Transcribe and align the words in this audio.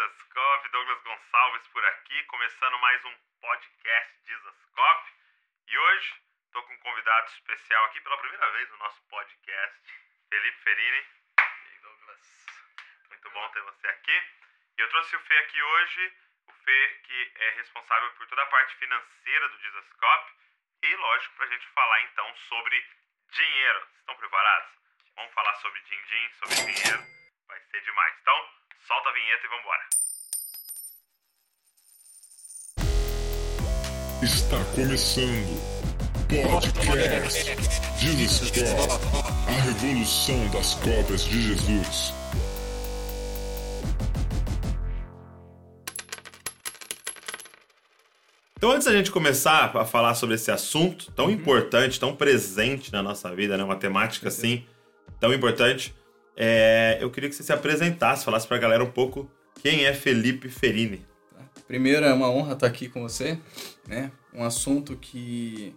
Dizascope, 0.00 0.68
Douglas 0.70 1.02
Gonçalves 1.02 1.66
por 1.68 1.84
aqui, 1.84 2.24
começando 2.24 2.78
mais 2.78 3.04
um 3.04 3.14
podcast 3.38 4.16
Dizascope. 4.24 5.12
E 5.68 5.76
hoje 5.76 6.14
estou 6.46 6.62
com 6.62 6.72
um 6.72 6.78
convidado 6.78 7.28
especial 7.28 7.84
aqui 7.84 8.00
pela 8.00 8.16
primeira 8.16 8.50
vez 8.52 8.70
no 8.70 8.78
nosso 8.78 9.02
podcast, 9.10 9.92
Felipe 10.30 10.58
Ferini. 10.62 11.06
E 11.36 11.68
aí, 11.68 11.78
Douglas? 11.82 12.46
Muito 13.10 13.30
bom 13.30 13.48
ter 13.50 13.60
você 13.60 13.88
aqui. 13.88 14.22
E 14.78 14.80
eu 14.80 14.88
trouxe 14.88 15.16
o 15.16 15.20
Fê 15.20 15.36
aqui 15.36 15.62
hoje, 15.62 16.16
o 16.46 16.52
Fê 16.52 17.00
que 17.04 17.32
é 17.34 17.50
responsável 17.50 18.10
por 18.12 18.26
toda 18.26 18.42
a 18.42 18.46
parte 18.46 18.76
financeira 18.76 19.48
do 19.50 19.58
Dizascope. 19.58 20.32
E 20.82 20.96
lógico, 20.96 21.34
para 21.34 21.44
a 21.44 21.48
gente 21.50 21.66
falar 21.68 22.00
então 22.04 22.36
sobre 22.48 22.86
dinheiro. 23.32 23.86
Estão 23.98 24.16
preparados? 24.16 24.70
Vamos 25.14 25.34
falar 25.34 25.54
sobre 25.56 25.78
din-din, 25.82 26.32
sobre 26.38 26.54
dinheiro. 26.54 27.04
Vai 27.48 27.60
ser 27.60 27.82
demais. 27.82 28.16
Então, 28.22 28.60
solta 28.86 29.08
a 29.08 29.12
vinheta 29.12 29.44
e 29.44 29.48
vamos 29.48 29.64
embora. 29.64 29.84
Está 34.22 34.64
começando 34.74 35.80
Podcast 36.28 37.56
Jesus 37.98 38.50
Cop, 38.50 38.92
a 39.48 39.52
revolução 39.62 40.48
das 40.50 40.74
cópias 40.74 41.24
de 41.24 41.42
Jesus. 41.42 42.12
Então, 48.56 48.72
antes 48.72 48.84
da 48.86 48.92
gente 48.92 49.10
começar 49.10 49.74
a 49.74 49.86
falar 49.86 50.14
sobre 50.14 50.34
esse 50.34 50.50
assunto 50.50 51.10
tão 51.12 51.30
importante, 51.30 51.98
tão 51.98 52.14
presente 52.14 52.92
na 52.92 53.02
nossa 53.02 53.34
vida, 53.34 53.56
né? 53.56 53.64
Uma 53.64 53.76
temática 53.76 54.28
assim 54.28 54.66
tão 55.18 55.32
importante, 55.32 55.94
é, 56.42 56.96
eu 57.02 57.10
queria 57.10 57.28
que 57.28 57.36
você 57.36 57.42
se 57.42 57.52
apresentasse, 57.52 58.24
falasse 58.24 58.48
pra 58.48 58.56
galera 58.56 58.82
um 58.82 58.90
pouco 58.90 59.30
quem 59.62 59.84
é 59.84 59.92
Felipe 59.92 60.48
Ferini. 60.48 61.04
Primeiro, 61.68 62.06
é 62.06 62.14
uma 62.14 62.30
honra 62.30 62.54
estar 62.54 62.66
aqui 62.66 62.88
com 62.88 63.02
você, 63.02 63.38
né? 63.86 64.10
Um 64.32 64.42
assunto 64.42 64.96
que 64.96 65.74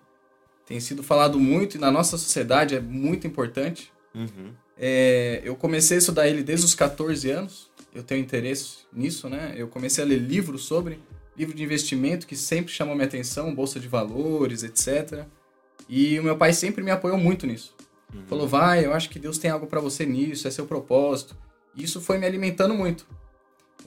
tem 0.65 0.79
sido 0.79 1.03
falado 1.03 1.37
muito 1.37 1.75
e 1.75 1.79
na 1.81 1.91
nossa 1.91 2.17
sociedade 2.17 2.75
é 2.75 2.79
muito 2.79 3.27
importante. 3.27 3.91
Uhum. 4.15 4.53
É, 4.77 5.41
eu 5.43 5.53
comecei 5.53 5.97
a 5.97 5.99
estudar 5.99 6.29
ele 6.29 6.41
desde 6.41 6.65
os 6.65 6.73
14 6.73 7.29
anos, 7.29 7.69
eu 7.93 8.01
tenho 8.01 8.21
interesse 8.21 8.77
nisso, 8.93 9.27
né? 9.27 9.53
Eu 9.57 9.67
comecei 9.67 10.01
a 10.01 10.07
ler 10.07 10.17
livros 10.17 10.63
sobre, 10.63 10.97
livro 11.37 11.53
de 11.53 11.61
investimento 11.61 12.25
que 12.25 12.37
sempre 12.37 12.71
chamou 12.71 12.95
minha 12.95 13.05
atenção, 13.05 13.53
bolsa 13.53 13.81
de 13.81 13.89
valores, 13.89 14.63
etc. 14.63 15.25
E 15.89 16.17
o 16.21 16.23
meu 16.23 16.37
pai 16.37 16.53
sempre 16.53 16.81
me 16.81 16.89
apoiou 16.89 17.17
muito 17.17 17.45
nisso. 17.45 17.75
Uhum. 18.13 18.23
Falou, 18.27 18.47
vai, 18.47 18.85
eu 18.85 18.93
acho 18.93 19.09
que 19.09 19.19
Deus 19.19 19.37
tem 19.37 19.49
algo 19.49 19.67
para 19.67 19.79
você 19.79 20.05
nisso, 20.05 20.47
é 20.47 20.51
seu 20.51 20.65
propósito. 20.65 21.35
E 21.75 21.83
isso 21.83 21.99
foi 21.99 22.17
me 22.17 22.25
alimentando 22.25 22.73
muito. 22.73 23.05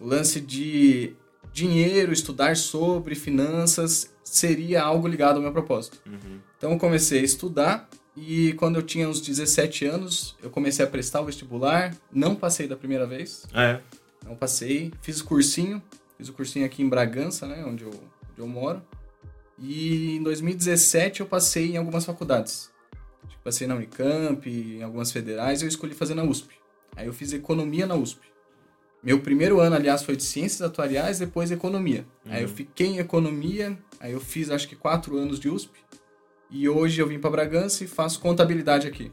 O 0.00 0.06
lance 0.06 0.41
de 0.41 1.14
dinheiro, 1.52 2.12
estudar 2.12 2.56
sobre 2.56 3.14
finanças, 3.14 4.12
seria 4.22 4.82
algo 4.82 5.06
ligado 5.06 5.36
ao 5.36 5.42
meu 5.42 5.52
propósito. 5.52 5.98
Uhum. 6.06 6.41
Então 6.58 6.72
eu 6.72 6.78
comecei 6.78 7.20
a 7.20 7.24
estudar 7.24 7.88
e 8.16 8.52
quando 8.54 8.77
eu 8.77 8.82
tinha 8.82 9.08
uns 9.08 9.20
17 9.20 9.84
anos, 9.86 10.36
eu 10.42 10.50
comecei 10.50 10.84
a 10.84 10.88
prestar 10.88 11.20
o 11.20 11.27
vestibular, 11.27 11.94
não 12.12 12.34
passei 12.34 12.66
da 12.66 12.77
primeira 12.77 13.06
vez, 13.06 13.47
É. 13.54 13.80
não 14.24 14.34
passei, 14.34 14.92
fiz 15.02 15.20
o 15.20 15.24
cursinho, 15.24 15.82
fiz 16.16 16.28
o 16.28 16.32
cursinho 16.32 16.64
aqui 16.66 16.82
em 16.82 16.88
Bragança, 16.88 17.47
né, 17.47 17.64
onde 17.66 17.84
eu, 17.84 17.91
onde 17.91 18.38
eu 18.38 18.47
moro. 18.47 18.82
E 19.58 20.16
em 20.16 20.22
2017 20.22 21.20
eu 21.20 21.27
passei 21.27 21.72
em 21.72 21.77
algumas 21.77 22.04
faculdades. 22.04 22.70
Tipo, 23.28 23.42
Passei 23.42 23.66
na 23.66 23.74
Unicamp, 23.74 24.48
em 24.48 24.82
algumas 24.82 25.12
federais, 25.12 25.62
eu 25.62 25.69
escolhi 25.69 25.94
fazer 25.94 26.14
na 26.14 26.24
USP. 26.24 26.55
Aí 26.96 27.06
eu 27.06 27.12
fiz 27.12 27.32
economia 27.32 27.86
na 27.86 27.94
USP. 27.94 28.20
Meu 29.02 29.20
primeiro 29.20 29.60
ano, 29.60 29.77
aliás, 29.77 30.02
foi 30.02 30.16
de 30.16 30.24
ciências 30.24 30.62
atuariais, 30.62 31.19
depois 31.19 31.50
economia. 31.50 32.04
Aí 32.24 32.42
eu 32.42 32.48
fiquei 32.48 32.86
em 32.88 32.98
economia, 32.98 33.78
aí 34.00 34.12
eu 34.12 34.20
fiz 34.20 34.50
acho 34.50 34.66
que 34.69 34.75
quatro 34.75 35.16
anos 35.16 35.38
de 35.38 35.48
USP. 35.48 35.78
E 36.50 36.69
hoje 36.69 37.00
eu 37.00 37.06
vim 37.06 37.19
para 37.19 37.31
Bragança 37.31 37.84
e 37.84 37.86
faço 37.86 38.19
contabilidade 38.20 38.86
aqui. 38.88 39.12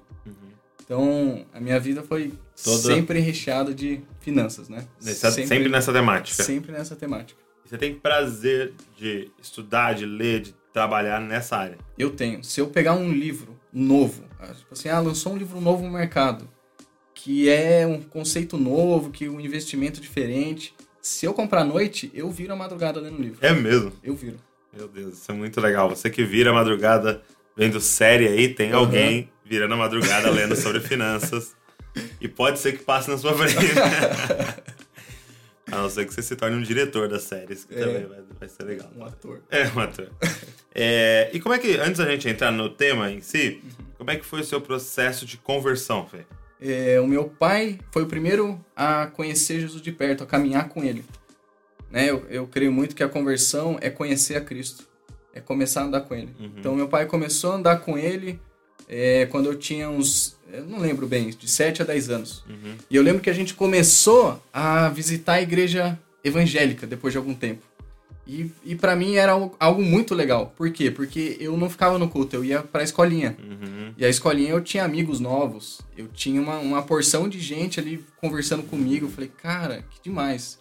Então, 0.84 1.46
a 1.54 1.60
minha 1.60 1.80
vida 1.80 2.04
foi 2.04 2.34
sempre 2.96 3.20
recheada 3.20 3.74
de 3.74 4.02
finanças, 4.20 4.68
né? 4.70 4.86
Nessa- 5.02 5.32
sempre, 5.48 5.70
nessa 5.70 5.94
temática. 5.94 6.44
Sempre 6.44 6.72
nessa 6.72 6.96
temática. 6.96 7.40
Você 7.66 7.78
tem 7.78 7.96
prazer 7.96 8.74
de 8.98 9.32
estudar, 9.42 9.94
de 9.94 10.06
ler, 10.06 10.42
de 10.42 10.54
trabalhar 10.74 11.20
nessa 11.22 11.56
área. 11.58 11.78
Eu 11.98 12.10
tenho. 12.12 12.44
Se 12.44 12.60
eu 12.60 12.68
pegar 12.68 12.94
um 12.96 13.12
livro 13.12 13.53
novo, 13.74 14.24
ah, 14.40 14.48
tipo 14.54 14.74
assim, 14.74 14.90
ah, 14.90 15.00
lançou 15.00 15.34
um 15.34 15.38
livro 15.38 15.60
novo 15.60 15.84
no 15.84 15.90
mercado, 15.92 16.48
que 17.16 17.50
é 17.50 17.86
um 17.88 18.02
conceito 18.02 18.58
novo, 18.58 19.10
que 19.10 19.28
um 19.28 19.40
investimento 19.40 20.00
diferente. 20.00 20.74
Se 21.02 21.26
eu 21.26 21.34
comprar 21.34 21.62
à 21.62 21.66
noite, 21.66 22.12
eu 22.14 22.30
viro 22.32 22.54
a 22.54 22.56
madrugada 22.56 23.00
lendo 23.00 23.18
o 23.18 23.22
livro. 23.22 23.38
É 23.42 23.54
mesmo? 23.54 23.92
Eu 24.04 24.16
viro. 24.16 24.38
Meu 24.76 24.88
Deus, 24.88 25.16
isso 25.20 25.32
é 25.32 25.36
muito 25.36 25.60
legal. 25.62 25.90
Você 25.90 26.10
que 26.10 26.24
vira 26.24 26.52
a 26.52 26.54
madrugada 26.54 27.22
vendo 27.56 27.80
série 27.80 28.28
aí, 28.28 28.50
tem 28.50 28.72
Uhum. 28.74 28.80
alguém 28.80 29.30
virando 29.46 29.74
a 29.74 29.78
madrugada 29.78 30.30
lendo 30.32 30.56
sobre 30.56 30.80
finanças. 30.80 31.56
E 32.20 32.28
pode 32.28 32.58
ser 32.60 32.72
que 32.78 32.84
passe 32.84 33.10
na 33.10 33.18
sua 33.18 33.34
frente. 33.38 33.56
a 35.74 35.82
não 35.82 35.90
ser 35.90 36.06
que 36.06 36.14
você 36.14 36.22
se 36.22 36.36
torne 36.36 36.56
um 36.56 36.62
diretor 36.62 37.08
das 37.10 37.24
séries, 37.24 37.66
que 37.66 37.74
É. 37.76 37.80
também 37.80 38.06
vai, 38.06 38.20
vai 38.40 38.50
ser 38.50 38.64
legal. 38.64 38.90
Um 38.96 39.04
ator. 39.06 39.42
É, 39.50 39.68
um 39.68 39.80
ator. 39.80 40.10
É, 40.76 41.30
e 41.32 41.40
como 41.40 41.54
é 41.54 41.60
que, 41.60 41.78
antes 41.78 42.00
da 42.00 42.06
gente 42.10 42.28
entrar 42.28 42.52
no 42.52 42.68
tema 42.68 43.12
em 43.12 43.22
si, 43.22 43.62
como 43.96 44.10
é 44.10 44.16
que 44.16 44.26
foi 44.26 44.40
o 44.42 44.44
seu 44.44 44.60
processo 44.60 45.24
de 45.24 45.38
conversão, 45.38 46.08
Fê? 46.08 46.26
É, 46.60 47.00
o 47.00 47.06
meu 47.06 47.26
pai 47.26 47.78
foi 47.92 48.02
o 48.02 48.08
primeiro 48.08 48.60
a 48.76 49.06
conhecer 49.06 49.60
Jesus 49.60 49.84
de 49.84 49.92
perto, 49.92 50.24
a 50.24 50.26
caminhar 50.26 50.70
com 50.70 50.84
ele. 50.84 51.06
Né? 51.92 52.10
Eu, 52.10 52.26
eu 52.28 52.48
creio 52.48 52.72
muito 52.72 52.96
que 52.96 53.04
a 53.04 53.08
conversão 53.08 53.78
é 53.82 53.92
conhecer 53.92 54.36
a 54.36 54.42
Cristo, 54.42 54.88
é 55.32 55.40
começar 55.40 55.82
a 55.82 55.84
andar 55.84 56.02
com 56.02 56.16
ele. 56.16 56.34
Uhum. 56.40 56.54
Então, 56.58 56.76
meu 56.76 56.88
pai 56.88 57.06
começou 57.06 57.52
a 57.52 57.56
andar 57.56 57.78
com 57.82 57.96
ele 57.96 58.40
é, 58.88 59.26
quando 59.28 59.48
eu 59.48 59.56
tinha 59.56 59.90
uns, 59.90 60.36
eu 60.52 60.66
não 60.66 60.80
lembro 60.80 61.08
bem, 61.08 61.30
de 61.30 61.48
7 61.48 61.82
a 61.82 61.86
10 61.86 62.10
anos. 62.10 62.44
Uhum. 62.50 62.76
E 62.90 62.96
eu 62.96 63.04
lembro 63.04 63.22
que 63.22 63.30
a 63.30 63.34
gente 63.34 63.54
começou 63.54 64.42
a 64.52 64.90
visitar 64.90 65.34
a 65.34 65.42
igreja 65.42 65.98
evangélica 66.24 66.88
depois 66.88 67.14
de 67.14 67.18
algum 67.18 67.34
tempo. 67.34 67.62
E, 68.26 68.50
e 68.64 68.76
para 68.76 68.96
mim 68.96 69.16
era 69.16 69.34
algo, 69.34 69.56
algo 69.60 69.82
muito 69.82 70.16
legal. 70.16 70.54
Por 70.56 70.72
quê? 70.72 70.90
Porque 70.90 71.36
eu 71.40 71.58
não 71.58 71.70
ficava 71.70 72.00
no 72.00 72.08
culto, 72.08 72.36
eu 72.36 72.46
ia 72.46 72.62
pra 72.62 72.84
escolinha. 72.84 73.36
Uhum. 73.40 73.94
E 73.98 74.06
a 74.06 74.10
escolinha 74.10 74.52
eu 74.52 74.62
tinha 74.62 74.84
amigos 74.84 75.20
novos, 75.20 75.82
eu 75.98 76.08
tinha 76.08 76.42
uma, 76.42 76.58
uma 76.58 76.82
porção 76.82 77.28
de 77.28 77.40
gente 77.40 77.80
ali 77.80 78.04
conversando 78.22 78.64
comigo. 78.64 79.08
Eu 79.08 79.12
falei, 79.12 79.30
cara, 79.42 79.84
que 79.90 80.02
demais. 80.02 80.58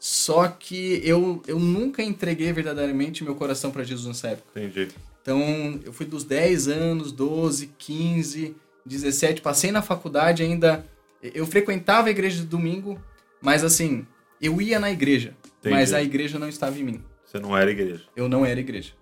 Só 0.00 0.48
que 0.48 1.00
eu, 1.04 1.42
eu 1.46 1.58
nunca 1.58 2.02
entreguei 2.02 2.52
verdadeiramente 2.52 3.24
meu 3.24 3.34
coração 3.34 3.70
pra 3.70 3.82
Jesus 3.82 4.06
nessa 4.06 4.28
época. 4.28 4.60
Entendi. 4.60 4.88
Então 5.28 5.78
eu 5.84 5.92
fui 5.92 6.06
dos 6.06 6.24
10 6.24 6.68
anos, 6.68 7.12
12, 7.12 7.66
15, 7.76 8.56
17, 8.86 9.42
passei 9.42 9.70
na 9.70 9.82
faculdade 9.82 10.42
ainda. 10.42 10.86
Eu 11.22 11.46
frequentava 11.46 12.08
a 12.08 12.10
igreja 12.10 12.38
de 12.40 12.46
domingo, 12.46 12.98
mas 13.42 13.62
assim, 13.62 14.06
eu 14.40 14.58
ia 14.62 14.80
na 14.80 14.90
igreja, 14.90 15.36
Entendi. 15.58 15.74
mas 15.74 15.92
a 15.92 16.02
igreja 16.02 16.38
não 16.38 16.48
estava 16.48 16.78
em 16.78 16.82
mim 16.82 17.02
Você 17.26 17.38
não 17.38 17.54
era 17.54 17.70
igreja. 17.70 18.04
eu 18.16 18.26
não 18.26 18.46
era 18.46 18.58
igreja. 18.58 18.94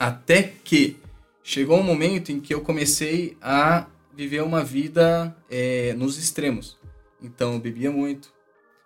Até 0.00 0.42
que 0.64 0.96
chegou 1.42 1.78
um 1.80 1.82
momento 1.82 2.32
em 2.32 2.40
que 2.40 2.54
eu 2.54 2.62
comecei 2.62 3.36
a 3.42 3.86
viver 4.14 4.42
uma 4.42 4.64
vida 4.64 5.36
é, 5.50 5.92
nos 5.98 6.16
extremos. 6.16 6.78
Então 7.20 7.52
eu 7.52 7.58
bebia 7.58 7.90
muito. 7.90 8.32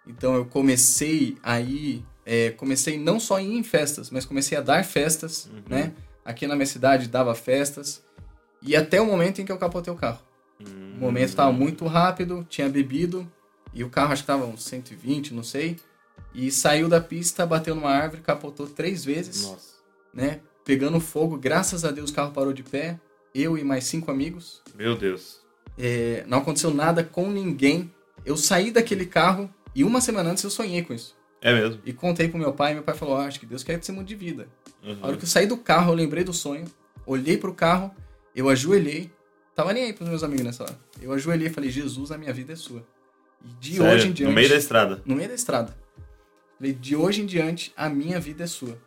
Então 0.04 0.34
eu 0.34 0.44
comecei 0.46 1.36
a 1.44 1.60
ir, 1.60 2.04
é, 2.26 2.50
comecei 2.50 2.98
não 2.98 3.20
só 3.20 3.36
a 3.36 3.42
ir 3.42 3.54
em 3.56 3.62
festas, 3.62 4.10
mas 4.10 4.24
comecei 4.24 4.58
a 4.58 4.60
dar 4.60 4.84
festas, 4.84 5.46
Uhum. 5.46 5.62
né? 5.68 5.92
Aqui 6.24 6.46
na 6.46 6.54
minha 6.54 6.66
cidade 6.66 7.08
dava 7.08 7.34
festas. 7.34 8.02
E 8.62 8.76
até 8.76 9.00
o 9.00 9.06
momento 9.06 9.40
em 9.40 9.44
que 9.44 9.52
eu 9.52 9.58
capotei 9.58 9.92
o 9.92 9.96
carro. 9.96 10.20
Hum. 10.60 10.94
O 10.96 11.00
momento 11.00 11.30
estava 11.30 11.52
muito 11.52 11.86
rápido, 11.86 12.46
tinha 12.48 12.68
bebido, 12.68 13.30
e 13.72 13.82
o 13.82 13.90
carro 13.90 14.12
acho 14.12 14.22
que 14.22 14.30
estava 14.30 14.44
uns 14.44 14.64
120, 14.64 15.32
não 15.32 15.42
sei. 15.42 15.76
E 16.34 16.50
saiu 16.50 16.88
da 16.88 17.00
pista, 17.00 17.46
bateu 17.46 17.74
numa 17.74 17.90
árvore, 17.90 18.22
capotou 18.22 18.66
três 18.66 19.04
vezes 19.04 19.42
Nossa. 19.42 19.74
né? 20.12 20.40
Pegando 20.64 21.00
fogo, 21.00 21.38
graças 21.38 21.84
a 21.84 21.90
Deus 21.90 22.10
o 22.10 22.14
carro 22.14 22.32
parou 22.32 22.52
de 22.52 22.62
pé. 22.62 23.00
Eu 23.34 23.56
e 23.56 23.64
mais 23.64 23.84
cinco 23.84 24.10
amigos. 24.10 24.62
Meu 24.74 24.96
Deus. 24.96 25.40
É, 25.78 26.24
não 26.26 26.38
aconteceu 26.38 26.72
nada 26.72 27.02
com 27.02 27.30
ninguém. 27.30 27.92
Eu 28.24 28.36
saí 28.36 28.70
daquele 28.70 29.06
carro 29.06 29.48
e 29.74 29.82
uma 29.82 30.00
semana 30.00 30.30
antes 30.30 30.44
eu 30.44 30.50
sonhei 30.50 30.82
com 30.82 30.92
isso. 30.92 31.16
É 31.42 31.52
mesmo. 31.52 31.80
E 31.84 31.92
contei 31.92 32.28
pro 32.28 32.38
meu 32.38 32.52
pai, 32.52 32.74
meu 32.74 32.82
pai 32.82 32.94
falou: 32.94 33.16
ah, 33.16 33.26
acho 33.26 33.40
que 33.40 33.46
Deus 33.46 33.64
quer 33.64 33.78
que 33.78 33.86
você 33.86 33.92
mude 33.92 34.08
de 34.08 34.14
vida. 34.14 34.48
Uhum. 34.82 34.98
A 35.00 35.06
hora 35.08 35.16
que 35.16 35.24
eu 35.24 35.28
saí 35.28 35.46
do 35.46 35.56
carro, 35.56 35.92
eu 35.92 35.96
lembrei 35.96 36.22
do 36.22 36.32
sonho, 36.32 36.66
olhei 37.06 37.36
pro 37.36 37.54
carro, 37.54 37.94
eu 38.34 38.48
ajoelhei. 38.48 39.10
Tava 39.54 39.72
nem 39.72 39.84
aí 39.84 39.92
pros 39.92 40.08
meus 40.08 40.22
amigos 40.22 40.44
nessa 40.44 40.64
hora. 40.64 40.78
Eu 41.00 41.12
ajoelhei 41.12 41.48
e 41.48 41.50
falei: 41.50 41.70
Jesus, 41.70 42.10
a 42.12 42.18
minha 42.18 42.32
vida 42.32 42.52
é 42.52 42.56
sua. 42.56 42.86
E 43.44 43.48
de 43.58 43.76
Sério? 43.76 43.92
hoje 43.92 44.08
em 44.08 44.12
diante. 44.12 44.28
No 44.28 44.34
meio 44.34 44.48
da 44.48 44.56
estrada. 44.56 45.02
no 45.04 45.16
meio 45.16 45.28
da 45.28 45.34
estrada. 45.34 45.76
Falei, 46.58 46.74
de 46.74 46.94
hoje 46.94 47.22
em 47.22 47.26
diante, 47.26 47.72
a 47.74 47.88
minha 47.88 48.20
vida 48.20 48.44
é 48.44 48.46
sua. 48.46 48.78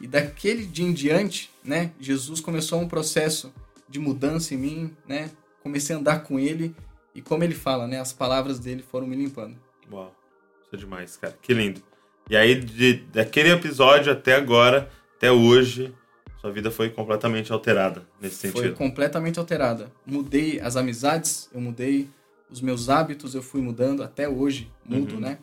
E 0.00 0.06
daquele 0.06 0.64
dia 0.64 0.86
em 0.86 0.92
diante, 0.94 1.50
né, 1.62 1.92
Jesus 2.00 2.40
começou 2.40 2.80
um 2.80 2.88
processo 2.88 3.52
de 3.86 3.98
mudança 3.98 4.54
em 4.54 4.56
mim, 4.56 4.96
né? 5.06 5.30
Comecei 5.62 5.94
a 5.94 5.98
andar 5.98 6.22
com 6.22 6.40
ele 6.40 6.74
e 7.14 7.20
como 7.20 7.44
ele 7.44 7.54
fala, 7.54 7.86
né, 7.86 8.00
as 8.00 8.10
palavras 8.10 8.58
dele 8.58 8.82
foram 8.82 9.06
me 9.06 9.14
limpando. 9.14 9.54
Uau. 9.92 10.16
Isso 10.64 10.74
é 10.74 10.78
demais, 10.78 11.16
cara. 11.18 11.36
Que 11.42 11.52
lindo. 11.52 11.82
E 12.30 12.36
aí, 12.36 12.54
de, 12.54 12.94
daquele 13.12 13.50
episódio 13.50 14.12
até 14.12 14.36
agora, 14.36 14.88
até 15.16 15.30
hoje, 15.32 15.92
sua 16.40 16.50
vida 16.52 16.70
foi 16.70 16.88
completamente 16.88 17.52
alterada 17.52 18.02
nesse 18.20 18.36
sentido. 18.36 18.60
Foi 18.62 18.70
completamente 18.72 19.38
alterada. 19.38 19.90
Mudei 20.06 20.60
as 20.60 20.76
amizades, 20.76 21.50
eu 21.52 21.60
mudei 21.60 22.08
os 22.48 22.60
meus 22.60 22.88
hábitos, 22.88 23.34
eu 23.34 23.42
fui 23.42 23.60
mudando 23.60 24.02
até 24.02 24.28
hoje, 24.28 24.70
mudo, 24.84 25.14
Uhum. 25.14 25.20
né? 25.20 25.38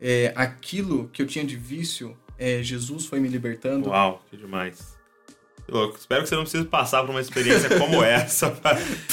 É, 0.00 0.32
aquilo 0.34 1.08
que 1.12 1.20
eu 1.22 1.26
tinha 1.26 1.44
de 1.44 1.54
vício, 1.56 2.16
é, 2.38 2.62
Jesus 2.62 3.04
foi 3.06 3.20
me 3.20 3.28
libertando. 3.28 3.90
Uau, 3.90 4.24
que 4.30 4.36
demais. 4.36 4.98
Louco. 5.68 5.96
Espero 5.96 6.22
que 6.22 6.28
você 6.30 6.34
não 6.34 6.42
precise 6.42 6.64
passar 6.64 7.02
por 7.02 7.10
uma 7.10 7.20
experiência 7.20 7.68
como 7.78 8.02
essa 8.02 8.50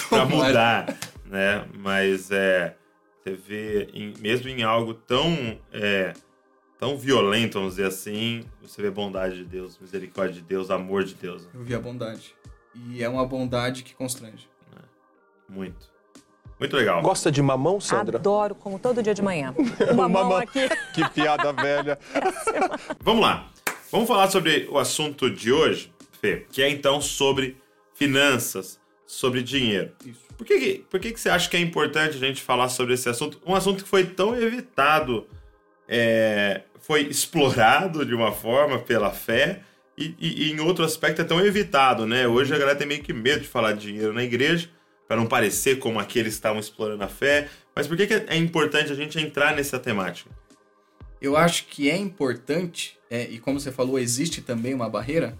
Tomara. 0.09 0.25
mudar, 0.25 0.97
né? 1.25 1.65
Mas 1.77 2.31
é, 2.31 2.75
você 3.21 3.33
vê, 3.35 3.87
em- 3.93 4.13
mesmo 4.19 4.49
em 4.49 4.63
algo 4.63 4.93
tão, 4.95 5.59
é, 5.71 6.13
tão 6.79 6.97
violento, 6.97 7.55
vamos 7.59 7.75
dizer 7.75 7.87
assim, 7.87 8.43
você 8.61 8.81
vê 8.81 8.89
bondade 8.89 9.35
de 9.37 9.43
Deus, 9.43 9.77
misericórdia 9.79 10.35
de 10.35 10.41
Deus, 10.41 10.71
amor 10.71 11.03
de 11.03 11.13
Deus. 11.13 11.43
né? 11.43 11.49
Eu 11.53 11.63
vi 11.63 11.75
a 11.75 11.79
bondade. 11.79 12.33
E 12.73 13.03
é 13.03 13.09
uma 13.09 13.25
bondade 13.25 13.83
que 13.83 13.93
constrange. 13.93 14.47
Muito. 15.47 15.89
Muito 16.59 16.75
legal. 16.75 17.01
Gosta 17.01 17.31
de 17.31 17.41
mamão, 17.41 17.79
Sandra? 17.79 18.17
Adoro, 18.17 18.53
como 18.53 18.77
todo 18.77 19.01
dia 19.01 19.13
de 19.13 19.21
manhã. 19.21 19.53
Uma 19.91 20.07
mão 20.09 20.23
Mamão. 20.23 20.37
aqui. 20.37 20.59
Que 20.93 21.07
piada 21.09 21.51
velha. 21.53 21.97
Vamos 23.01 23.21
lá. 23.21 23.49
Vamos 23.91 24.07
falar 24.07 24.29
sobre 24.29 24.67
o 24.69 24.77
assunto 24.77 25.29
de 25.31 25.51
hoje, 25.51 25.91
Fê, 26.21 26.45
que 26.51 26.61
é 26.61 26.69
então 26.69 26.99
sobre 27.01 27.57
finanças, 27.95 28.79
sobre 29.07 29.41
dinheiro. 29.41 29.91
Isso. 30.05 30.19
Por 30.37 30.45
que, 30.45 30.59
que- 30.59 30.77
por 30.89 30.99
que, 30.99 31.11
que 31.11 31.19
você 31.19 31.29
acha 31.29 31.49
que 31.49 31.57
é 31.57 31.59
importante 31.59 32.15
a 32.15 32.19
gente 32.19 32.41
falar 32.41 32.69
sobre 32.69 32.93
esse 32.93 33.09
assunto? 33.09 33.41
Um 33.45 33.55
assunto 33.55 33.83
que 33.83 33.89
foi 33.89 34.05
tão 34.05 34.35
evitado, 34.35 35.25
é, 35.89 36.61
foi 36.79 37.01
explorado 37.07 38.05
de 38.05 38.13
uma 38.13 38.31
forma 38.31 38.79
pela 38.79 39.11
fé, 39.11 39.61
e, 39.97 40.15
e- 40.19 40.43
e 40.47 40.51
em 40.51 40.59
outro 40.61 40.85
aspecto 40.85 41.21
é 41.21 41.25
tão 41.25 41.43
evitado, 41.45 42.05
né? 42.05 42.25
Hoje 42.27 42.53
a 42.53 42.57
galera 42.57 42.77
tem 42.77 42.87
meio 42.87 43.03
que 43.03 43.11
medo 43.11 43.41
de 43.41 43.47
falar 43.47 43.73
de 43.73 43.87
dinheiro 43.87 44.13
na 44.13 44.23
igreja, 44.23 44.69
para 45.07 45.17
não 45.17 45.25
parecer 45.25 45.79
como 45.79 45.99
aqueles 45.99 46.33
estavam 46.35 46.59
explorando 46.59 47.03
a 47.03 47.07
fé. 47.07 47.49
Mas 47.75 47.87
por 47.87 47.97
que, 47.97 48.05
que 48.07 48.13
é 48.13 48.37
importante 48.37 48.91
a 48.91 48.95
gente 48.95 49.19
entrar 49.19 49.55
nessa 49.55 49.79
temática? 49.79 50.29
Eu 51.21 51.35
acho 51.35 51.65
que 51.65 51.89
é 51.89 51.97
importante, 51.97 52.97
é, 53.09 53.23
e 53.23 53.39
como 53.39 53.59
você 53.59 53.71
falou, 53.71 53.99
existe 53.99 54.41
também 54.41 54.73
uma 54.73 54.87
barreira, 54.89 55.37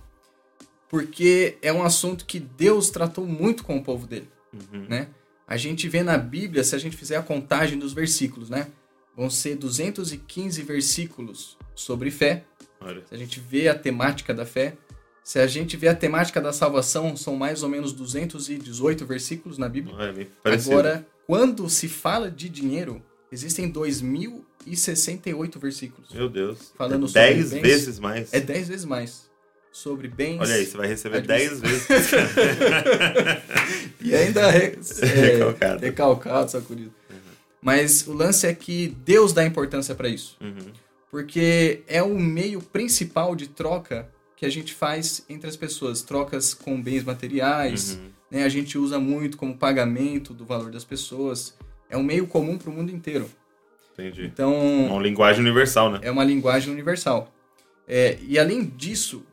porque 0.89 1.57
é 1.61 1.71
um 1.71 1.83
assunto 1.83 2.25
que 2.25 2.39
Deus 2.39 2.89
tratou 2.89 3.25
muito 3.25 3.63
com 3.63 3.77
o 3.77 3.83
povo 3.83 4.07
dele, 4.07 4.27
Uhum. 4.53 4.85
né? 4.89 5.07
A 5.47 5.55
gente 5.57 5.87
vê 5.87 6.03
na 6.03 6.17
Bíblia, 6.17 6.63
se 6.63 6.75
a 6.75 6.79
gente 6.79 6.97
fizer 6.97 7.15
a 7.17 7.21
contagem 7.23 7.77
dos 7.79 7.93
versículos, 7.93 8.49
né? 8.49 8.67
Vão 9.15 9.29
ser 9.29 9.55
215 9.55 10.61
versículos 10.63 11.57
sobre 11.75 12.09
fé. 12.11 12.43
Olha. 12.81 13.03
Se 13.07 13.13
a 13.13 13.17
gente 13.17 13.39
vê 13.39 13.67
a 13.67 13.75
temática 13.75 14.33
da 14.33 14.45
fé, 14.45 14.75
se 15.23 15.37
a 15.39 15.45
gente 15.47 15.75
vê 15.77 15.87
a 15.89 15.95
temática 15.95 16.39
da 16.41 16.51
salvação, 16.53 17.15
são 17.17 17.35
mais 17.35 17.61
ou 17.63 17.69
menos 17.69 17.91
218 17.93 19.05
versículos 19.05 19.57
na 19.57 19.67
Bíblia. 19.69 19.95
Parecido. 20.41 20.71
Agora, 20.71 21.05
quando 21.27 21.69
se 21.69 21.87
fala 21.89 22.31
de 22.31 22.47
dinheiro, 22.49 23.01
existem 23.31 23.69
2068 23.69 25.59
versículos. 25.59 26.11
Meu 26.13 26.29
Deus. 26.29 26.71
Falando 26.77 27.05
é 27.05 27.09
sobre 27.09 27.33
10 27.35 27.49
bens. 27.51 27.61
vezes 27.61 27.99
mais. 27.99 28.33
É 28.33 28.39
10 28.39 28.67
vezes 28.69 28.85
mais. 28.85 29.27
Sobre 29.71 30.07
bens. 30.07 30.39
Olha 30.41 30.55
aí, 30.55 30.65
você 30.65 30.75
vai 30.77 30.87
receber 30.87 31.17
Administra- 31.17 31.59
10 31.59 31.61
vezes. 31.61 31.87
E 34.01 34.15
ainda 34.15 34.49
re- 34.49 34.77
é, 35.01 35.05
Recalcado. 35.05 35.81
recalcado, 35.81 36.49
sacudido. 36.51 36.93
Mas 37.61 38.07
o 38.07 38.13
lance 38.13 38.47
é 38.47 38.53
que 38.53 38.95
Deus 39.03 39.33
dá 39.33 39.45
importância 39.45 39.93
para 39.93 40.07
isso. 40.07 40.37
Uhum. 40.41 40.71
Porque 41.11 41.83
é 41.87 42.01
o 42.01 42.17
meio 42.17 42.61
principal 42.61 43.35
de 43.35 43.47
troca 43.47 44.09
que 44.35 44.45
a 44.45 44.49
gente 44.49 44.73
faz 44.73 45.25
entre 45.27 45.49
as 45.49 45.57
pessoas. 45.57 46.01
Trocas 46.01 46.53
com 46.53 46.81
bens 46.81 47.03
materiais. 47.03 47.95
Uhum. 47.95 48.09
Né? 48.31 48.43
A 48.43 48.49
gente 48.49 48.77
usa 48.77 48.99
muito 48.99 49.37
como 49.37 49.57
pagamento 49.57 50.33
do 50.33 50.45
valor 50.45 50.71
das 50.71 50.85
pessoas. 50.85 51.57
É 51.89 51.97
um 51.97 52.03
meio 52.03 52.27
comum 52.27 52.57
para 52.57 52.69
o 52.69 52.73
mundo 52.73 52.91
inteiro. 52.91 53.29
Entendi. 53.93 54.25
Então, 54.25 54.53
Uma 54.87 55.01
linguagem 55.01 55.41
universal, 55.41 55.91
né? 55.91 55.99
é 56.01 56.09
uma 56.09 56.23
linguagem 56.23 56.71
universal. 56.71 57.33
É, 57.85 58.17
e 58.21 58.39
além 58.39 58.63
disso, 58.63 59.25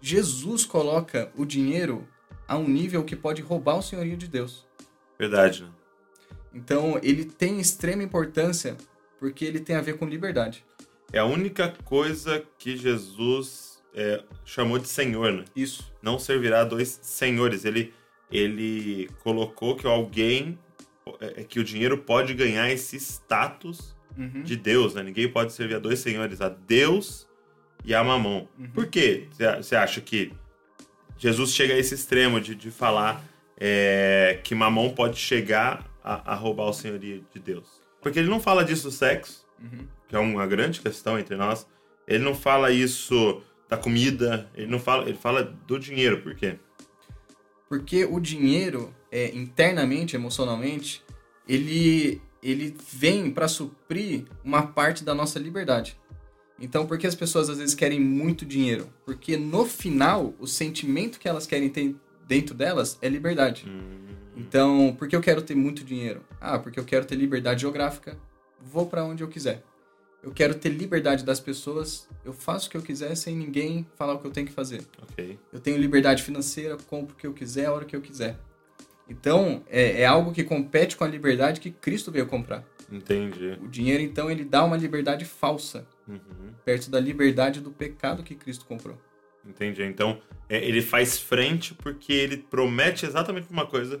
Jesus 0.00 0.64
coloca 0.64 1.30
o 1.36 1.44
dinheiro 1.44 2.08
a 2.48 2.56
um 2.56 2.66
nível 2.66 3.04
que 3.04 3.14
pode 3.14 3.42
roubar 3.42 3.76
o 3.76 3.82
senhorio 3.82 4.16
de 4.16 4.26
Deus. 4.26 4.66
Verdade, 5.18 5.62
né? 5.62 5.68
Então, 6.52 6.98
ele 7.02 7.24
tem 7.24 7.60
extrema 7.60 8.02
importância 8.02 8.76
porque 9.18 9.44
ele 9.44 9.60
tem 9.60 9.76
a 9.76 9.80
ver 9.80 9.98
com 9.98 10.06
liberdade. 10.06 10.64
É 11.12 11.18
a 11.18 11.24
única 11.24 11.74
coisa 11.84 12.44
que 12.58 12.76
Jesus 12.76 13.82
é, 13.94 14.22
chamou 14.44 14.78
de 14.78 14.88
Senhor, 14.88 15.32
né? 15.32 15.44
Isso. 15.56 15.92
Não 16.02 16.18
servirá 16.18 16.60
a 16.60 16.64
dois 16.64 17.00
senhores. 17.02 17.64
Ele, 17.64 17.92
ele 18.30 19.08
colocou 19.22 19.74
que 19.74 19.86
alguém, 19.86 20.58
é, 21.20 21.44
que 21.44 21.58
o 21.58 21.64
dinheiro 21.64 21.98
pode 21.98 22.34
ganhar 22.34 22.70
esse 22.70 22.96
status 22.96 23.96
Uhum. 24.16 24.42
de 24.42 24.56
Deus, 24.56 24.94
né? 24.94 25.02
Ninguém 25.04 25.28
pode 25.30 25.52
servir 25.52 25.76
a 25.76 25.78
dois 25.78 26.00
senhores, 26.00 26.40
a 26.40 26.48
Deus 26.48 27.28
e 27.84 27.94
a 27.94 28.02
Mamon. 28.02 28.48
Uhum. 28.58 28.68
Por 28.70 28.88
que 28.88 29.28
você 29.56 29.76
acha 29.76 30.00
que 30.00 30.32
Jesus 31.16 31.52
chega 31.52 31.74
a 31.74 31.78
esse 31.78 31.94
extremo 31.94 32.40
de, 32.40 32.56
de 32.56 32.68
falar 32.68 33.24
é, 33.56 34.40
que 34.42 34.56
Mamon 34.56 34.90
pode 34.90 35.18
chegar 35.18 35.87
a, 36.08 36.32
a 36.32 36.34
roubar 36.34 36.68
o 36.68 36.72
senhorio 36.72 37.24
de 37.32 37.40
Deus? 37.40 37.80
Porque 38.00 38.18
ele 38.18 38.28
não 38.28 38.40
fala 38.40 38.64
disso 38.64 38.84
do 38.84 38.90
sexo, 38.90 39.46
Uhum. 39.60 39.86
que 40.06 40.14
é 40.14 40.18
uma 40.18 40.46
grande 40.46 40.80
questão 40.80 41.18
entre 41.18 41.36
nós. 41.36 41.66
Ele 42.06 42.22
não 42.22 42.34
fala 42.34 42.70
isso 42.70 43.42
da 43.68 43.76
comida, 43.76 44.48
ele 44.54 44.68
não 44.68 44.78
fala, 44.78 45.08
ele 45.08 45.18
fala 45.18 45.42
do 45.42 45.78
dinheiro, 45.78 46.22
por 46.22 46.34
quê? 46.36 46.58
Porque 47.68 48.04
o 48.04 48.18
dinheiro, 48.20 48.94
é, 49.10 49.34
internamente, 49.36 50.16
emocionalmente, 50.16 51.02
ele, 51.46 52.22
ele 52.42 52.74
vem 52.92 53.30
para 53.30 53.48
suprir 53.48 54.24
uma 54.44 54.62
parte 54.68 55.04
da 55.04 55.14
nossa 55.14 55.38
liberdade. 55.38 55.98
Então, 56.60 56.86
por 56.86 56.98
que 56.98 57.06
as 57.06 57.14
pessoas 57.14 57.50
às 57.50 57.58
vezes 57.58 57.74
querem 57.74 58.00
muito 58.00 58.46
dinheiro? 58.46 58.88
Porque 59.04 59.36
no 59.36 59.64
final, 59.66 60.34
o 60.40 60.46
sentimento 60.46 61.18
que 61.18 61.28
elas 61.28 61.46
querem 61.46 61.68
ter 61.68 61.94
dentro 62.28 62.54
delas 62.54 62.96
é 63.02 63.08
liberdade. 63.08 63.64
Hum, 63.68 64.14
Então, 64.36 64.94
por 64.96 65.08
que 65.08 65.16
eu 65.16 65.20
quero 65.20 65.42
ter 65.42 65.56
muito 65.56 65.82
dinheiro? 65.82 66.22
Ah, 66.40 66.58
porque 66.60 66.78
eu 66.78 66.84
quero 66.84 67.04
ter 67.04 67.16
liberdade 67.16 67.62
geográfica, 67.62 68.16
vou 68.60 68.86
para 68.86 69.02
onde 69.04 69.22
eu 69.24 69.28
quiser. 69.28 69.64
Eu 70.22 70.30
quero 70.32 70.54
ter 70.54 70.68
liberdade 70.68 71.24
das 71.24 71.40
pessoas, 71.40 72.08
eu 72.24 72.32
faço 72.32 72.68
o 72.68 72.70
que 72.70 72.76
eu 72.76 72.82
quiser 72.82 73.14
sem 73.16 73.34
ninguém 73.36 73.86
falar 73.96 74.14
o 74.14 74.18
que 74.20 74.26
eu 74.26 74.30
tenho 74.30 74.46
que 74.46 74.52
fazer. 74.52 74.82
ok. 75.02 75.38
Eu 75.52 75.58
tenho 75.60 75.76
liberdade 75.78 76.22
financeira, 76.22 76.76
compro 76.76 77.14
o 77.14 77.18
que 77.18 77.26
eu 77.26 77.32
quiser, 77.32 77.66
a 77.66 77.72
hora 77.72 77.84
que 77.84 77.96
eu 77.96 78.00
quiser. 78.00 78.36
Então, 79.08 79.62
é, 79.68 80.02
é 80.02 80.06
algo 80.06 80.32
que 80.32 80.44
compete 80.44 80.96
com 80.96 81.04
a 81.04 81.08
liberdade 81.08 81.60
que 81.60 81.70
Cristo 81.70 82.12
veio 82.12 82.26
comprar. 82.26 82.62
Entendi. 82.92 83.58
O 83.62 83.68
dinheiro, 83.68 84.02
então, 84.02 84.30
ele 84.30 84.44
dá 84.44 84.64
uma 84.64 84.76
liberdade 84.76 85.24
falsa, 85.24 85.86
Uhum, 86.06 86.52
perto 86.64 86.90
da 86.90 86.98
liberdade 86.98 87.60
do 87.60 87.70
pecado 87.70 88.22
que 88.22 88.34
Cristo 88.34 88.64
comprou. 88.64 88.96
Entendi. 89.46 89.82
Então, 89.82 90.18
é, 90.48 90.64
ele 90.66 90.80
faz 90.82 91.18
frente 91.18 91.74
porque 91.74 92.12
ele 92.12 92.36
promete 92.38 93.04
exatamente 93.06 93.46
uma 93.50 93.66
coisa 93.66 94.00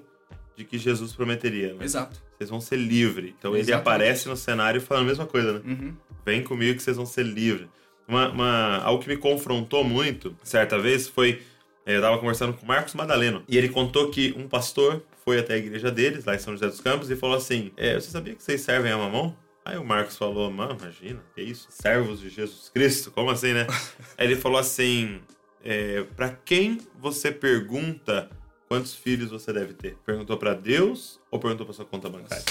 de 0.56 0.64
que 0.64 0.78
Jesus 0.78 1.12
prometeria, 1.12 1.74
né? 1.74 1.84
Exato. 1.84 2.20
Vocês 2.36 2.50
vão 2.50 2.60
ser 2.60 2.76
livres. 2.76 3.32
Então 3.38 3.52
ele 3.52 3.60
Exatamente. 3.62 3.80
aparece 3.88 4.28
no 4.28 4.36
cenário 4.36 4.80
falando 4.80 5.04
a 5.04 5.06
mesma 5.06 5.26
coisa, 5.26 5.52
né? 5.54 5.60
Uhum. 5.64 5.94
Vem 6.24 6.42
comigo 6.42 6.76
que 6.76 6.82
vocês 6.82 6.96
vão 6.96 7.06
ser 7.06 7.24
livres. 7.24 7.68
Uma, 8.06 8.28
uma- 8.30 8.76
algo 8.78 9.02
que 9.02 9.08
me 9.08 9.16
confrontou 9.16 9.84
muito, 9.84 10.34
certa 10.42 10.78
vez, 10.78 11.06
foi. 11.08 11.42
eh, 11.84 11.96
Eu 11.96 12.00
tava 12.00 12.18
conversando 12.18 12.54
com 12.54 12.64
o 12.64 12.68
Marcos 12.68 12.94
Madaleno. 12.94 13.42
E 13.48 13.56
ele 13.58 13.68
contou 13.68 14.10
que 14.10 14.34
um 14.36 14.48
pastor 14.48 15.02
foi 15.24 15.38
até 15.38 15.54
a 15.54 15.58
igreja 15.58 15.90
deles, 15.90 16.24
lá 16.24 16.34
em 16.34 16.38
São 16.38 16.54
José 16.54 16.66
dos 16.68 16.80
Campos, 16.80 17.10
e 17.10 17.16
falou 17.16 17.36
assim: 17.36 17.70
é, 17.76 17.94
Você 17.94 18.10
sabia 18.10 18.34
que 18.34 18.42
vocês 18.42 18.60
servem 18.62 18.90
a 18.92 18.96
mamão? 18.98 19.36
Aí 19.68 19.76
o 19.76 19.84
Marcos 19.84 20.16
falou: 20.16 20.50
Mano, 20.50 20.78
imagina, 20.80 21.20
que 21.34 21.42
isso? 21.42 21.66
Servos 21.70 22.20
de 22.20 22.30
Jesus 22.30 22.70
Cristo? 22.72 23.10
Como 23.10 23.28
assim, 23.28 23.52
né? 23.52 23.66
Aí 24.16 24.26
ele 24.26 24.34
falou 24.36 24.58
assim: 24.58 25.20
é, 25.62 26.04
Pra 26.16 26.30
quem 26.30 26.78
você 26.98 27.30
pergunta 27.30 28.30
quantos 28.66 28.94
filhos 28.94 29.30
você 29.30 29.52
deve 29.52 29.74
ter? 29.74 29.94
Perguntou 30.06 30.38
pra 30.38 30.54
Deus 30.54 31.20
ou 31.30 31.38
perguntou 31.38 31.66
pra 31.66 31.74
sua 31.74 31.84
conta 31.84 32.08
bancária? 32.08 32.44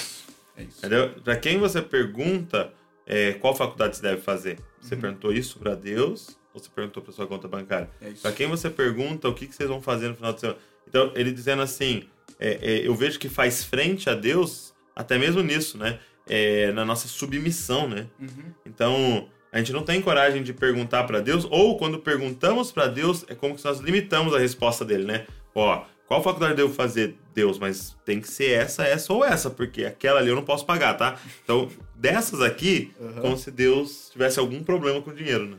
É 0.55 0.61
isso. 0.61 0.77
Entendeu? 0.77 1.09
Pra 1.23 1.35
quem 1.35 1.57
você 1.57 1.81
pergunta 1.81 2.71
é, 3.07 3.33
qual 3.33 3.55
faculdade 3.55 3.95
você 3.97 4.03
deve 4.03 4.21
fazer, 4.21 4.59
você 4.79 4.93
Uhum. 4.93 5.01
perguntou 5.01 5.33
isso 5.33 5.57
pra 5.57 5.73
Deus 5.73 6.37
ou 6.53 6.61
você 6.61 6.69
perguntou 6.69 7.01
pra 7.01 7.11
sua 7.11 7.25
conta 7.25 7.47
bancária? 7.47 7.89
É. 7.99 8.11
Pra 8.11 8.31
quem 8.31 8.45
você 8.47 8.69
pergunta 8.69 9.27
o 9.27 9.33
que, 9.33 9.47
que 9.47 9.55
vocês 9.55 9.67
vão 9.69 9.81
fazer 9.81 10.09
no 10.09 10.15
final 10.15 10.33
de 10.33 10.41
semana? 10.41 10.59
Então, 10.87 11.11
ele 11.15 11.31
dizendo 11.31 11.63
assim, 11.63 12.03
é, 12.39 12.59
é, 12.61 12.87
eu 12.87 12.93
vejo 12.93 13.17
que 13.17 13.27
faz 13.27 13.63
frente 13.63 14.07
a 14.07 14.13
Deus 14.13 14.71
até 14.95 15.17
mesmo 15.17 15.41
nisso, 15.41 15.79
né? 15.79 15.99
É, 16.29 16.71
na 16.71 16.83
nossa 16.85 17.07
submissão, 17.07 17.87
né? 17.87 18.07
Uhum. 18.19 18.51
Então, 18.65 19.27
a 19.51 19.57
gente 19.59 19.71
não 19.73 19.83
tem 19.83 20.01
coragem 20.01 20.43
de 20.43 20.53
perguntar 20.53 21.03
pra 21.05 21.19
Deus, 21.19 21.45
ou 21.49 21.77
quando 21.77 21.99
perguntamos 21.99 22.71
pra 22.71 22.87
Deus, 22.87 23.25
é 23.27 23.35
como 23.35 23.57
se 23.57 23.65
nós 23.65 23.79
limitamos 23.79 24.33
a 24.33 24.39
resposta 24.39 24.83
dele, 24.85 25.05
né? 25.05 25.25
Ó, 25.55 25.83
qual 26.07 26.23
faculdade 26.23 26.53
eu 26.53 26.57
devo 26.57 26.73
fazer? 26.73 27.15
Deus, 27.33 27.59
mas 27.59 27.95
tem 28.05 28.19
que 28.19 28.27
ser 28.27 28.51
essa, 28.51 28.83
essa 28.83 29.13
ou 29.13 29.23
essa, 29.23 29.49
porque 29.49 29.85
aquela 29.85 30.19
ali 30.19 30.29
eu 30.29 30.35
não 30.35 30.43
posso 30.43 30.65
pagar, 30.65 30.95
tá? 30.95 31.19
Então, 31.43 31.69
dessas 31.95 32.41
aqui, 32.41 32.91
Uhum. 32.99 33.21
como 33.21 33.37
se 33.37 33.51
Deus 33.51 34.09
tivesse 34.11 34.39
algum 34.39 34.63
problema 34.63 35.01
com 35.01 35.11
o 35.11 35.13
dinheiro, 35.13 35.45
né? 35.47 35.57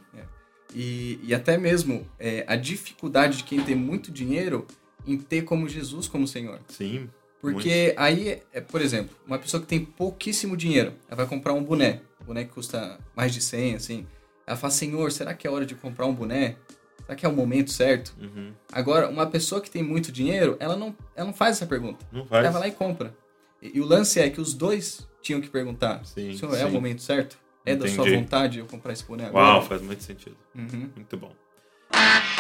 E, 0.75 1.19
e 1.23 1.33
até 1.35 1.57
mesmo 1.57 2.07
é, 2.19 2.45
a 2.47 2.55
dificuldade 2.55 3.39
de 3.39 3.45
quem 3.45 3.61
tem 3.63 3.75
muito 3.75 4.11
dinheiro 4.13 4.67
em 5.07 5.17
ter 5.17 5.43
como 5.43 5.67
Jesus 5.69 6.07
como 6.09 6.27
Senhor. 6.29 6.61
Sim. 6.69 7.09
Porque 7.41 7.95
aí, 7.97 8.43
é, 8.53 8.61
por 8.61 8.81
exemplo, 8.81 9.17
uma 9.27 9.39
pessoa 9.39 9.61
que 9.61 9.67
tem 9.67 9.85
pouquíssimo 9.85 10.57
dinheiro, 10.57 10.95
ela 11.07 11.17
vai 11.17 11.27
comprar 11.27 11.53
um 11.53 11.63
boné, 11.63 12.01
um 12.21 12.25
boné 12.25 12.45
que 12.45 12.51
custa 12.51 12.99
mais 13.17 13.33
de 13.33 13.41
100, 13.41 13.75
assim. 13.77 14.07
Ela 14.47 14.57
fala, 14.57 14.73
Senhor, 14.73 15.13
será 15.13 15.35
que 15.35 15.47
é 15.47 15.51
hora 15.51 15.65
de 15.65 15.75
comprar 15.75 16.07
um 16.07 16.15
boné? 16.15 16.57
Será 17.03 17.15
que 17.15 17.25
é 17.25 17.29
o 17.29 17.33
momento 17.33 17.71
certo? 17.71 18.15
Uhum. 18.21 18.53
Agora, 18.73 19.09
uma 19.09 19.27
pessoa 19.27 19.61
que 19.61 19.71
tem 19.71 19.83
muito 19.83 20.11
dinheiro, 20.11 20.57
ela 20.59 20.77
não, 20.77 20.95
ela 21.15 21.27
não 21.27 21.35
faz 21.35 21.57
essa 21.57 21.67
pergunta. 21.67 22.05
Não 22.11 22.25
faz. 22.27 22.45
Ela 22.45 22.53
vai 22.53 22.61
lá 22.63 22.69
e 22.69 22.73
compra. 22.73 23.15
E, 23.63 23.79
e 23.79 23.81
o 23.81 23.87
lance 23.87 24.21
é 24.21 24.29
que 24.29 24.41
os 24.41 24.53
dois 24.53 25.07
tinham 25.23 25.41
que 25.41 25.49
perguntar, 25.49 26.05
Sim, 26.05 26.37
Senhor, 26.37 26.55
é 26.57 26.65
o 26.65 26.69
sim. 26.69 26.75
momento 26.75 27.03
certo? 27.03 27.39
É 27.65 27.77
da 27.77 27.87
sua 27.87 28.07
Entendi. 28.07 28.17
vontade 28.17 28.59
eu 28.59 28.67
comprar 28.67 28.93
esse 28.93 29.05
boné 29.05 29.27
agora? 29.27 29.47
Uau, 29.47 29.63
faz 29.63 29.83
muito 29.83 30.03
sentido. 30.03 30.37
Uhum. 30.55 30.91
Muito 30.97 31.17
bom. 31.17 31.33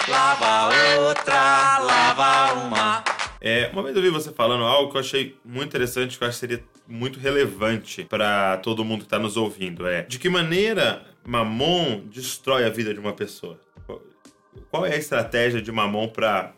Lava 0.08 0.74
outra, 1.00 1.78
lava 1.80 2.54
uma. 2.54 3.04
É, 3.40 3.68
uma 3.73 3.83
vez 3.83 3.95
eu 3.97 4.02
vi 4.02 4.11
você 4.11 4.33
falando 4.33 4.64
algo 4.64 4.90
que 4.90 4.97
eu 4.97 5.00
achei 5.00 5.37
muito 5.45 5.68
interessante, 5.68 6.18
que 6.18 6.25
eu 6.25 6.28
acho 6.28 6.37
que 6.37 6.40
seria 6.47 6.64
muito 6.87 7.21
relevante 7.21 8.04
para 8.04 8.57
todo 8.59 8.85
mundo 8.85 9.00
que 9.00 9.07
está 9.07 9.18
nos 9.18 9.37
ouvindo. 9.37 9.87
É 9.87 10.02
de 10.02 10.18
que 10.18 10.28
maneira 10.28 11.07
Mamon 11.25 12.07
destrói 12.07 12.64
a 12.64 12.71
vida 12.71 12.92
de 12.92 12.99
uma 13.00 13.12
pessoa? 13.12 13.61
Qual- 14.71 14.85
é 14.87 14.95
a 14.95 14.99
estratégia 14.99 15.62
de 15.62 15.71
Mamon 15.71 16.09
para 16.09 16.52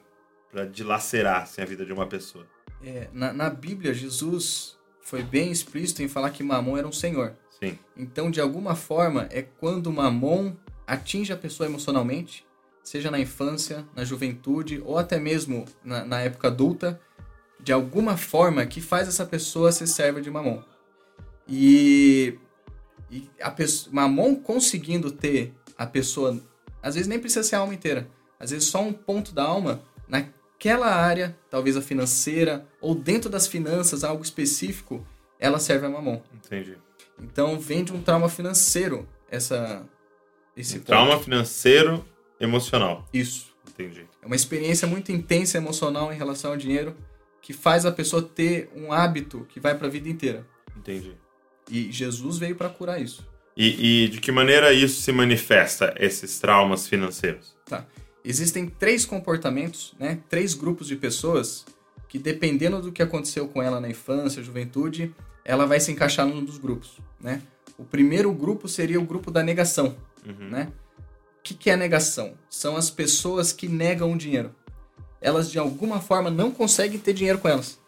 dilacerar 0.72 1.42
assim, 1.42 1.60
a 1.60 1.64
vida 1.64 1.84
de 1.84 1.92
uma 1.92 2.06
pessoa? 2.06 2.46
É, 2.82 3.08
na, 3.12 3.32
na 3.32 3.50
Bíblia, 3.50 3.92
Jesus 3.92 4.78
foi 5.02 5.22
bem 5.22 5.50
explícito 5.50 6.02
em 6.02 6.08
falar 6.08 6.30
que 6.30 6.42
Mamon 6.42 6.76
era 6.78 6.88
um 6.88 6.92
senhor. 6.92 7.34
Sim. 7.62 7.78
Então, 7.96 8.30
de 8.30 8.40
alguma 8.40 8.74
forma, 8.74 9.28
é 9.30 9.42
quando 9.42 9.92
Mamon 9.92 10.54
atinge 10.86 11.32
a 11.32 11.36
pessoa 11.36 11.68
emocionalmente, 11.68 12.44
seja 12.82 13.10
na 13.10 13.18
infância, 13.18 13.86
na 13.94 14.04
juventude 14.04 14.82
ou 14.84 14.98
até 14.98 15.18
mesmo 15.18 15.64
na, 15.84 16.04
na 16.04 16.20
época 16.20 16.48
adulta, 16.48 17.00
de 17.62 17.72
alguma 17.72 18.16
forma 18.16 18.64
que 18.66 18.80
faz 18.80 19.08
essa 19.08 19.24
pessoa 19.26 19.72
ser 19.72 19.86
serva 19.86 20.20
de 20.20 20.30
Mamon. 20.30 20.62
E, 21.46 22.38
e 23.10 23.28
a 23.40 23.50
pessoa, 23.50 23.94
Mamon 23.94 24.34
conseguindo 24.34 25.10
ter 25.10 25.54
a 25.76 25.86
pessoa, 25.86 26.40
às 26.82 26.94
vezes 26.94 27.08
nem 27.08 27.18
precisa 27.18 27.42
ser 27.42 27.56
a 27.56 27.60
alma 27.60 27.74
inteira, 27.74 28.08
às 28.38 28.50
vezes 28.50 28.68
só 28.68 28.82
um 28.82 28.92
ponto 28.92 29.32
da 29.32 29.42
alma 29.42 29.82
naquela 30.08 30.94
área, 30.94 31.36
talvez 31.50 31.76
a 31.76 31.82
financeira 31.82 32.66
ou 32.80 32.94
dentro 32.94 33.28
das 33.28 33.46
finanças, 33.46 34.04
algo 34.04 34.22
específico, 34.22 35.06
ela 35.38 35.58
serve 35.58 35.86
a 35.86 35.90
Mamon. 35.90 36.20
Entendi. 36.34 36.76
Então 37.20 37.58
vem 37.58 37.84
de 37.84 37.92
um 37.92 38.02
trauma 38.02 38.28
financeiro 38.28 39.06
essa 39.30 39.86
esse 40.56 40.78
Um 40.78 40.82
trauma 40.82 41.18
financeiro 41.18 42.04
emocional. 42.40 43.06
Isso. 43.12 43.50
Entendi. 43.68 44.06
É 44.22 44.26
uma 44.26 44.36
experiência 44.36 44.86
muito 44.88 45.12
intensa 45.12 45.56
emocional 45.58 46.12
em 46.12 46.16
relação 46.16 46.50
ao 46.50 46.56
dinheiro 46.56 46.94
que 47.40 47.52
faz 47.52 47.86
a 47.86 47.92
pessoa 47.92 48.22
ter 48.22 48.70
um 48.74 48.92
hábito 48.92 49.46
que 49.48 49.58
vai 49.60 49.74
para 49.76 49.86
a 49.86 49.90
vida 49.90 50.08
inteira. 50.08 50.46
Entendi. 50.76 51.14
E 51.70 51.90
Jesus 51.90 52.36
veio 52.38 52.56
para 52.56 52.68
curar 52.68 53.00
isso. 53.00 53.26
E, 53.56 54.04
e 54.04 54.08
de 54.08 54.20
que 54.20 54.30
maneira 54.32 54.72
isso 54.72 55.00
se 55.02 55.12
manifesta, 55.12 55.94
esses 55.98 56.38
traumas 56.38 56.86
financeiros? 56.86 57.54
Tá. 57.66 57.86
Existem 58.24 58.66
três 58.66 59.04
comportamentos, 59.06 59.94
né? 59.98 60.18
Três 60.28 60.52
grupos 60.54 60.86
de 60.86 60.96
pessoas 60.96 61.64
que 62.08 62.18
dependendo 62.18 62.82
do 62.82 62.92
que 62.92 63.02
aconteceu 63.02 63.48
com 63.48 63.62
ela 63.62 63.80
na 63.80 63.88
infância, 63.88 64.42
juventude, 64.42 65.14
ela 65.44 65.64
vai 65.64 65.80
se 65.80 65.90
encaixar 65.92 66.26
num 66.26 66.44
dos 66.44 66.58
grupos, 66.58 66.98
né? 67.20 67.40
O 67.78 67.84
primeiro 67.84 68.30
grupo 68.32 68.68
seria 68.68 69.00
o 69.00 69.04
grupo 69.04 69.30
da 69.30 69.42
negação, 69.42 69.96
Uhum. 70.26 70.50
né? 70.50 70.72
O 71.40 71.42
que, 71.42 71.54
que 71.54 71.70
é 71.70 71.76
negação? 71.76 72.34
São 72.48 72.76
as 72.76 72.90
pessoas 72.90 73.50
que 73.50 73.66
negam 73.66 74.12
o 74.12 74.16
dinheiro. 74.16 74.54
Elas, 75.20 75.50
de 75.50 75.58
alguma 75.58 75.98
forma, 76.00 76.30
não 76.30 76.50
conseguem 76.50 76.98
ter 76.98 77.14
dinheiro 77.14 77.38
com 77.38 77.48
elas. 77.48 77.80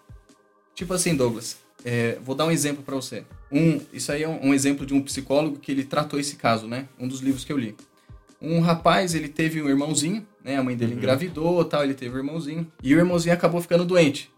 Tipo 0.75 0.95
assim, 0.95 1.15
Douglas, 1.15 1.59
é, 1.85 2.19
vou 2.23 2.35
dar 2.35 2.47
um 2.47 2.51
exemplo 2.51 2.83
para 2.83 2.97
você. 2.97 3.25
Um, 3.51 3.79
isso 3.93 4.11
aí 4.11 4.23
é 4.23 4.29
um, 4.29 4.49
um 4.49 4.55
exemplo 4.55 4.87
de 4.87 4.95
um 4.95 5.03
psicólogo 5.03 5.59
que 5.59 5.71
ele 5.71 5.85
tratou 5.85 6.19
esse 6.19 6.37
caso, 6.37 6.67
né? 6.67 6.89
Um 6.99 7.07
dos 7.07 7.21
livros 7.21 7.45
que 7.45 7.53
eu 7.53 7.59
li. 7.59 7.77
Um 8.41 8.61
rapaz, 8.61 9.15
ele 9.15 9.29
teve 9.29 9.63
um 9.63 9.69
irmãozinho, 9.69 10.27
né? 10.43 10.57
A 10.57 10.63
mãe 10.63 10.75
dele 10.75 10.95
engravidou 10.95 11.63
tal, 11.65 11.85
ele 11.85 11.95
teve 11.95 12.15
um 12.15 12.19
irmãozinho. 12.19 12.73
E 12.83 12.95
o 12.95 12.99
irmãozinho 12.99 13.35
acabou 13.35 13.61
ficando 13.61 13.85
doente. 13.85 14.33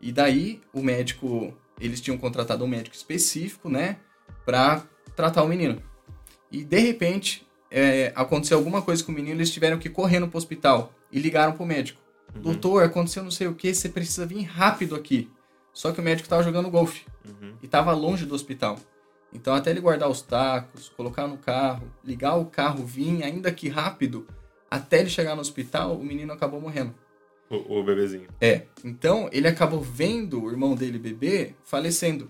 E 0.00 0.10
daí, 0.12 0.60
o 0.72 0.82
médico... 0.82 1.56
Eles 1.80 2.00
tinham 2.00 2.18
contratado 2.18 2.62
um 2.62 2.68
médico 2.68 2.94
específico, 2.94 3.70
né? 3.70 3.96
Pra 4.44 4.82
tratar 5.16 5.42
o 5.42 5.48
menino. 5.48 5.80
E, 6.52 6.62
de 6.62 6.78
repente, 6.78 7.46
é, 7.70 8.12
aconteceu 8.16 8.58
alguma 8.58 8.82
coisa 8.82 9.02
com 9.04 9.12
o 9.12 9.14
menino, 9.14 9.36
eles 9.36 9.50
tiveram 9.50 9.78
que 9.78 9.88
ir 9.88 9.92
correndo 9.92 10.28
pro 10.28 10.38
hospital. 10.38 10.92
E 11.12 11.18
ligaram 11.18 11.52
pro 11.52 11.66
médico. 11.66 12.00
Doutor, 12.34 12.84
aconteceu 12.84 13.22
não 13.22 13.30
sei 13.30 13.48
o 13.48 13.54
que, 13.54 13.74
você 13.74 13.88
precisa 13.88 14.24
vir 14.24 14.42
rápido 14.42 14.94
aqui. 14.94 15.28
Só 15.72 15.92
que 15.92 16.00
o 16.00 16.02
médico 16.02 16.28
tava 16.28 16.42
jogando 16.42 16.70
golfe. 16.70 17.04
Uhum. 17.26 17.54
E 17.62 17.68
tava 17.68 17.92
longe 17.92 18.24
do 18.24 18.34
hospital. 18.34 18.78
Então, 19.32 19.54
até 19.54 19.70
ele 19.70 19.80
guardar 19.80 20.08
os 20.08 20.22
tacos, 20.22 20.88
colocar 20.88 21.26
no 21.26 21.38
carro, 21.38 21.90
ligar 22.04 22.36
o 22.36 22.46
carro, 22.46 22.84
vir, 22.84 23.22
ainda 23.22 23.52
que 23.52 23.68
rápido, 23.68 24.26
até 24.70 25.00
ele 25.00 25.10
chegar 25.10 25.34
no 25.34 25.40
hospital, 25.40 25.96
o 25.96 26.04
menino 26.04 26.32
acabou 26.32 26.60
morrendo. 26.60 26.94
O, 27.48 27.78
o 27.78 27.84
bebezinho. 27.84 28.28
É. 28.40 28.62
Então, 28.84 29.28
ele 29.32 29.48
acabou 29.48 29.80
vendo 29.80 30.42
o 30.42 30.50
irmão 30.50 30.74
dele 30.74 30.98
bebê 30.98 31.54
falecendo. 31.64 32.28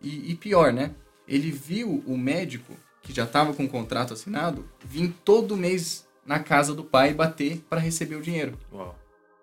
E, 0.00 0.32
e 0.32 0.34
pior, 0.34 0.72
né? 0.72 0.94
Ele 1.26 1.50
viu 1.50 2.02
o 2.06 2.16
médico, 2.16 2.72
que 3.06 3.12
já 3.14 3.22
estava 3.22 3.54
com 3.54 3.64
o 3.64 3.68
contrato 3.68 4.12
assinado, 4.12 4.68
vir 4.84 5.14
todo 5.24 5.56
mês 5.56 6.06
na 6.26 6.40
casa 6.40 6.74
do 6.74 6.82
pai 6.82 7.14
bater 7.14 7.58
para 7.70 7.78
receber 7.80 8.16
o 8.16 8.20
dinheiro 8.20 8.58
Uau. 8.72 8.98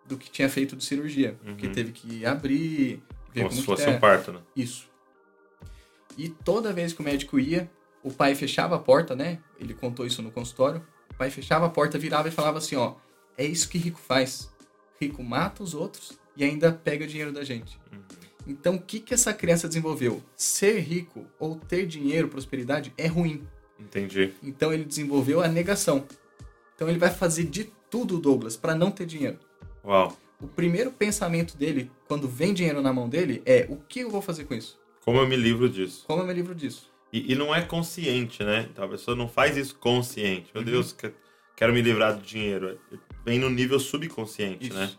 do 0.06 0.18
que 0.18 0.30
tinha 0.30 0.50
feito 0.50 0.76
de 0.76 0.84
cirurgia. 0.84 1.38
Porque 1.42 1.68
Uhum. 1.68 1.74
teve 1.74 1.94
que 1.94 2.26
abrir, 2.26 3.02
ver 3.34 3.44
Como 3.44 3.50
como, 3.50 3.52
se 3.62 3.64
fosse 3.66 3.86
tá. 3.86 3.92
um 3.92 4.00
parto, 4.02 4.34
né? 4.34 4.42
Isso. 4.54 4.90
E 6.18 6.28
toda 6.28 6.74
vez 6.74 6.92
que 6.92 7.00
o 7.00 7.04
médico 7.06 7.40
ia, 7.40 7.72
o 8.04 8.12
pai 8.12 8.36
fechava 8.36 8.76
a 8.76 8.80
porta, 8.80 9.16
né? 9.16 9.40
Ele 9.58 9.74
contou 9.74 10.06
isso 10.06 10.22
no 10.22 10.30
consultório. 10.30 10.86
O 11.10 11.14
pai 11.14 11.30
fechava 11.30 11.66
a 11.66 11.70
porta, 11.70 11.98
virava 11.98 12.28
e 12.28 12.32
falava 12.32 12.58
assim, 12.58 12.76
ó, 12.76 12.96
é 13.38 13.46
isso 13.46 13.70
que 13.70 13.78
rico 13.78 13.98
faz. 14.00 14.52
Rico 15.00 15.24
mata 15.24 15.64
os 15.64 15.74
outros 15.74 16.20
e 16.36 16.44
ainda 16.44 16.70
pega 16.74 17.08
dinheiro 17.08 17.32
da 17.32 17.46
gente. 17.46 17.80
Então, 18.46 18.76
o 18.76 18.82
que 18.82 19.00
que 19.00 19.14
essa 19.14 19.34
criança 19.34 19.70
desenvolveu? 19.70 20.22
Ser 20.36 20.80
rico 20.82 21.26
ou 21.40 21.56
ter 21.56 21.86
dinheiro, 21.88 22.28
prosperidade 22.28 22.94
é 22.98 23.08
ruim. 23.08 23.48
Entendi. 23.80 24.34
Então 24.42 24.72
ele 24.74 24.84
desenvolveu 24.86 25.42
a 25.42 25.48
negação. 25.48 26.06
Então 26.76 26.88
ele 26.90 27.00
vai 27.00 27.10
fazer 27.12 27.44
de 27.46 27.66
tudo, 27.90 28.18
Douglas, 28.20 28.56
para 28.58 28.76
não 28.76 28.92
ter 28.92 29.06
dinheiro. 29.06 29.40
Uau. 29.84 30.18
O 30.42 30.48
primeiro 30.48 30.92
pensamento 30.92 31.56
dele, 31.58 31.90
quando 32.08 32.28
vem 32.28 32.54
dinheiro 32.54 32.82
na 32.82 32.92
mão 32.92 33.08
dele, 33.08 33.42
é 33.46 33.66
o 33.70 33.78
que 33.78 34.02
eu 34.02 34.10
vou 34.10 34.22
fazer 34.22 34.46
com 34.46 34.54
isso? 34.54 34.80
Como 35.04 35.18
eu 35.20 35.28
me 35.28 35.36
livro 35.36 35.70
disso? 35.70 36.04
Como 36.08 36.22
eu 36.22 36.26
me 36.28 36.34
livro 36.34 36.54
disso? 36.56 36.92
E, 37.12 37.32
e 37.34 37.36
não 37.36 37.54
é 37.54 37.62
consciente, 37.62 38.44
né? 38.44 38.68
Então 38.72 38.84
a 38.86 38.88
pessoa 38.88 39.16
não 39.16 39.28
faz 39.28 39.56
isso 39.56 39.76
consciente. 39.76 40.48
Uhum. 40.56 40.62
Meu 40.62 40.64
Deus, 40.64 40.92
que- 40.92 41.12
quero 41.56 41.72
me 41.74 41.82
livrar 41.82 42.16
do 42.16 42.22
dinheiro. 42.22 42.80
Vem 43.26 43.38
no 43.40 43.50
nível 43.50 43.80
subconsciente, 43.80 44.68
Isso. 44.70 44.78
né? 44.78 44.92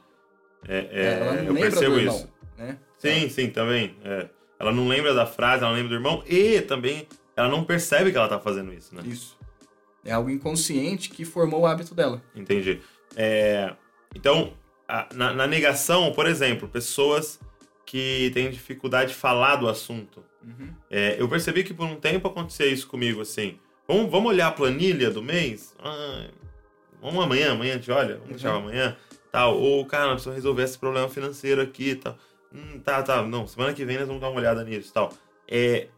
É, 0.66 0.76
é, 0.93 1.04
ela 1.21 1.33
não 1.43 1.49
eu 1.49 1.54
percebo 1.61 1.99
irmão, 1.99 2.16
isso. 2.16 2.33
né? 2.57 2.78
Sim, 2.97 3.28
sim, 3.28 3.50
também. 3.50 3.95
é. 4.04 4.28
Ela 4.59 4.73
não 4.73 4.88
lembra 4.88 5.12
da 5.12 5.26
frase, 5.26 5.62
ela 5.62 5.73
não 5.73 5.76
lembra 5.76 5.90
do 5.90 5.95
irmão 5.97 6.23
e 6.26 6.61
também 6.62 7.07
ela 7.36 7.48
não 7.48 7.64
percebe 7.64 8.10
que 8.12 8.16
ela 8.16 8.28
tá 8.28 8.38
fazendo 8.40 8.72
isso, 8.72 8.94
né? 8.94 9.02
Isso. 9.04 9.36
É 10.04 10.12
algo 10.12 10.28
inconsciente 10.30 11.08
que 11.10 11.24
formou 11.24 11.62
o 11.62 11.66
hábito 11.66 11.94
dela. 11.94 12.22
Entendi. 12.34 12.80
É, 13.16 13.74
então, 14.14 14.52
a- 14.86 15.08
na, 15.14 15.32
na 15.32 15.46
negação, 15.46 16.12
por 16.12 16.26
exemplo, 16.26 16.68
pessoas 16.68 17.40
que 17.86 18.30
têm 18.34 18.50
dificuldade 18.50 19.10
de 19.12 19.16
falar 19.16 19.56
do 19.56 19.68
assunto. 19.68 20.22
É, 20.90 21.16
eu 21.18 21.26
percebi 21.26 21.64
que 21.64 21.72
por 21.72 21.86
um 21.86 21.96
tempo 21.96 22.28
acontecia 22.28 22.66
isso 22.66 22.86
comigo, 22.86 23.22
assim. 23.22 23.58
Vamos, 23.88 24.10
vamos 24.10 24.28
olhar 24.30 24.48
a 24.48 24.52
planilha 24.52 25.10
do 25.10 25.22
mês? 25.22 25.74
Ah, 25.78 26.26
vamos 27.00 27.24
amanhã, 27.24 27.52
amanhã 27.52 27.72
a 27.72 27.76
gente 27.76 27.90
olha, 27.90 28.16
vamos 28.16 28.28
deixar 28.30 28.54
amanhã, 28.54 28.94
tal. 29.32 29.58
Ou, 29.58 29.86
cara, 29.86 30.04
nós 30.04 30.12
precisamos 30.14 30.36
resolver 30.36 30.62
esse 30.64 30.78
problema 30.78 31.08
financeiro 31.08 31.62
aqui 31.62 31.90
e 31.90 31.96
tal. 31.96 32.18
Hum, 32.52 32.78
tá, 32.80 33.02
tá, 33.02 33.22
não, 33.22 33.46
semana 33.46 33.72
que 33.72 33.84
vem 33.86 33.96
nós 33.96 34.06
vamos 34.06 34.20
dar 34.20 34.28
uma 34.28 34.38
olhada 34.38 34.62
nisso 34.64 34.92
tal. 34.92 35.12
É, 35.48 35.88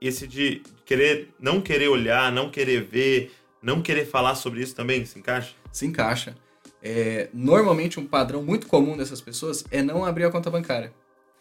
esse 0.00 0.26
de 0.26 0.62
querer, 0.84 1.28
não 1.38 1.60
querer 1.60 1.88
olhar, 1.88 2.30
não 2.32 2.50
querer 2.50 2.82
ver, 2.84 3.32
não 3.62 3.82
querer 3.82 4.06
falar 4.06 4.34
sobre 4.34 4.62
isso 4.62 4.74
também 4.74 5.04
se 5.04 5.18
encaixa? 5.18 5.54
Se 5.72 5.86
encaixa. 5.86 6.36
É, 6.82 7.28
normalmente, 7.32 7.98
um 7.98 8.06
padrão 8.06 8.42
muito 8.42 8.66
comum 8.66 8.96
dessas 8.96 9.20
pessoas 9.20 9.64
é 9.70 9.82
não 9.82 10.04
abrir 10.04 10.24
a 10.24 10.30
conta 10.30 10.50
bancária. 10.50 10.92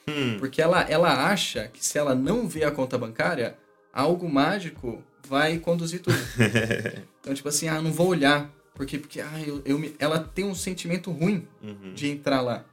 Hum, 0.08 0.38
Porque 0.40 0.62
ela, 0.62 0.82
ela 0.84 1.30
acha 1.30 1.68
que 1.68 1.84
se 1.86 1.98
ela 1.98 2.16
não 2.16 2.48
vê 2.48 2.64
a 2.64 2.72
conta 2.72 2.98
bancária, 2.98 3.58
algo 3.94 4.30
mágico 4.30 5.04
vai 5.28 5.60
conduzir 5.60 6.02
tudo. 6.02 6.18
então, 7.20 7.34
tipo 7.34 7.50
assim, 7.50 7.68
ah, 7.68 7.82
não 7.82 7.92
vou 7.92 8.08
olhar. 8.08 8.50
Porque, 8.74 8.98
porque 8.98 9.20
ah, 9.20 9.42
eu, 9.46 9.62
eu 9.66 9.78
me- 9.78 9.96
ela 10.00 10.20
tem 10.20 10.46
um 10.46 10.56
sentimento 10.56 11.12
ruim 11.12 11.48
uhum. 11.62 11.94
de 11.94 12.08
entrar 12.10 12.42
lá. 12.42 12.64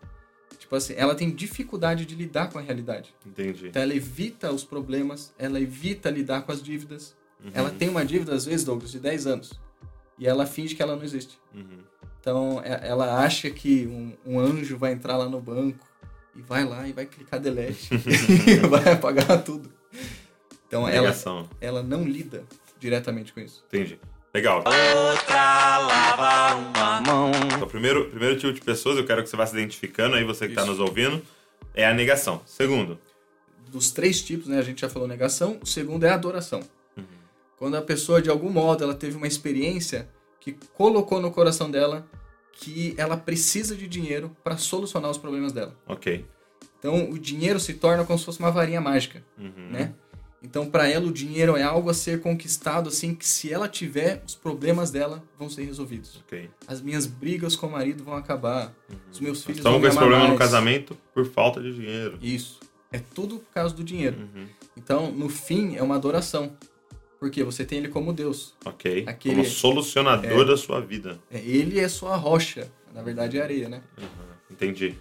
Tipo 0.65 0.77
assim, 0.77 0.95
ela 0.97 1.15
tem 1.15 1.31
dificuldade 1.31 2.07
de 2.07 2.15
lidar 2.15 2.49
com 2.51 2.59
a 2.59 2.63
realidade. 2.63 3.15
Entendi. 3.27 3.69
Então 3.69 3.83
ela 3.83 3.95
evita 3.95 4.51
os 4.51 4.65
problemas, 4.65 5.31
ela 5.39 5.61
evita 5.61 6.09
lidar 6.09 6.41
com 6.41 6.53
as 6.53 6.63
dívidas. 6.63 7.15
Ela 7.53 7.69
tem 7.71 7.91
uma 7.91 8.03
dívida, 8.03 8.35
às 8.35 8.47
vezes, 8.47 8.65
Douglas, 8.65 8.91
de 8.91 8.99
10 8.99 9.27
anos. 9.27 9.61
E 10.19 10.27
ela 10.27 10.47
finge 10.47 10.75
que 10.75 10.83
ela 10.83 10.97
não 10.97 11.03
existe. 11.05 11.39
Uhum. 11.55 11.81
Então 12.19 12.63
é- 12.65 12.89
ela 12.89 13.23
acha 13.23 13.51
que 13.51 13.87
um, 13.87 14.15
um 14.25 14.41
anjo 14.41 14.79
vai 14.79 14.93
entrar 14.93 15.19
lá 15.19 15.29
no 15.29 15.39
banco 15.39 15.87
e 16.35 16.41
vai 16.41 16.65
lá 16.65 16.89
e 16.89 16.95
vai 16.95 17.05
clicar 17.05 17.39
delete 17.39 17.91
e 18.49 18.57
vai 18.67 18.93
apagar 18.93 19.45
tudo. 19.45 19.71
Então 20.67 20.89
ela, 20.89 21.15
ela 21.61 21.83
não 21.83 22.05
lida 22.05 22.45
diretamente 22.81 23.35
com 23.35 23.41
isso. 23.41 23.63
Entendi. 23.69 24.01
Legal. 24.35 24.59
Outra 24.59 25.79
lava 25.79 26.57
uma 26.57 27.01
mão. 27.01 27.31
Então, 27.55 27.69
primeiro, 27.69 28.11
primeiro 28.11 28.37
tipo 28.37 28.53
de 28.53 28.61
pessoas, 28.61 28.97
eu 28.97 29.07
quero 29.07 29.23
que 29.23 29.29
você 29.29 29.37
vá 29.37 29.47
se 29.47 29.55
identificando 29.55 30.17
aí, 30.17 30.25
você 30.25 30.47
que 30.47 30.53
está 30.53 30.65
nos 30.65 30.81
ouvindo, 30.81 31.23
é 31.73 31.87
a 31.87 31.95
negação. 31.95 32.43
Segundo, 32.45 32.99
Dos 33.69 33.91
três 33.91 34.23
tipos, 34.23 34.47
né? 34.47 34.59
A 34.59 34.63
gente 34.63 34.81
já 34.83 34.89
falou 34.89 35.09
negação. 35.09 35.59
O 35.63 35.67
segundo 35.67 36.05
é 36.05 36.11
a 36.11 36.15
adoração. 36.15 36.61
Uhum. 36.97 37.05
Quando 37.57 37.77
a 37.77 37.83
pessoa, 37.83 38.23
de 38.23 38.31
algum 38.31 38.51
modo, 38.51 38.85
ela 38.85 38.95
teve 38.95 39.17
uma 39.17 39.27
experiência 39.27 40.09
que 40.41 40.53
colocou 40.75 41.21
no 41.21 41.31
coração 41.31 41.71
dela 41.71 42.07
que 42.53 42.95
ela 42.97 43.17
precisa 43.17 43.75
de 43.75 43.89
dinheiro 43.89 44.37
para 44.45 44.57
solucionar 44.57 45.11
os 45.11 45.19
problemas 45.19 45.53
dela. 45.53 45.77
ok. 45.87 46.25
Então, 46.79 47.11
o 47.11 47.19
dinheiro 47.19 47.59
se 47.59 47.73
torna 47.73 48.05
como 48.05 48.19
se 48.19 48.27
fosse 48.27 48.39
uma 48.41 48.51
varinha 48.51 48.81
mágica. 48.81 49.25
Uhum. 49.39 49.71
né? 49.71 49.95
Então, 50.45 50.71
para 50.71 50.87
ela, 50.87 51.07
o 51.07 51.13
dinheiro 51.13 51.57
é 51.57 51.63
algo 51.63 51.89
a 51.89 51.95
ser 51.95 52.21
conquistado, 52.21 52.89
assim, 52.91 53.15
que 53.15 53.27
se 53.27 53.51
ela 53.51 53.67
tiver, 53.67 54.23
os 54.27 54.35
problemas 54.35 54.91
dela 54.91 55.25
vão 55.39 55.49
ser 55.49 55.65
resolvidos. 55.65 56.23
Ok. 56.27 56.51
As 56.67 56.83
minhas 56.83 57.07
brigas 57.07 57.57
com 57.57 57.67
o 57.67 57.73
marido 57.73 58.05
vão 58.05 58.15
acabar. 58.15 58.73
Os 59.11 59.19
meus 59.21 59.43
filhos 59.43 59.59
Estamos 59.59 59.73
vão 59.77 59.81
com 59.81 59.87
esse 59.89 59.97
problema 59.97 60.23
no 60.25 60.29
mais. 60.29 60.39
casamento 60.39 60.97
por 61.15 61.25
falta 61.25 61.63
de 61.63 61.73
dinheiro. 61.75 62.19
Isso. 62.21 62.61
É 62.93 62.99
tudo 62.99 63.39
por 63.39 63.51
causa 63.55 63.75
do 63.75 63.83
dinheiro. 63.83 64.19
Uhum. 64.19 64.47
Então, 64.77 65.11
no 65.11 65.29
fim, 65.31 65.77
é 65.77 65.83
uma 65.83 65.97
adoração. 65.97 66.55
Porque 67.19 67.43
você 67.43 67.65
tem 67.65 67.79
ele 67.79 67.89
como 67.89 68.13
Deus. 68.13 68.55
Ok. 68.67 69.05
Aquele- 69.07 69.37
Como 69.37 69.47
solucionador 69.47 70.45
da 70.45 70.59
sua 70.59 70.79
vida. 70.81 71.19
É, 71.31 71.39
Ele 71.41 71.81
é 71.81 71.89
sua 71.89 72.17
rocha. 72.17 72.71
Na 72.93 73.03
verdade, 73.03 73.39
é 73.39 73.43
areia, 73.43 73.69
né? 73.69 73.83
Uhum. 73.97 74.07
Entendi. 74.51 74.95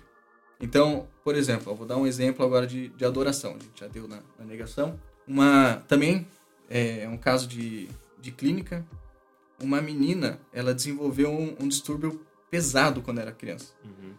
Então, 0.59 1.07
por 1.23 1.35
exemplo, 1.35 1.71
eu 1.71 1.75
vou 1.75 1.85
dar 1.85 1.97
um 1.97 2.07
exemplo 2.07 2.45
agora 2.45 2.65
de, 2.65 2.87
de 2.87 3.03
adoração. 3.03 3.51
A 3.51 3.53
gente 3.63 3.77
já 3.81 3.87
deu 3.87 4.07
na, 4.07 4.21
na 4.39 4.45
negação. 4.45 4.97
Uma, 5.27 5.83
também 5.87 6.27
é 6.69 7.07
um 7.07 7.17
caso 7.17 7.47
de, 7.47 7.89
de 8.19 8.31
clínica. 8.31 8.85
Uma 9.61 9.81
menina, 9.81 10.39
ela 10.51 10.73
desenvolveu 10.73 11.31
um, 11.31 11.55
um 11.59 11.67
distúrbio 11.67 12.25
pesado 12.49 13.01
quando 13.01 13.19
era 13.19 13.31
criança. 13.31 13.73
Uhum. 13.83 14.13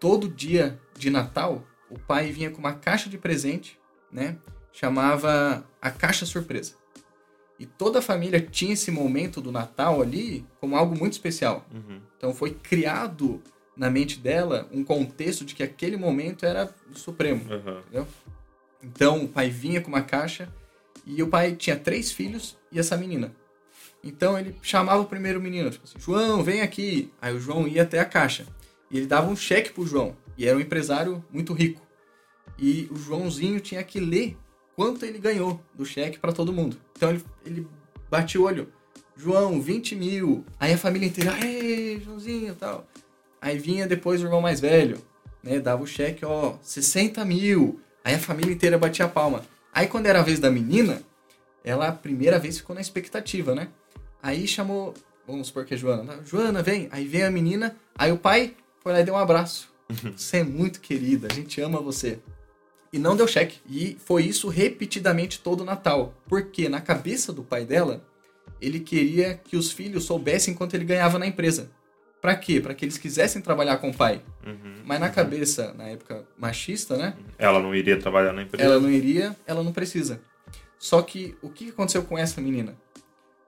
Todo 0.00 0.28
dia 0.28 0.78
de 0.96 1.10
Natal, 1.10 1.64
o 1.90 1.98
pai 1.98 2.30
vinha 2.32 2.50
com 2.50 2.58
uma 2.58 2.74
caixa 2.74 3.08
de 3.08 3.18
presente, 3.18 3.78
né? 4.10 4.38
Chamava 4.72 5.64
a 5.80 5.90
caixa 5.90 6.24
surpresa. 6.26 6.74
E 7.58 7.66
toda 7.66 7.98
a 7.98 8.02
família 8.02 8.40
tinha 8.40 8.72
esse 8.74 8.90
momento 8.90 9.40
do 9.40 9.50
Natal 9.50 10.00
ali 10.00 10.46
como 10.60 10.76
algo 10.76 10.96
muito 10.96 11.14
especial. 11.14 11.66
Uhum. 11.72 12.00
Então 12.16 12.32
foi 12.32 12.52
criado 12.52 13.42
na 13.76 13.90
mente 13.90 14.18
dela 14.18 14.68
um 14.72 14.84
contexto 14.84 15.44
de 15.44 15.54
que 15.54 15.62
aquele 15.62 15.96
momento 15.96 16.44
era 16.44 16.72
o 16.90 16.96
supremo, 16.98 17.42
Uhum. 17.50 17.78
entendeu? 17.80 18.06
Então 18.82 19.24
o 19.24 19.28
pai 19.28 19.50
vinha 19.50 19.80
com 19.80 19.88
uma 19.88 20.02
caixa 20.02 20.48
e 21.06 21.22
o 21.22 21.28
pai 21.28 21.54
tinha 21.54 21.76
três 21.76 22.12
filhos 22.12 22.56
e 22.70 22.78
essa 22.78 22.96
menina. 22.96 23.32
Então 24.02 24.38
ele 24.38 24.54
chamava 24.62 25.00
o 25.00 25.06
primeiro 25.06 25.40
menino, 25.40 25.70
tipo 25.70 25.84
assim, 25.84 25.98
João, 25.98 26.42
vem 26.42 26.60
aqui. 26.60 27.12
Aí 27.20 27.34
o 27.34 27.40
João 27.40 27.66
ia 27.66 27.82
até 27.82 27.98
a 27.98 28.04
caixa 28.04 28.46
e 28.90 28.96
ele 28.96 29.06
dava 29.06 29.30
um 29.30 29.36
cheque 29.36 29.72
pro 29.72 29.86
João. 29.86 30.16
E 30.36 30.46
era 30.46 30.56
um 30.56 30.60
empresário 30.60 31.24
muito 31.30 31.52
rico. 31.52 31.82
E 32.58 32.88
o 32.90 32.96
Joãozinho 32.96 33.60
tinha 33.60 33.82
que 33.82 34.00
ler 34.00 34.36
quanto 34.74 35.04
ele 35.04 35.18
ganhou 35.18 35.60
do 35.74 35.84
cheque 35.84 36.18
para 36.18 36.32
todo 36.32 36.52
mundo. 36.52 36.76
Então 36.96 37.10
ele, 37.10 37.24
ele 37.44 37.68
batia 38.10 38.40
o 38.40 38.44
olho. 38.44 38.72
João, 39.16 39.60
20 39.60 39.96
mil. 39.96 40.44
Aí 40.58 40.72
a 40.72 40.78
família 40.78 41.06
inteira, 41.06 41.36
ei, 41.44 42.00
Joãozinho 42.00 42.54
tal. 42.54 42.86
Aí 43.40 43.58
vinha 43.58 43.86
depois 43.86 44.22
o 44.22 44.26
irmão 44.26 44.40
mais 44.40 44.60
velho, 44.60 44.98
né? 45.42 45.60
Dava 45.60 45.82
o 45.82 45.86
cheque, 45.86 46.24
ó, 46.24 46.56
60 46.62 47.24
mil. 47.24 47.80
Aí 48.08 48.14
a 48.14 48.18
família 48.18 48.54
inteira 48.54 48.78
batia 48.78 49.04
a 49.04 49.08
palma. 49.08 49.42
Aí 49.70 49.86
quando 49.86 50.06
era 50.06 50.20
a 50.20 50.22
vez 50.22 50.40
da 50.40 50.50
menina, 50.50 51.02
ela 51.62 51.88
a 51.88 51.92
primeira 51.92 52.38
vez 52.38 52.56
ficou 52.56 52.74
na 52.74 52.80
expectativa, 52.80 53.54
né? 53.54 53.68
Aí 54.22 54.48
chamou, 54.48 54.94
vamos 55.26 55.48
supor 55.48 55.66
que 55.66 55.74
é 55.74 55.76
Joana, 55.76 56.14
tá? 56.14 56.22
Joana, 56.24 56.62
vem. 56.62 56.88
Aí 56.90 57.06
vem 57.06 57.22
a 57.22 57.30
menina, 57.30 57.76
aí 57.94 58.10
o 58.10 58.16
pai 58.16 58.56
foi 58.82 58.94
lá 58.94 59.00
e 59.00 59.04
deu 59.04 59.12
um 59.12 59.18
abraço. 59.18 59.70
Você 60.16 60.38
é 60.38 60.42
muito 60.42 60.80
querida, 60.80 61.28
a 61.30 61.34
gente 61.34 61.60
ama 61.60 61.82
você. 61.82 62.18
E 62.90 62.98
não 62.98 63.14
deu 63.14 63.28
cheque. 63.28 63.58
E 63.68 63.98
foi 64.02 64.24
isso 64.24 64.48
repetidamente 64.48 65.40
todo 65.40 65.60
o 65.60 65.64
Natal. 65.66 66.14
Porque 66.26 66.66
na 66.66 66.80
cabeça 66.80 67.30
do 67.30 67.42
pai 67.42 67.66
dela, 67.66 68.02
ele 68.58 68.80
queria 68.80 69.34
que 69.34 69.54
os 69.54 69.70
filhos 69.70 70.04
soubessem 70.04 70.54
quanto 70.54 70.72
ele 70.72 70.86
ganhava 70.86 71.18
na 71.18 71.26
empresa. 71.26 71.70
Pra 72.20 72.34
quê? 72.34 72.60
Pra 72.60 72.74
que 72.74 72.84
eles 72.84 72.98
quisessem 72.98 73.40
trabalhar 73.40 73.76
com 73.78 73.90
o 73.90 73.94
pai. 73.94 74.22
Uhum. 74.44 74.82
Mas 74.84 74.98
na 74.98 75.08
cabeça, 75.08 75.72
na 75.74 75.84
época 75.84 76.26
machista, 76.36 76.96
né? 76.96 77.14
Ela 77.38 77.60
não 77.60 77.74
iria 77.74 77.98
trabalhar 77.98 78.32
na 78.32 78.42
empresa. 78.42 78.68
Ela 78.68 78.80
não 78.80 78.90
iria, 78.90 79.36
ela 79.46 79.62
não 79.62 79.72
precisa. 79.72 80.20
Só 80.78 81.02
que 81.02 81.36
o 81.42 81.48
que 81.48 81.70
aconteceu 81.70 82.02
com 82.02 82.16
essa 82.18 82.40
menina? 82.40 82.76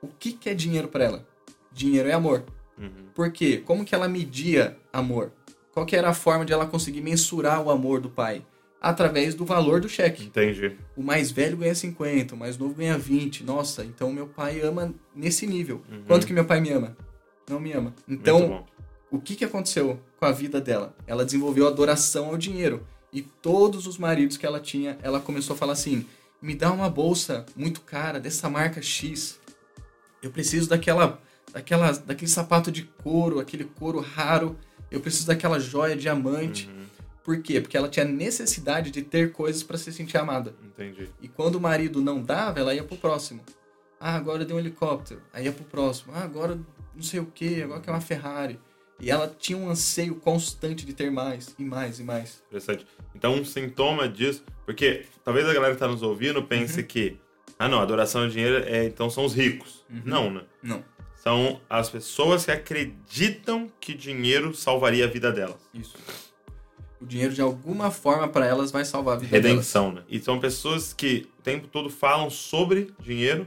O 0.03 0.09
que, 0.09 0.33
que 0.33 0.49
é 0.49 0.55
dinheiro 0.55 0.89
pra 0.89 1.05
ela? 1.05 1.27
Dinheiro 1.73 2.09
é 2.09 2.13
amor. 2.13 2.45
Uhum. 2.79 3.09
Por 3.15 3.31
quê? 3.33 3.63
Como 3.65 3.85
que 3.85 3.95
ela 3.95 4.09
media 4.09 4.77
amor? 4.93 5.33
Qual 5.73 5.87
que 5.87 5.95
era 5.95 6.09
a 6.09 6.15
forma 6.15 6.45
de 6.45 6.53
ela 6.53 6.67
conseguir 6.67 7.01
mensurar 7.01 7.63
o 7.63 7.71
amor 7.71 8.01
do 8.01 8.11
pai? 8.11 8.45
Através 8.81 9.35
do 9.35 9.45
valor 9.45 9.81
do 9.81 9.89
cheque. 9.89 10.25
Entendi. 10.25 10.77
O 10.97 11.03
mais 11.03 11.31
velho 11.31 11.59
ganha 11.59 11.75
50, 11.75 12.35
o 12.35 12.39
mais 12.39 12.57
novo 12.57 12.75
ganha 12.75 12.97
20. 12.97 13.45
Nossa, 13.45 13.85
então 13.85 14.11
meu 14.11 14.27
pai 14.27 14.61
ama 14.61 14.95
nesse 15.15 15.47
nível. 15.47 15.83
Uhum. 15.91 16.03
Quanto 16.07 16.27
que 16.27 16.33
meu 16.33 16.47
pai 16.47 16.61
me 16.61 16.71
ama? 16.71 16.97
Não 17.51 17.61
me 17.61 17.73
ama. 17.73 17.95
Então, 18.09 18.65
o 19.11 19.21
que, 19.21 19.35
que 19.35 19.45
aconteceu 19.45 20.01
com 20.19 20.25
a 20.25 20.33
vida 20.33 20.61
dela? 20.61 20.95
Ela 21.07 21.25
desenvolveu 21.25 21.67
adoração 21.67 22.27
ao 22.27 22.39
dinheiro. 22.39 22.87
E 23.13 23.23
todos 23.23 23.87
os 23.87 23.99
maridos 23.99 24.37
que 24.37 24.47
ela 24.47 24.61
tinha, 24.61 24.97
ela 25.03 25.21
começou 25.21 25.55
a 25.55 25.59
falar 25.59 25.73
assim: 25.73 26.07
me 26.41 26.55
dá 26.55 26.71
uma 26.73 26.89
bolsa 26.89 27.45
muito 27.57 27.81
cara 27.81 28.21
dessa 28.21 28.49
marca 28.49 28.81
X. 28.81 29.39
Eu 30.23 30.31
preciso 30.31 30.69
daquela, 30.69 31.21
daquela, 31.53 31.93
daquele 31.93 32.31
sapato 32.31 32.71
de 32.71 32.85
couro, 32.85 33.41
aquele 33.41 33.65
couro 33.65 34.01
raro. 34.01 34.57
Eu 34.91 35.01
preciso 35.01 35.27
daquela 35.27 35.59
joia 35.59 35.97
diamante. 35.97 36.69
Uhum. 36.69 36.81
Por 37.23 37.43
quê? 37.43 37.61
Porque 37.61 37.77
ela 37.77 37.89
tinha 37.89 38.05
necessidade 38.05 38.91
de 38.91 39.03
ter 39.03 39.33
coisas 39.33 39.63
para 39.63 39.77
se 39.77 39.93
sentir 39.93 40.19
amada. 40.19 40.55
Entendi. 40.65 41.09
E 41.21 41.29
quando 41.29 41.57
o 41.57 41.61
marido 41.61 42.01
não 42.01 42.23
dava, 42.23 42.59
ela 42.59 42.75
ia 42.75 42.83
pro 42.83 42.97
próximo. 42.97 43.41
Ah, 43.99 44.17
agora 44.17 44.45
deu 44.45 44.57
um 44.57 44.59
helicóptero. 44.59 45.21
Aí 45.33 45.45
ia 45.45 45.53
pro 45.53 45.65
próximo. 45.65 46.13
Ah, 46.15 46.23
agora 46.23 46.59
não 47.01 47.07
sei 47.07 47.21
o 47.21 47.27
que, 47.27 47.63
agora 47.63 47.81
quer 47.81 47.91
uma 47.91 48.01
Ferrari. 48.01 48.59
E 49.01 49.11
ela 49.11 49.35
tinha 49.39 49.57
um 49.57 49.71
anseio 49.71 50.15
constante 50.17 50.85
de 50.85 50.93
ter 50.93 51.11
mais, 51.11 51.55
e 51.59 51.65
mais, 51.65 51.99
e 51.99 52.05
mais. 52.05 52.43
Interessante. 52.49 52.87
Então, 53.15 53.35
um 53.35 53.45
sintoma 53.45 54.07
disso. 54.07 54.45
Porque 54.67 55.07
talvez 55.25 55.49
a 55.49 55.55
galera 55.55 55.73
que 55.73 55.81
tá 55.81 55.89
nos 55.89 56.03
ouvindo 56.03 56.43
pense 56.43 56.83
que. 56.83 57.17
Ah, 57.59 57.67
não, 57.67 57.81
adoração 57.81 58.23
ao 58.23 58.29
dinheiro 58.29 58.63
é, 58.67 58.85
então 58.85 59.09
são 59.09 59.25
os 59.25 59.35
ricos. 59.35 59.85
Não, 60.05 60.31
né? 60.31 60.43
Não, 60.63 60.85
São 61.17 61.61
as 61.69 61.89
pessoas 61.89 62.45
que 62.45 62.51
acreditam 62.51 63.71
que 63.81 63.95
dinheiro 63.95 64.55
salvaria 64.55 65.07
a 65.07 65.09
vida 65.09 65.33
delas. 65.33 65.57
isso. 65.73 65.97
O 67.01 67.07
dinheiro, 67.07 67.33
de 67.33 67.41
alguma 67.41 67.91
forma, 67.91 68.29
para 68.29 68.45
elas, 68.45 68.71
vai 68.71 68.85
salvar 68.85 69.17
a 69.17 69.19
vida 69.19 69.31
delas. 69.33 69.51
Redenção, 69.51 69.93
né? 69.93 70.03
E 70.11 70.21
são 70.21 70.39
pessoas 70.39 70.93
que 70.93 71.27
o 71.39 71.43
tempo 71.43 71.67
todo 71.69 71.89
falam 71.89 72.29
sobre 72.29 72.93
dinheiro, 73.01 73.47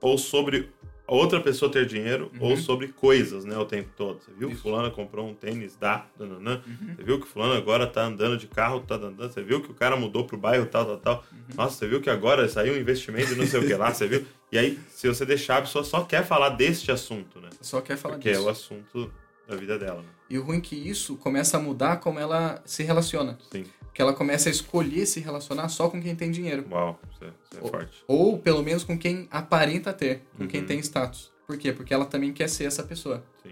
ou 0.00 0.16
sobre 0.16 0.70
outra 1.06 1.40
pessoa 1.40 1.70
ter 1.70 1.86
dinheiro, 1.86 2.30
ou 2.40 2.56
sobre 2.56 2.88
coisas, 2.88 3.44
né? 3.44 3.56
O 3.58 3.64
tempo 3.64 3.90
todo. 3.96 4.20
Você 4.20 4.32
viu 4.32 4.48
que 4.48 4.56
fulano 4.56 4.90
comprou 4.90 5.28
um 5.28 5.34
tênis 5.34 5.76
da... 5.76 6.06
nananã. 6.18 6.62
Você 6.96 7.02
viu 7.02 7.20
que 7.20 7.26
fulano 7.26 7.54
agora 7.54 7.86
tá 7.86 8.04
andando 8.04 8.36
de 8.36 8.46
carro, 8.46 8.80
tá 8.80 8.94
andando... 8.94 9.16
Você 9.16 9.42
viu 9.42 9.60
que 9.60 9.70
o 9.70 9.74
cara 9.74 9.96
mudou 9.96 10.24
pro 10.24 10.36
bairro, 10.36 10.66
tal, 10.66 10.86
tal, 10.86 10.98
tal. 10.98 11.24
Nossa, 11.54 11.76
você 11.76 11.88
viu 11.88 12.00
que 12.00 12.10
agora 12.10 12.48
saiu 12.48 12.74
um 12.74 12.78
investimento 12.78 13.32
e 13.32 13.36
não 13.36 13.46
sei 13.46 13.60
o 13.60 13.66
que 13.66 13.74
lá, 13.74 13.92
você 13.92 14.06
viu? 14.06 14.24
E 14.50 14.58
aí, 14.58 14.78
se 14.88 15.08
você 15.08 15.26
deixar, 15.26 15.58
a 15.58 15.62
pessoa 15.62 15.84
só 15.84 16.04
quer 16.04 16.24
falar 16.24 16.50
deste 16.50 16.92
assunto, 16.92 17.40
né? 17.40 17.50
Só 17.60 17.80
quer 17.80 17.96
falar 17.96 18.14
Porque 18.14 18.28
é 18.28 18.32
disso. 18.32 18.44
o 18.44 18.48
assunto 18.48 19.12
da 19.48 19.56
vida 19.56 19.78
dela, 19.78 20.00
né? 20.00 20.08
E 20.30 20.38
o 20.38 20.42
ruim 20.44 20.58
é 20.58 20.60
que 20.60 20.76
isso 20.76 21.16
começa 21.16 21.56
a 21.56 21.60
mudar 21.60 21.96
como 21.98 22.18
ela 22.18 22.62
se 22.64 22.82
relaciona. 22.82 23.38
Sim. 23.50 23.64
Que 23.94 24.02
ela 24.02 24.12
começa 24.12 24.48
a 24.48 24.52
escolher 24.52 25.06
se 25.06 25.20
relacionar 25.20 25.68
só 25.68 25.88
com 25.88 26.02
quem 26.02 26.14
tem 26.16 26.30
dinheiro. 26.30 26.66
Uau, 26.70 27.00
isso 27.12 27.24
é, 27.24 27.28
isso 27.28 27.58
é 27.58 27.60
Ou- 27.62 27.68
forte. 27.70 28.04
Ou, 28.08 28.38
pelo 28.38 28.62
menos, 28.62 28.82
com 28.84 28.98
quem 28.98 29.28
aparenta 29.30 29.92
ter, 29.92 30.22
com 30.36 30.46
quem 30.48 30.60
Uhum. 30.62 30.66
tem 30.66 30.78
status. 30.80 31.32
Por 31.46 31.56
quê? 31.56 31.72
Porque 31.72 31.94
ela 31.94 32.04
também 32.04 32.32
quer 32.32 32.48
ser 32.48 32.64
essa 32.64 32.82
pessoa. 32.82 33.24
Sim. 33.42 33.50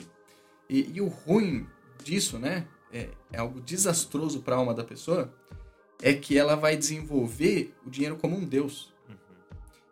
E, 0.68 0.90
e 0.94 1.00
o 1.00 1.06
ruim 1.06 1.66
disso, 2.02 2.38
né? 2.38 2.66
É, 2.92 3.08
é 3.32 3.38
algo 3.38 3.60
desastroso 3.60 4.40
para 4.40 4.56
a 4.56 4.58
alma 4.58 4.74
da 4.74 4.82
pessoa. 4.82 5.32
É 6.02 6.12
que 6.12 6.36
ela 6.36 6.56
vai 6.56 6.76
desenvolver 6.76 7.72
o 7.86 7.90
dinheiro 7.90 8.16
como 8.16 8.36
um 8.36 8.44
deus. 8.44 8.92
Uhum. 9.08 9.14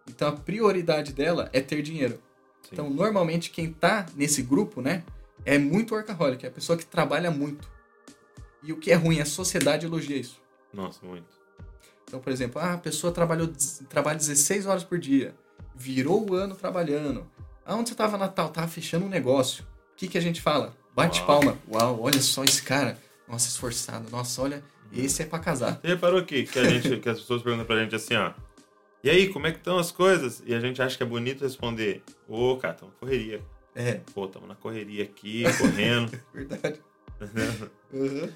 Então 0.08 0.28
a 0.28 0.32
prioridade 0.32 1.12
dela 1.12 1.48
é 1.52 1.60
ter 1.60 1.80
dinheiro. 1.82 2.14
Sim. 2.62 2.70
Então 2.72 2.90
normalmente 2.90 3.50
quem 3.50 3.72
tá 3.72 4.04
nesse 4.16 4.42
grupo, 4.42 4.80
né? 4.82 5.04
É 5.44 5.58
muito 5.58 5.94
workaholic, 5.94 6.44
é 6.44 6.48
a 6.48 6.52
pessoa 6.52 6.76
que 6.76 6.84
trabalha 6.84 7.30
muito. 7.30 7.70
E 8.62 8.72
o 8.72 8.76
que 8.76 8.90
é 8.90 8.94
ruim, 8.94 9.20
a 9.20 9.24
sociedade 9.24 9.86
elogia 9.86 10.16
isso. 10.16 10.39
Nossa, 10.72 11.04
muito. 11.04 11.40
Então, 12.04 12.20
por 12.20 12.32
exemplo, 12.32 12.60
ah, 12.60 12.74
a 12.74 12.78
pessoa 12.78 13.12
trabalhou, 13.12 13.48
trabalha 13.88 14.18
16 14.18 14.66
horas 14.66 14.82
por 14.82 14.98
dia, 14.98 15.34
virou 15.74 16.28
o 16.28 16.34
ano 16.34 16.54
trabalhando. 16.54 17.26
Aonde 17.64 17.90
você 17.90 17.94
estava 17.94 18.18
Natal? 18.18 18.48
Tava 18.48 18.66
fechando 18.66 19.06
um 19.06 19.08
negócio. 19.08 19.64
O 19.92 19.96
que, 19.96 20.08
que 20.08 20.18
a 20.18 20.20
gente 20.20 20.40
fala? 20.40 20.74
Bate 20.94 21.20
Uau. 21.20 21.26
palma. 21.26 21.58
Uau, 21.70 22.02
olha 22.02 22.20
só 22.20 22.42
esse 22.42 22.62
cara. 22.62 22.98
Nossa, 23.28 23.48
esforçado. 23.48 24.10
Nossa, 24.10 24.42
olha, 24.42 24.64
esse 24.92 25.22
é 25.22 25.26
pra 25.26 25.38
casar. 25.38 25.78
Você 25.80 25.86
reparou 25.86 26.24
que, 26.24 26.44
que, 26.44 26.58
a 26.58 26.64
gente, 26.64 26.96
que 26.98 27.08
as 27.08 27.20
pessoas 27.20 27.42
perguntam 27.42 27.64
pra 27.64 27.80
gente 27.80 27.94
assim, 27.94 28.14
ó. 28.16 28.32
E 29.04 29.08
aí, 29.08 29.28
como 29.28 29.46
é 29.46 29.52
que 29.52 29.58
estão 29.58 29.78
as 29.78 29.92
coisas? 29.92 30.42
E 30.44 30.52
a 30.52 30.60
gente 30.60 30.82
acha 30.82 30.96
que 30.96 31.02
é 31.02 31.06
bonito 31.06 31.44
responder. 31.44 32.02
Ô, 32.28 32.56
cara, 32.56 32.74
tamo 32.74 32.92
correria. 32.98 33.40
É, 33.74 34.00
Pô, 34.12 34.26
tamo 34.26 34.46
na 34.46 34.56
correria 34.56 35.04
aqui, 35.04 35.44
correndo. 35.58 36.20
verdade. 36.34 36.80
Entendeu? 37.20 37.70
Uhum. 37.92 38.28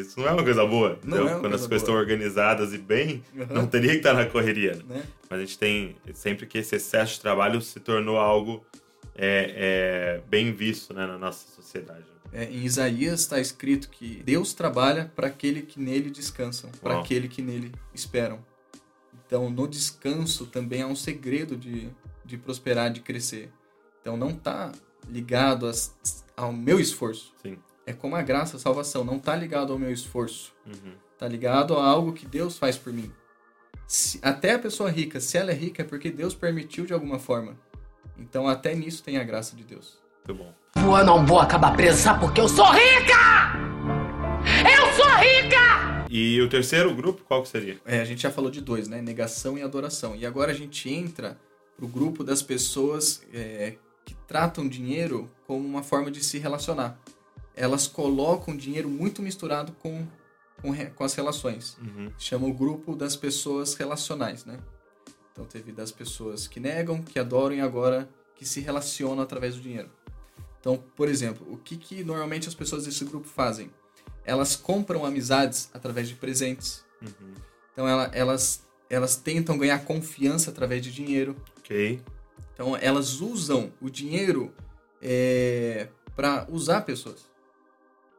Isso 0.00 0.18
não 0.20 0.28
é 0.28 0.32
uma 0.32 0.42
coisa 0.44 0.64
boa. 0.66 0.98
Não 1.04 1.16
entendeu? 1.18 1.36
é 1.36 1.40
Quando 1.40 1.54
as 1.54 1.60
coisa 1.62 1.68
coisas 1.68 1.82
estão 1.82 1.94
boa. 1.94 2.00
organizadas 2.00 2.72
e 2.72 2.78
bem, 2.78 3.22
Uhum. 3.34 3.46
não 3.50 3.66
teria 3.66 3.90
que 3.90 3.96
estar 3.98 4.14
na 4.14 4.26
correria. 4.26 4.74
né? 4.76 4.96
Né? 4.96 5.02
Mas 5.28 5.38
a 5.38 5.42
gente 5.44 5.58
tem 5.58 5.96
sempre 6.14 6.46
que 6.46 6.58
esse 6.58 6.76
excesso 6.76 7.14
de 7.14 7.20
trabalho 7.20 7.60
se 7.60 7.80
tornou 7.80 8.18
algo 8.18 8.64
é, 9.18 10.18
é, 10.18 10.22
bem 10.28 10.52
visto 10.52 10.92
né, 10.94 11.06
na 11.06 11.18
nossa 11.18 11.48
sociedade. 11.54 12.04
É, 12.32 12.44
em 12.44 12.64
Isaías 12.64 13.20
está 13.20 13.40
escrito 13.40 13.88
que 13.88 14.22
Deus 14.24 14.52
trabalha 14.52 15.10
para 15.16 15.26
aquele 15.28 15.62
que 15.62 15.80
nele 15.80 16.10
descansam, 16.10 16.70
para 16.82 17.00
aquele 17.00 17.26
que 17.28 17.40
nele 17.40 17.72
esperam. 17.94 18.44
Então, 19.26 19.48
no 19.50 19.66
descanso 19.66 20.46
também 20.46 20.82
há 20.82 20.86
um 20.86 20.94
segredo 20.96 21.56
de, 21.56 21.88
de 22.24 22.36
prosperar, 22.36 22.92
de 22.92 23.00
crescer. 23.00 23.50
Então, 24.00 24.16
não 24.16 24.30
está 24.30 24.70
ligado 25.08 25.66
às- 25.66 25.94
ao 26.36 26.52
meu 26.52 26.78
esforço. 26.78 27.32
Sim. 27.42 27.56
É 27.86 27.92
como 27.92 28.16
a 28.16 28.22
graça, 28.22 28.56
a 28.56 28.60
salvação, 28.60 29.04
não 29.04 29.16
está 29.16 29.36
ligado 29.36 29.72
ao 29.72 29.78
meu 29.78 29.92
esforço. 29.92 30.52
Uhum. 30.66 30.92
Está 31.12 31.28
ligado 31.28 31.76
a 31.76 31.84
algo 31.86 32.12
que 32.12 32.26
Deus 32.26 32.58
faz 32.58 32.76
por 32.76 32.92
mim. 32.92 33.12
Se- 33.86 34.18
até 34.22 34.54
a 34.54 34.58
pessoa 34.58 34.90
rica, 34.90 35.20
se 35.20 35.38
ela 35.38 35.52
é 35.52 35.54
rica, 35.54 35.82
é 35.82 35.84
porque 35.84 36.10
Deus 36.10 36.34
permitiu 36.34 36.84
de 36.84 36.92
alguma 36.92 37.18
forma. 37.18 37.56
Então, 38.18 38.48
até 38.48 38.74
nisso 38.74 39.02
tem 39.04 39.18
a 39.18 39.24
graça 39.24 39.54
de 39.54 39.62
Deus. 39.62 39.98
Muito 40.26 40.42
bom. 40.42 40.52
Eu 40.76 41.04
não 41.04 41.24
vou 41.24 41.38
acabar 41.38 41.76
presa 41.76 42.14
porque 42.14 42.40
eu 42.40 42.48
sou 42.48 42.66
rica! 42.72 43.54
Eu 44.64 44.92
sou 44.94 45.06
rica! 45.16 46.06
E 46.10 46.40
o 46.40 46.48
terceiro 46.48 46.94
grupo, 46.94 47.22
qual 47.24 47.42
que 47.42 47.48
seria? 47.48 47.78
É, 47.84 48.00
a 48.00 48.04
gente 48.04 48.22
já 48.22 48.30
falou 48.30 48.50
de 48.50 48.60
dois, 48.60 48.88
né? 48.88 49.00
Negação 49.00 49.56
e 49.58 49.62
adoração. 49.62 50.14
E 50.16 50.24
agora 50.26 50.50
a 50.52 50.54
gente 50.54 50.90
entra 50.92 51.38
pro 51.76 51.86
grupo 51.86 52.24
das 52.24 52.42
pessoas 52.42 53.22
é, 53.32 53.74
que 54.04 54.14
tratam 54.26 54.68
dinheiro 54.68 55.30
como 55.46 55.66
uma 55.66 55.82
forma 55.82 56.10
de 56.10 56.22
se 56.24 56.38
relacionar. 56.38 56.98
Elas 57.56 57.86
colocam 57.88 58.54
dinheiro 58.56 58.88
muito 58.88 59.22
misturado 59.22 59.72
com, 59.80 60.06
com, 60.60 60.74
com 60.94 61.04
as 61.04 61.14
relações. 61.14 61.76
Uhum. 61.80 62.12
Chama 62.18 62.46
o 62.46 62.52
grupo 62.52 62.94
das 62.94 63.16
pessoas 63.16 63.74
relacionais, 63.74 64.44
né? 64.44 64.58
Então 65.32 65.44
teve 65.46 65.72
das 65.72 65.90
pessoas 65.90 66.46
que 66.46 66.60
negam, 66.60 67.02
que 67.02 67.18
adoram 67.18 67.56
e 67.56 67.60
agora 67.60 68.08
que 68.34 68.44
se 68.44 68.60
relacionam 68.60 69.22
através 69.22 69.54
do 69.54 69.62
dinheiro. 69.62 69.90
Então, 70.60 70.82
por 70.94 71.08
exemplo, 71.08 71.46
o 71.50 71.56
que, 71.56 71.76
que 71.76 72.04
normalmente 72.04 72.48
as 72.48 72.54
pessoas 72.54 72.84
desse 72.84 73.04
grupo 73.04 73.26
fazem? 73.26 73.70
Elas 74.24 74.54
compram 74.56 75.04
amizades 75.06 75.70
através 75.72 76.08
de 76.08 76.14
presentes. 76.14 76.84
Uhum. 77.00 77.34
Então 77.72 77.86
ela- 77.88 78.10
elas, 78.12 78.66
elas 78.90 79.16
tentam 79.16 79.56
ganhar 79.56 79.78
confiança 79.84 80.50
através 80.50 80.82
de 80.82 80.92
dinheiro. 80.92 81.36
Ok. 81.58 82.02
Então 82.52 82.76
elas 82.76 83.20
usam 83.20 83.72
o 83.80 83.88
dinheiro 83.88 84.52
para 86.14 86.46
usar 86.50 86.80
pessoas. 86.82 87.26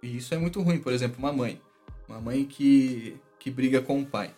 E 0.01 0.17
isso 0.17 0.33
é 0.33 0.37
muito 0.37 0.61
ruim. 0.61 0.79
Por 0.79 0.93
exemplo, 0.93 1.17
uma 1.19 1.33
mãe. 1.33 1.61
Uma 2.07 2.19
mãe 2.21 2.45
que, 2.45 3.17
que 3.39 3.49
briga 3.51 3.81
com 3.81 4.01
o 4.01 4.05
pai. 4.05 4.33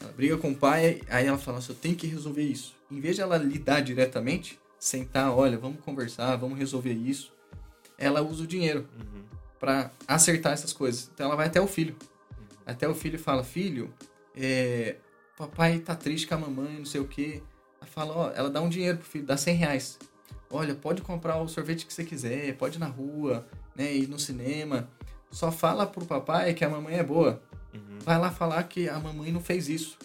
Ela 0.00 0.12
briga 0.12 0.36
com 0.38 0.50
o 0.52 0.56
pai, 0.56 1.02
aí 1.08 1.26
ela 1.26 1.36
fala, 1.36 1.58
Nossa, 1.58 1.72
eu 1.72 1.76
tenho 1.76 1.94
que 1.94 2.06
resolver 2.06 2.42
isso. 2.42 2.74
Em 2.90 3.00
vez 3.00 3.16
de 3.16 3.22
ela 3.22 3.36
lidar 3.36 3.80
diretamente, 3.80 4.58
sentar, 4.78 5.30
olha, 5.30 5.58
vamos 5.58 5.80
conversar, 5.84 6.36
vamos 6.36 6.58
resolver 6.58 6.94
isso, 6.94 7.32
ela 7.98 8.22
usa 8.22 8.44
o 8.44 8.46
dinheiro 8.46 8.88
Uhum. 8.98 9.22
para 9.58 9.90
acertar 10.08 10.54
essas 10.54 10.72
coisas. 10.72 11.10
Então 11.12 11.26
ela 11.26 11.36
vai 11.36 11.48
até 11.48 11.60
o 11.60 11.66
filho. 11.66 11.94
Até 12.64 12.88
o 12.88 12.94
filho 12.94 13.18
fala, 13.18 13.44
filho, 13.44 13.92
é, 14.34 14.96
papai 15.36 15.80
tá 15.80 15.94
triste 15.94 16.26
com 16.26 16.34
a 16.34 16.38
mamãe, 16.38 16.78
não 16.78 16.86
sei 16.86 17.00
o 17.00 17.06
quê. 17.06 17.42
Ela 17.78 17.86
fala, 17.90 18.14
ó, 18.16 18.30
ela 18.34 18.48
dá 18.48 18.62
um 18.62 18.70
dinheiro 18.70 18.96
pro 18.96 19.06
filho, 19.06 19.26
dá 19.26 19.36
100 19.36 19.54
reais. 19.56 19.98
Olha, 20.50 20.74
pode 20.74 21.02
comprar 21.02 21.36
o 21.40 21.46
sorvete 21.46 21.84
que 21.84 21.92
você 21.92 22.04
quiser, 22.04 22.56
pode 22.56 22.76
ir 22.78 22.80
na 22.80 22.86
rua, 22.88 23.46
né, 23.76 23.94
ir 23.94 24.08
no 24.08 24.18
cinema. 24.18 24.88
Só 25.30 25.52
fala 25.52 25.86
pro 25.86 26.04
papai 26.04 26.54
que 26.54 26.64
a 26.64 26.68
mamãe 26.68 26.96
é 26.96 27.02
boa. 27.02 27.40
Uhum. 27.72 27.98
Vai 28.00 28.18
lá 28.18 28.30
falar 28.30 28.62
que 28.64 28.88
a 28.88 28.98
mamãe 28.98 29.30
não 29.30 29.40
fez 29.40 29.68
isso. 29.68 29.96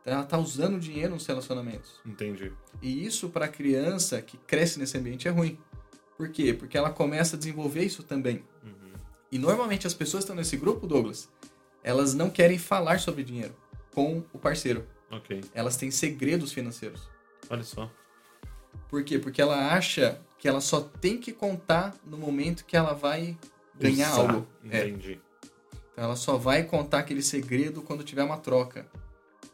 Então 0.00 0.14
ela 0.14 0.24
tá 0.24 0.38
usando 0.38 0.80
dinheiro 0.80 1.12
nos 1.14 1.26
relacionamentos. 1.26 2.00
Entendi. 2.04 2.52
E 2.80 3.06
isso 3.06 3.28
para 3.28 3.46
criança 3.46 4.20
que 4.20 4.36
cresce 4.36 4.78
nesse 4.78 4.96
ambiente 4.98 5.28
é 5.28 5.30
ruim. 5.30 5.58
Por 6.16 6.28
quê? 6.30 6.52
Porque 6.52 6.76
ela 6.76 6.90
começa 6.90 7.36
a 7.36 7.38
desenvolver 7.38 7.84
isso 7.84 8.02
também. 8.02 8.44
Uhum. 8.64 8.92
E 9.30 9.38
normalmente 9.38 9.86
as 9.86 9.94
pessoas 9.94 10.24
que 10.24 10.26
estão 10.26 10.36
nesse 10.36 10.56
grupo, 10.56 10.86
Douglas, 10.86 11.28
elas 11.82 12.14
não 12.14 12.30
querem 12.30 12.58
falar 12.58 12.98
sobre 12.98 13.22
dinheiro 13.22 13.54
com 13.94 14.24
o 14.32 14.38
parceiro. 14.38 14.86
Ok. 15.10 15.42
Elas 15.54 15.76
têm 15.76 15.90
segredos 15.90 16.52
financeiros. 16.52 17.08
Olha 17.48 17.62
só. 17.62 17.90
Por 18.88 19.04
quê? 19.04 19.18
Porque 19.18 19.40
ela 19.40 19.72
acha 19.72 20.20
que 20.38 20.48
ela 20.48 20.60
só 20.60 20.80
tem 20.80 21.18
que 21.18 21.32
contar 21.32 21.94
no 22.04 22.16
momento 22.16 22.64
que 22.64 22.76
ela 22.76 22.94
vai 22.94 23.38
ganhar 23.78 24.12
Usar. 24.12 24.20
algo. 24.20 24.46
É. 24.70 24.86
Entendi. 24.86 25.20
Então 25.92 26.04
ela 26.04 26.16
só 26.16 26.36
vai 26.36 26.64
contar 26.64 27.00
aquele 27.00 27.22
segredo 27.22 27.82
quando 27.82 28.04
tiver 28.04 28.22
uma 28.22 28.38
troca. 28.38 28.86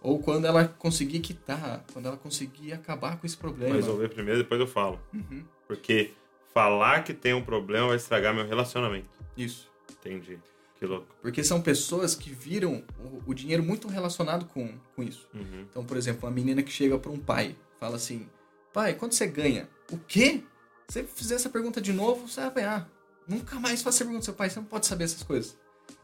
Ou 0.01 0.21
quando 0.21 0.45
ela 0.45 0.67
conseguir 0.67 1.21
quitar, 1.21 1.85
quando 1.93 2.07
ela 2.07 2.17
conseguir 2.17 2.73
acabar 2.73 3.19
com 3.19 3.27
esse 3.27 3.37
Vou 3.37 3.51
problema. 3.51 3.75
resolver 3.75 4.09
primeiro, 4.09 4.41
depois 4.43 4.61
eu 4.61 4.67
falo. 4.67 5.01
Uhum. 5.13 5.43
Porque 5.67 6.13
falar 6.55 7.03
que 7.03 7.13
tem 7.13 7.35
um 7.35 7.43
problema 7.43 7.89
vai 7.89 7.97
estragar 7.97 8.33
meu 8.35 8.47
relacionamento. 8.47 9.09
Isso. 9.37 9.69
Entendi. 9.91 10.39
Que 10.79 10.87
louco. 10.87 11.09
Porque 11.21 11.43
são 11.43 11.61
pessoas 11.61 12.15
que 12.15 12.31
viram 12.31 12.85
o, 13.01 13.31
o 13.31 13.35
dinheiro 13.35 13.65
muito 13.65 13.89
relacionado 13.89 14.47
com, 14.47 14.73
com 14.95 15.03
isso. 15.03 15.29
Uhum. 15.35 15.67
Então, 15.69 15.85
por 15.85 15.97
exemplo, 15.97 16.29
uma 16.29 16.35
menina 16.35 16.63
que 16.63 16.71
chega 16.71 16.97
para 16.97 17.11
um 17.11 17.19
pai, 17.19 17.57
fala 17.81 17.97
assim: 17.97 18.29
Pai, 18.73 18.95
quanto 18.95 19.17
você 19.17 19.27
ganha? 19.27 19.69
O 19.91 19.99
quê? 19.99 20.45
Se 20.87 21.03
você 21.03 21.05
fizer 21.05 21.35
essa 21.35 21.51
pergunta 21.51 21.81
de 21.81 21.93
novo, 21.93 22.29
você 22.29 22.41
vai 22.41 22.49
apanhar. 22.49 22.89
Nunca 23.29 23.61
mais 23.61 23.83
faça 23.83 23.99
pergunta 23.99 24.19
ao 24.21 24.23
seu 24.25 24.35
pai, 24.35 24.49
você 24.51 24.59
não 24.59 24.67
pode 24.67 24.87
saber 24.87 25.05
essas 25.05 25.23
coisas. 25.23 25.57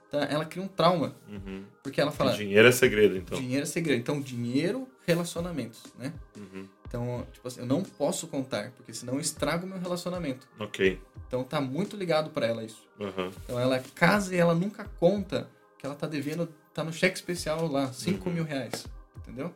Então, 0.08 0.20
ela 0.22 0.44
cria 0.44 0.62
um 0.62 0.68
trauma, 0.68 1.16
Uhum. 1.28 1.64
porque 1.82 2.00
ela 2.00 2.12
fala: 2.12 2.32
Dinheiro 2.34 2.68
é 2.68 2.72
segredo, 2.72 3.16
então. 3.16 3.36
dinheiro 3.38 3.62
é 3.62 3.66
segredo. 3.66 3.98
Então, 3.98 4.20
dinheiro, 4.20 4.86
relacionamentos, 5.06 5.82
né? 5.98 6.12
Uhum. 6.36 6.68
Então, 6.86 7.26
tipo 7.32 7.48
assim, 7.48 7.60
eu 7.60 7.66
não 7.66 7.82
posso 7.82 8.28
contar, 8.28 8.70
porque 8.76 8.92
senão 8.92 9.14
eu 9.14 9.20
estrago 9.20 9.66
meu 9.66 9.78
relacionamento. 9.78 10.46
Ok. 10.60 11.00
Então, 11.26 11.42
tá 11.42 11.60
muito 11.60 11.96
ligado 11.96 12.30
para 12.30 12.46
ela 12.46 12.62
isso. 12.62 12.86
Uhum. 13.00 13.32
Então 13.42 13.58
ela 13.58 13.80
casa 13.94 14.32
e 14.34 14.38
ela 14.38 14.54
nunca 14.54 14.84
conta 15.00 15.50
que 15.78 15.84
ela 15.84 15.96
tá 15.96 16.06
devendo, 16.06 16.46
tá 16.72 16.84
no 16.84 16.92
cheque 16.92 17.16
especial 17.16 17.66
lá, 17.66 17.92
5 17.92 18.28
Uhum. 18.28 18.34
mil 18.36 18.44
reais. 18.44 18.86
Entendeu? 19.16 19.52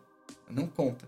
Ela 0.48 0.60
não 0.60 0.66
conta. 0.66 1.06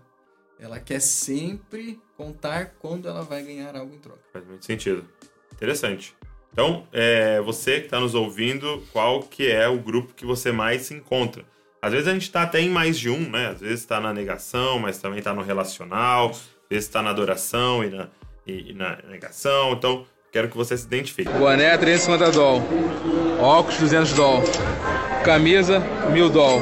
Ela 0.57 0.79
quer 0.79 1.01
sempre 1.01 1.99
contar 2.15 2.75
quando 2.79 3.09
ela 3.09 3.23
vai 3.23 3.43
ganhar 3.43 3.75
algo 3.75 3.93
em 3.93 3.99
troca. 3.99 4.21
Faz 4.31 4.45
muito 4.45 4.63
sentido. 4.63 5.05
Interessante. 5.51 6.15
Então, 6.53 6.85
é, 6.91 7.39
você 7.41 7.79
que 7.79 7.85
está 7.85 7.99
nos 7.99 8.13
ouvindo, 8.13 8.83
qual 8.91 9.21
que 9.21 9.49
é 9.49 9.67
o 9.67 9.77
grupo 9.77 10.13
que 10.13 10.25
você 10.25 10.51
mais 10.51 10.83
se 10.83 10.93
encontra? 10.93 11.45
Às 11.81 11.93
vezes 11.93 12.07
a 12.07 12.13
gente 12.13 12.23
está 12.23 12.43
até 12.43 12.59
em 12.59 12.69
mais 12.69 12.99
de 12.99 13.09
um, 13.09 13.29
né? 13.29 13.47
Às 13.47 13.61
vezes 13.61 13.79
está 13.79 13.99
na 13.99 14.13
negação, 14.13 14.77
mas 14.77 14.99
também 14.99 15.19
está 15.19 15.33
no 15.33 15.41
relacional. 15.41 16.29
Às 16.29 16.49
vezes 16.69 16.85
está 16.85 17.01
na 17.01 17.09
adoração 17.09 17.83
e 17.83 17.89
na, 17.89 18.07
e, 18.45 18.71
e 18.71 18.73
na 18.73 18.99
negação. 19.09 19.71
Então, 19.71 20.05
quero 20.31 20.49
que 20.49 20.55
você 20.55 20.77
se 20.77 20.85
identifique. 20.85 21.31
Boné 21.31 21.75
350 21.77 22.31
doll. 22.31 22.61
Óculos 23.39 23.79
200 23.79 24.13
doll. 24.13 24.43
Camisa 25.25 25.79
1000 26.11 26.29
doll. 26.29 26.61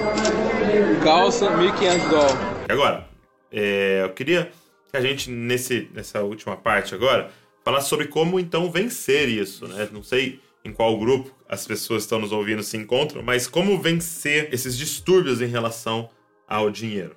Calça 1.03 1.49
1500 1.49 2.09
doll. 2.09 2.29
E 2.69 2.71
agora, 2.71 3.07
é, 3.51 4.03
eu 4.03 4.09
queria 4.11 4.51
que 4.89 4.97
a 4.97 5.01
gente, 5.01 5.29
nesse, 5.29 5.89
nessa 5.93 6.21
última 6.21 6.55
parte 6.55 6.95
agora, 6.95 7.29
falasse 7.69 7.87
sobre 7.87 8.07
como 8.07 8.39
então 8.39 8.71
vencer 8.71 9.29
isso, 9.29 9.67
né? 9.67 9.87
Não 9.91 10.01
sei 10.01 10.39
em 10.65 10.73
qual 10.73 10.97
grupo 10.97 11.31
as 11.47 11.67
pessoas 11.67 12.03
estão 12.03 12.19
nos 12.19 12.31
ouvindo 12.31 12.63
se 12.63 12.75
encontram, 12.75 13.21
mas 13.21 13.47
como 13.47 13.79
vencer 13.79 14.51
esses 14.51 14.75
distúrbios 14.75 15.39
em 15.39 15.45
relação 15.45 16.09
ao 16.47 16.71
dinheiro. 16.71 17.15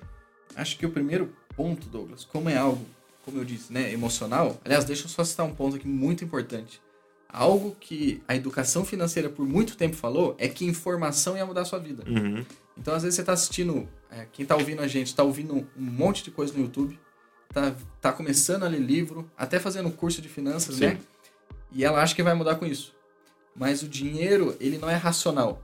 Acho 0.55 0.77
que 0.77 0.85
o 0.85 0.91
primeiro 0.91 1.33
ponto, 1.55 1.87
Douglas, 1.87 2.23
como 2.23 2.49
é 2.49 2.55
algo, 2.55 2.85
como 3.25 3.39
eu 3.39 3.43
disse, 3.43 3.73
né, 3.73 3.91
emocional. 3.91 4.61
Aliás, 4.63 4.85
deixa 4.85 5.05
eu 5.05 5.09
só 5.09 5.23
citar 5.23 5.43
um 5.43 5.55
ponto 5.55 5.75
aqui 5.75 5.87
muito 5.87 6.23
importante. 6.23 6.79
Algo 7.27 7.75
que 7.79 8.21
a 8.27 8.35
educação 8.35 8.85
financeira 8.85 9.29
por 9.29 9.47
muito 9.47 9.75
tempo 9.75 9.95
falou 9.95 10.35
é 10.37 10.47
que 10.47 10.65
informação 10.65 11.35
ia 11.35 11.45
mudar 11.47 11.61
a 11.61 11.65
sua 11.65 11.79
vida. 11.79 12.03
Uhum. 12.07 12.45
Então, 12.77 12.93
às 12.93 13.01
vezes, 13.01 13.15
você 13.15 13.23
tá 13.23 13.33
assistindo, 13.33 13.89
é, 14.11 14.27
quem 14.31 14.45
tá 14.45 14.55
ouvindo 14.55 14.83
a 14.83 14.87
gente, 14.87 15.15
tá 15.15 15.23
ouvindo 15.23 15.55
um 15.55 15.67
monte 15.75 16.23
de 16.23 16.29
coisa 16.29 16.53
no 16.53 16.61
YouTube, 16.61 16.99
tá, 17.53 17.75
tá 18.01 18.11
começando 18.11 18.63
a 18.63 18.67
ler 18.67 18.79
livro, 18.81 19.29
até 19.37 19.59
fazendo 19.59 19.89
curso 19.91 20.21
de 20.21 20.27
finanças, 20.29 20.75
Sim. 20.75 20.85
né? 20.87 20.99
E 21.71 21.83
ela 21.83 22.01
acha 22.01 22.15
que 22.15 22.23
vai 22.23 22.33
mudar 22.33 22.55
com 22.55 22.65
isso. 22.65 22.93
Mas 23.55 23.83
o 23.83 23.87
dinheiro, 23.87 24.55
ele 24.59 24.77
não 24.77 24.89
é 24.89 24.95
racional. 24.95 25.61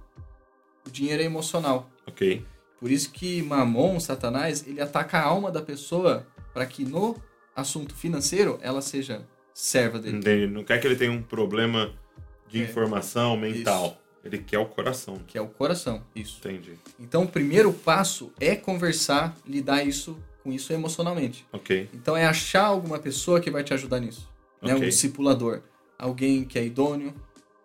O 0.86 0.90
dinheiro 0.90 1.22
é 1.22 1.26
emocional. 1.26 1.90
Ok. 2.08 2.46
Por 2.80 2.90
isso 2.90 3.12
que 3.12 3.42
Mamon, 3.44 4.00
Satanás, 4.00 4.66
ele 4.66 4.82
ataca 4.82 5.20
a 5.20 5.24
alma 5.24 5.52
da 5.52 5.62
pessoa 5.62 6.26
para 6.54 6.66
que 6.66 6.86
no 6.86 7.16
assunto 7.56 7.94
financeiro 7.94 8.58
ela 8.62 8.82
seja 8.82 9.28
serva 9.54 10.00
dele. 10.00 10.18
Entendi. 10.18 10.48
Não 10.48 10.64
quer 10.64 10.80
que 10.80 10.88
ele 10.88 10.96
tenha 10.96 11.12
um 11.12 11.22
problema 11.22 11.94
de 12.48 12.62
É. 12.62 12.64
informação 12.64 13.36
mental. 13.36 14.02
Ele 14.24 14.38
quer 14.38 14.60
o 14.60 14.66
coração. 14.66 15.18
Que 15.28 15.38
é 15.38 15.42
o 15.42 15.48
coração, 15.48 16.04
isso. 16.16 16.38
Entendi. 16.40 16.74
Então 17.00 17.24
o 17.24 17.28
primeiro 17.28 17.72
passo 17.74 18.32
é 18.40 18.56
conversar, 18.56 19.36
lidar 19.46 19.84
isso 19.84 20.18
com 20.44 20.52
isso 20.52 20.72
emocionalmente. 20.74 21.46
Ok. 21.52 21.90
Então 21.94 22.16
é 22.16 22.26
achar 22.26 22.66
alguma 22.66 23.00
pessoa 23.00 23.40
que 23.40 23.52
vai 23.52 23.64
te 23.64 23.74
ajudar 23.74 24.00
nisso. 24.00 24.30
Né? 24.62 24.74
Um 24.74 24.78
Ok. 24.78 24.90
discipulador. 24.90 25.62
Alguém 25.98 26.44
que 26.46 26.58
é 26.58 26.66
idôneo, 26.66 27.14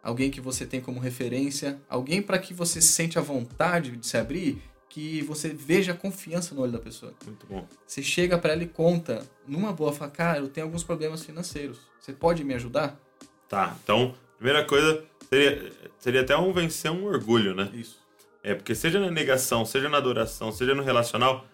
alguém 0.02 0.30
que 0.30 0.40
você 0.40 0.66
tem 0.66 0.80
como 0.80 1.00
referência, 1.00 1.80
alguém 1.88 2.20
para 2.20 2.38
que 2.38 2.52
você 2.52 2.80
se 2.80 2.88
sente 2.88 3.18
à 3.18 3.22
vontade 3.22 3.96
de 3.96 4.06
se 4.06 4.16
abrir, 4.16 4.60
que 4.88 5.22
você 5.22 5.48
veja 5.48 5.92
a 5.92 5.96
confiança 5.96 6.54
no 6.54 6.60
olho 6.62 6.72
da 6.72 6.78
pessoa. 6.78 7.12
Muito 7.24 7.46
bom. 7.46 7.66
Você 7.86 8.02
chega 8.02 8.38
para 8.38 8.52
ela 8.52 8.62
e 8.62 8.68
conta, 8.68 9.26
numa 9.46 9.72
boa, 9.72 9.92
fala, 9.92 10.10
cara, 10.10 10.38
eu 10.38 10.48
tenho 10.48 10.66
alguns 10.66 10.84
problemas 10.84 11.24
financeiros. 11.24 11.78
Você 11.98 12.12
pode 12.12 12.44
me 12.44 12.54
ajudar? 12.54 13.00
Tá. 13.48 13.76
Então, 13.82 14.14
primeira 14.36 14.64
coisa 14.64 15.04
seria, 15.28 15.72
seria 15.98 16.20
até 16.20 16.36
um 16.36 16.52
vencer 16.52 16.90
um 16.92 17.04
orgulho, 17.06 17.54
né? 17.54 17.70
Isso. 17.74 17.98
É, 18.42 18.54
porque 18.54 18.74
seja 18.74 19.00
na 19.00 19.10
negação, 19.10 19.64
seja 19.64 19.88
na 19.88 19.96
adoração, 19.96 20.52
seja 20.52 20.74
no 20.74 20.82
relacional, 20.82 21.44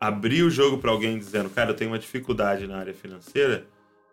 abrir 0.00 0.42
o 0.42 0.50
jogo 0.50 0.78
pra 0.78 0.90
alguém 0.90 1.18
dizendo, 1.18 1.50
cara, 1.50 1.70
eu 1.70 1.76
tenho 1.76 1.90
uma 1.90 1.98
dificuldade 1.98 2.66
na 2.66 2.78
área 2.78 2.94
financeira, 2.94 3.66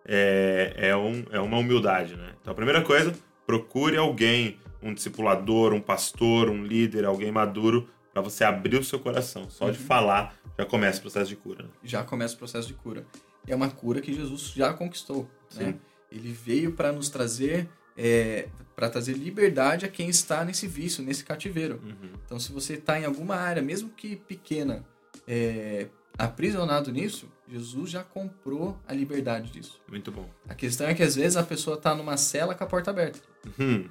é, 0.06 0.74
é, 0.76 0.96
um, 0.96 1.24
é 1.32 1.40
uma 1.40 1.58
humildade, 1.58 2.16
né? 2.16 2.34
Então, 2.42 2.52
a 2.52 2.56
primeira 2.56 2.82
coisa, 2.82 3.14
procure 3.46 3.96
alguém, 3.96 4.60
um 4.82 4.94
discipulador, 4.94 5.74
um 5.74 5.80
pastor, 5.80 6.50
um 6.50 6.64
líder, 6.64 7.06
alguém 7.06 7.32
maduro, 7.32 7.90
pra 8.14 8.22
você 8.22 8.44
abrir 8.44 8.78
o 8.78 8.84
seu 8.84 9.00
coração. 9.00 9.50
Só 9.50 9.70
de 9.70 9.78
falar, 9.78 10.36
já 10.58 10.66
começa 10.66 11.00
o 11.00 11.02
processo 11.02 11.30
de 11.30 11.36
cura. 11.36 11.64
Né? 11.64 11.70
Já 11.84 12.04
começa 12.04 12.36
o 12.36 12.38
processo 12.38 12.68
de 12.68 12.74
cura. 12.74 13.06
É 13.48 13.56
uma 13.56 13.70
cura 13.70 14.02
que 14.02 14.14
Jesus 14.14 14.52
já 14.56 14.74
conquistou. 14.74 15.30
Né? 15.56 15.76
Ele 16.12 16.34
veio 16.34 16.74
para 16.74 16.92
nos 16.92 17.10
trazer, 17.10 17.70
é, 17.96 18.50
para 18.76 18.90
trazer 18.90 19.14
liberdade 19.14 19.86
a 19.86 19.90
quem 19.90 20.10
está 20.10 20.44
nesse 20.44 20.68
vício, 20.68 21.04
nesse 21.04 21.24
cativeiro. 21.24 21.80
Uhum. 21.84 22.10
Então, 22.26 22.40
se 22.40 22.52
você 22.52 22.74
está 22.74 23.00
em 23.00 23.06
alguma 23.06 23.36
área, 23.36 23.62
mesmo 23.62 23.90
que 23.90 24.16
pequena, 24.16 24.86
é, 25.28 25.88
aprisionado 26.18 26.92
nisso, 26.92 27.28
Jesus 27.48 27.90
já 27.92 28.04
comprou 28.04 28.78
a 28.88 28.94
liberdade 28.94 29.52
disso. 29.52 29.80
Muito 29.88 30.12
bom. 30.12 30.30
A 30.48 30.56
questão 30.56 30.88
é 30.88 30.94
que 30.94 31.04
às 31.04 31.16
vezes 31.16 31.38
a 31.38 31.44
pessoa 31.44 31.78
está 31.78 31.94
numa 31.96 32.18
cela 32.18 32.56
com 32.56 32.64
a 32.64 32.68
porta 32.68 32.90
aberta, 32.92 33.20
Uhum. 33.60 33.90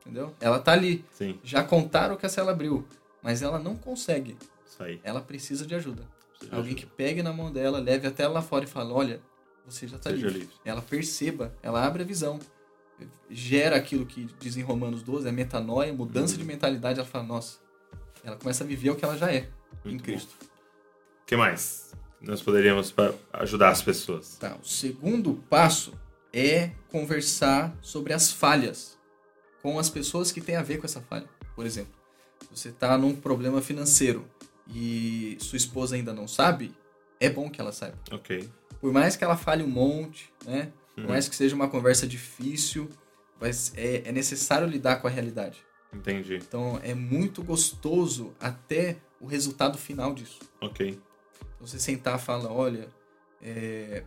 entendeu? 0.00 0.34
Ela 0.40 0.58
tá 0.58 0.72
ali, 0.72 1.04
Sim, 1.12 1.38
já 1.44 1.62
contaram 1.62 2.16
que 2.16 2.26
a 2.26 2.28
cela 2.28 2.52
abriu, 2.52 2.86
mas 3.22 3.42
ela 3.42 3.58
não 3.58 3.76
consegue. 3.76 4.36
isso 4.66 4.82
aí. 4.82 5.00
Ela 5.04 5.20
precisa 5.20 5.66
de 5.66 5.74
ajuda. 5.74 6.02
Precisa 6.30 6.50
de 6.50 6.56
Alguém 6.56 6.74
que 6.74 6.80
ajuda. 6.82 6.94
pegue 6.96 7.22
na 7.22 7.32
mão 7.32 7.52
dela, 7.52 7.78
leve 7.78 8.06
até 8.06 8.26
lá 8.26 8.42
fora 8.42 8.64
e 8.64 8.68
fale: 8.68 8.90
Olha, 8.92 9.20
você 9.66 9.86
já 9.86 9.96
está 9.96 10.10
livre. 10.10 10.30
livre. 10.40 10.54
Ela 10.64 10.82
perceba, 10.82 11.54
ela 11.62 11.84
abre 11.86 12.02
a 12.02 12.06
visão, 12.06 12.38
gera 13.30 13.76
aquilo 13.76 14.04
que 14.06 14.26
diz 14.40 14.56
em 14.56 14.62
Romanos 14.62 15.02
12, 15.02 15.28
a 15.28 15.32
metanoia, 15.32 15.92
mudança 15.92 16.32
Uhum. 16.34 16.38
de 16.40 16.44
mentalidade. 16.44 16.98
Ela 16.98 17.08
fala: 17.08 17.24
Nossa, 17.24 17.58
ela 18.24 18.36
começa 18.36 18.64
a 18.64 18.66
viver 18.66 18.90
o 18.90 18.96
que 18.96 19.04
ela 19.04 19.16
já 19.16 19.32
é 19.32 19.48
Muito 19.84 19.98
bom. 19.98 20.04
Cristo. 20.04 20.34
O 21.22 21.26
que 21.26 21.36
mais 21.36 21.92
nós 22.20 22.42
poderíamos 22.42 22.90
para 22.90 23.14
ajudar 23.32 23.70
as 23.70 23.82
pessoas? 23.82 24.36
Tá, 24.36 24.56
o 24.62 24.66
segundo 24.66 25.34
passo 25.48 25.92
é 26.32 26.70
conversar 26.88 27.76
sobre 27.80 28.12
as 28.12 28.32
falhas 28.32 28.98
com 29.62 29.78
as 29.78 29.88
pessoas 29.88 30.30
que 30.32 30.40
têm 30.40 30.56
a 30.56 30.62
ver 30.62 30.78
com 30.78 30.86
essa 30.86 31.00
falha. 31.00 31.28
Por 31.54 31.64
exemplo, 31.64 31.92
você 32.50 32.68
está 32.70 32.96
num 32.98 33.14
problema 33.14 33.62
financeiro 33.62 34.28
e 34.68 35.36
sua 35.40 35.56
esposa 35.56 35.96
ainda 35.96 36.12
não 36.12 36.26
sabe, 36.28 36.74
é 37.20 37.28
bom 37.30 37.50
que 37.50 37.60
ela 37.60 37.72
saiba. 37.72 37.98
Ok. 38.10 38.48
Por 38.80 38.92
mais 38.92 39.16
que 39.16 39.24
ela 39.24 39.36
fale 39.36 39.62
um 39.62 39.68
monte, 39.68 40.32
né? 40.44 40.72
Por 40.94 41.02
Uhum. 41.04 41.08
mais 41.10 41.28
que 41.28 41.34
seja 41.34 41.56
uma 41.56 41.68
conversa 41.68 42.06
difícil, 42.06 42.88
mas 43.40 43.72
é, 43.76 44.02
é 44.08 44.12
necessário 44.12 44.66
lidar 44.68 44.96
com 44.96 45.06
a 45.08 45.10
realidade. 45.10 45.58
Entendi. 45.92 46.36
Então 46.36 46.78
é 46.82 46.94
muito 46.94 47.42
gostoso 47.42 48.32
até 48.40 48.96
o 49.24 49.26
resultado 49.26 49.78
final 49.78 50.12
disso. 50.12 50.38
Ok. 50.60 51.00
Você 51.58 51.78
sentar 51.78 52.18
e 52.18 52.22
falar, 52.22 52.52
olha, 52.52 52.88
é, 53.40 54.04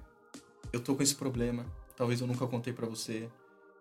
eu 0.72 0.80
tô 0.80 0.96
com 0.96 1.02
esse 1.02 1.16
problema, 1.16 1.66
talvez 1.96 2.22
eu 2.22 2.28
nunca 2.28 2.46
contei 2.46 2.72
pra 2.72 2.86
você. 2.86 3.28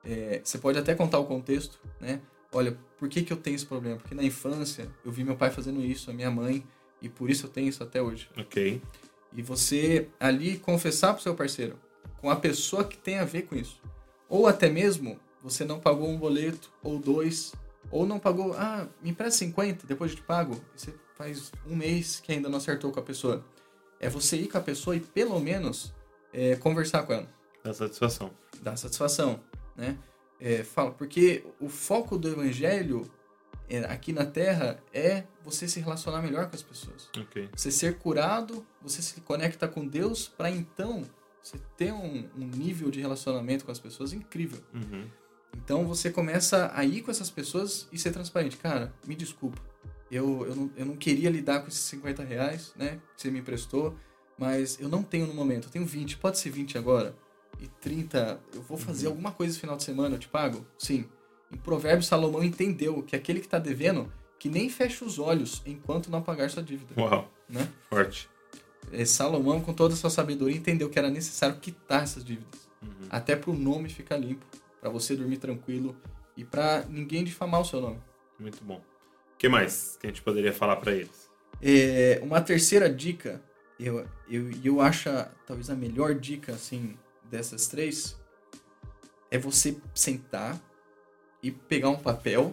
É, 0.02 0.40
você 0.42 0.56
pode 0.56 0.78
até 0.78 0.94
contar 0.94 1.18
o 1.18 1.26
contexto, 1.26 1.78
né? 2.00 2.22
Olha, 2.52 2.78
por 2.96 3.08
que, 3.08 3.22
que 3.22 3.32
eu 3.32 3.36
tenho 3.36 3.54
esse 3.54 3.66
problema? 3.66 3.98
Porque 3.98 4.14
na 4.14 4.22
infância 4.22 4.88
eu 5.04 5.12
vi 5.12 5.22
meu 5.24 5.36
pai 5.36 5.50
fazendo 5.50 5.84
isso, 5.84 6.10
a 6.10 6.14
minha 6.14 6.30
mãe, 6.30 6.64
e 7.02 7.08
por 7.08 7.28
isso 7.28 7.46
eu 7.46 7.50
tenho 7.50 7.68
isso 7.68 7.82
até 7.82 8.00
hoje. 8.00 8.30
Ok. 8.38 8.80
E 9.34 9.42
você 9.42 10.08
ali 10.18 10.58
confessar 10.58 11.12
pro 11.12 11.22
seu 11.22 11.34
parceiro, 11.34 11.78
com 12.18 12.30
a 12.30 12.36
pessoa 12.36 12.82
que 12.82 12.96
tem 12.96 13.18
a 13.18 13.24
ver 13.24 13.42
com 13.42 13.56
isso. 13.56 13.78
Ou 14.26 14.46
até 14.46 14.70
mesmo 14.70 15.20
você 15.42 15.64
não 15.64 15.78
pagou 15.78 16.08
um 16.08 16.16
boleto, 16.16 16.72
ou 16.82 16.98
dois, 16.98 17.52
ou 17.90 18.06
não 18.06 18.18
pagou, 18.18 18.54
ah, 18.54 18.88
me 19.02 19.10
empresta 19.10 19.38
50, 19.40 19.86
depois 19.86 20.12
eu 20.12 20.16
te 20.16 20.22
pago. 20.22 20.58
Você 20.74 20.94
faz 21.16 21.50
um 21.66 21.74
mês 21.74 22.20
que 22.20 22.32
ainda 22.32 22.48
não 22.48 22.58
acertou 22.58 22.92
com 22.92 23.00
a 23.00 23.02
pessoa. 23.02 23.44
É 23.98 24.08
você 24.08 24.36
ir 24.36 24.48
com 24.48 24.58
a 24.58 24.60
pessoa 24.60 24.94
e 24.94 25.00
pelo 25.00 25.40
menos 25.40 25.92
é, 26.32 26.56
conversar 26.56 27.02
com 27.04 27.14
ela, 27.14 27.28
Dá 27.64 27.72
satisfação. 27.72 28.30
dar 28.62 28.76
satisfação, 28.76 29.40
né? 29.74 29.98
É, 30.38 30.62
fala, 30.62 30.90
porque 30.90 31.44
o 31.58 31.68
foco 31.68 32.18
do 32.18 32.28
evangelho 32.28 33.10
é, 33.68 33.78
aqui 33.86 34.12
na 34.12 34.26
Terra 34.26 34.78
é 34.92 35.24
você 35.42 35.66
se 35.66 35.80
relacionar 35.80 36.20
melhor 36.20 36.48
com 36.48 36.54
as 36.54 36.62
pessoas 36.62 37.08
você 37.54 37.70
ser 37.70 37.98
curado, 37.98 38.64
você 38.82 39.00
se 39.00 39.20
conecta 39.22 39.66
com 39.66 39.86
Deus 39.86 40.28
para 40.28 40.50
então 40.50 41.04
você 41.42 41.58
ter 41.76 41.92
um, 41.92 42.28
um 42.36 42.46
nível 42.46 42.90
de 42.90 43.00
relacionamento 43.00 43.64
com 43.64 43.72
as 43.72 43.78
pessoas 43.78 44.12
incrível. 44.12 44.60
Uhum. 44.74 45.08
Então 45.56 45.86
você 45.86 46.10
começa 46.10 46.70
a 46.74 46.84
ir 46.84 47.00
com 47.02 47.10
essas 47.10 47.30
pessoas 47.30 47.88
e 47.90 47.98
ser 47.98 48.12
transparente. 48.12 48.56
Cara, 48.58 48.92
me 49.06 49.14
desculpa. 49.14 49.60
Eu, 50.10 50.46
eu, 50.46 50.56
não, 50.56 50.70
eu 50.76 50.86
não 50.86 50.96
queria 50.96 51.30
lidar 51.30 51.60
com 51.60 51.68
esses 51.68 51.80
50 51.80 52.22
reais, 52.22 52.72
né? 52.76 53.00
Que 53.16 53.22
você 53.22 53.30
me 53.30 53.40
emprestou, 53.40 53.96
mas 54.38 54.78
eu 54.80 54.88
não 54.88 55.02
tenho 55.02 55.26
no 55.26 55.34
momento. 55.34 55.66
Eu 55.66 55.70
tenho 55.70 55.84
20. 55.84 56.18
Pode 56.18 56.38
ser 56.38 56.50
20 56.50 56.78
agora? 56.78 57.14
E 57.60 57.66
30. 57.66 58.40
Eu 58.54 58.62
vou 58.62 58.78
fazer 58.78 59.06
alguma 59.06 59.32
coisa 59.32 59.54
no 59.54 59.60
final 59.60 59.76
de 59.76 59.82
semana, 59.82 60.14
eu 60.14 60.18
te 60.18 60.28
pago? 60.28 60.64
Sim. 60.78 61.06
Em 61.50 61.56
Provérbios, 61.56 62.06
Salomão 62.06 62.42
entendeu 62.42 63.02
que 63.02 63.16
aquele 63.16 63.40
que 63.40 63.46
está 63.46 63.58
devendo, 63.58 64.12
que 64.38 64.48
nem 64.48 64.68
fecha 64.68 65.04
os 65.04 65.18
olhos 65.18 65.62
enquanto 65.64 66.10
não 66.10 66.22
pagar 66.22 66.50
sua 66.50 66.62
dívida. 66.62 66.94
Uau. 67.00 67.30
Né? 67.48 67.68
Forte. 67.88 68.28
É, 68.92 69.04
Salomão, 69.04 69.60
com 69.60 69.72
toda 69.72 69.94
a 69.94 69.96
sua 69.96 70.10
sabedoria, 70.10 70.56
entendeu 70.56 70.88
que 70.88 70.98
era 70.98 71.10
necessário 71.10 71.56
quitar 71.56 72.02
essas 72.02 72.24
dívidas. 72.24 72.68
Uhum. 72.82 73.08
Até 73.10 73.34
para 73.34 73.50
o 73.50 73.54
nome 73.54 73.88
ficar 73.88 74.16
limpo, 74.16 74.44
para 74.80 74.90
você 74.90 75.16
dormir 75.16 75.38
tranquilo 75.38 75.96
e 76.36 76.44
para 76.44 76.84
ninguém 76.88 77.24
difamar 77.24 77.60
o 77.60 77.64
seu 77.64 77.80
nome. 77.80 77.98
Muito 78.38 78.62
bom. 78.64 78.80
O 79.36 79.38
que 79.38 79.50
mais 79.50 79.98
que 80.00 80.06
a 80.06 80.10
gente 80.10 80.22
poderia 80.22 80.52
falar 80.52 80.76
para 80.76 80.92
eles? 80.92 81.30
É, 81.60 82.18
uma 82.22 82.40
terceira 82.40 82.88
dica, 82.88 83.42
eu, 83.78 84.06
eu, 84.28 84.50
eu 84.64 84.80
acho 84.80 85.10
talvez 85.46 85.68
a 85.68 85.74
melhor 85.74 86.14
dica 86.14 86.52
assim 86.52 86.96
dessas 87.22 87.66
três, 87.66 88.18
é 89.30 89.36
você 89.36 89.76
sentar 89.94 90.58
e 91.42 91.50
pegar 91.50 91.90
um 91.90 91.98
papel 91.98 92.50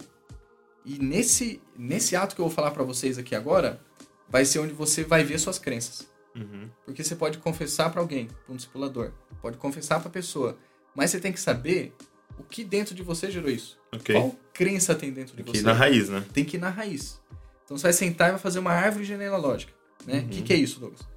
e 0.84 1.00
nesse, 1.00 1.62
nesse 1.78 2.17
ato 2.17 2.36
que 2.36 2.41
eu 2.41 2.46
vou 2.48 2.54
falar 2.54 2.72
para 2.72 2.84
vocês 2.84 3.17
aqui 3.17 3.34
agora, 3.34 3.80
vai 4.28 4.43
ser 4.43 4.60
onde 4.60 4.74
você 4.74 5.06
vai 5.06 5.24
ver 5.24 5.39
suas 5.39 5.58
crenças. 5.58 6.12
Uhum. 6.36 6.69
Porque 6.86 7.02
você 7.02 7.15
pode 7.15 7.38
confessar 7.38 7.91
para 7.91 8.02
alguém, 8.02 8.28
para 8.28 8.54
um 8.54 8.58
discipulador, 8.58 9.13
pode 9.41 9.58
confessar 9.58 10.00
para 10.02 10.10
a 10.10 10.12
pessoa, 10.12 10.58
mas 10.93 11.12
você 11.12 11.19
tem 11.19 11.32
que 11.32 11.39
saber 11.39 11.96
o 12.38 12.43
que 12.43 12.63
dentro 12.63 12.93
de 12.96 13.04
você 13.04 13.30
gerou 13.32 13.50
isso. 13.50 13.78
Ok. 13.91 14.15
Qual 14.15 14.36
crença 14.54 14.93
tem 14.96 15.12
dentro 15.12 15.36
de 15.36 15.41
Aqui 15.41 15.58
você? 15.58 15.63
na 15.63 15.74
raiz, 15.74 16.10
né? 16.10 16.24
Tem 16.34 16.43
que 16.43 16.58
ir 16.58 16.60
na 16.60 16.69
raiz. 16.69 17.22
Então 17.65 17.78
você 17.78 17.84
vai 17.84 17.93
sentar 17.93 18.28
e 18.30 18.32
vai 18.32 18.39
fazer 18.39 18.60
uma 18.60 18.72
árvore 18.72 19.04
genealógica, 19.06 19.72
né? 20.06 20.19
O 20.19 20.22
Uhum. 20.24 20.28
que, 20.30 20.41
que 20.41 20.54
é 20.54 20.58
isso, 20.58 20.80
Douglas? 20.80 21.08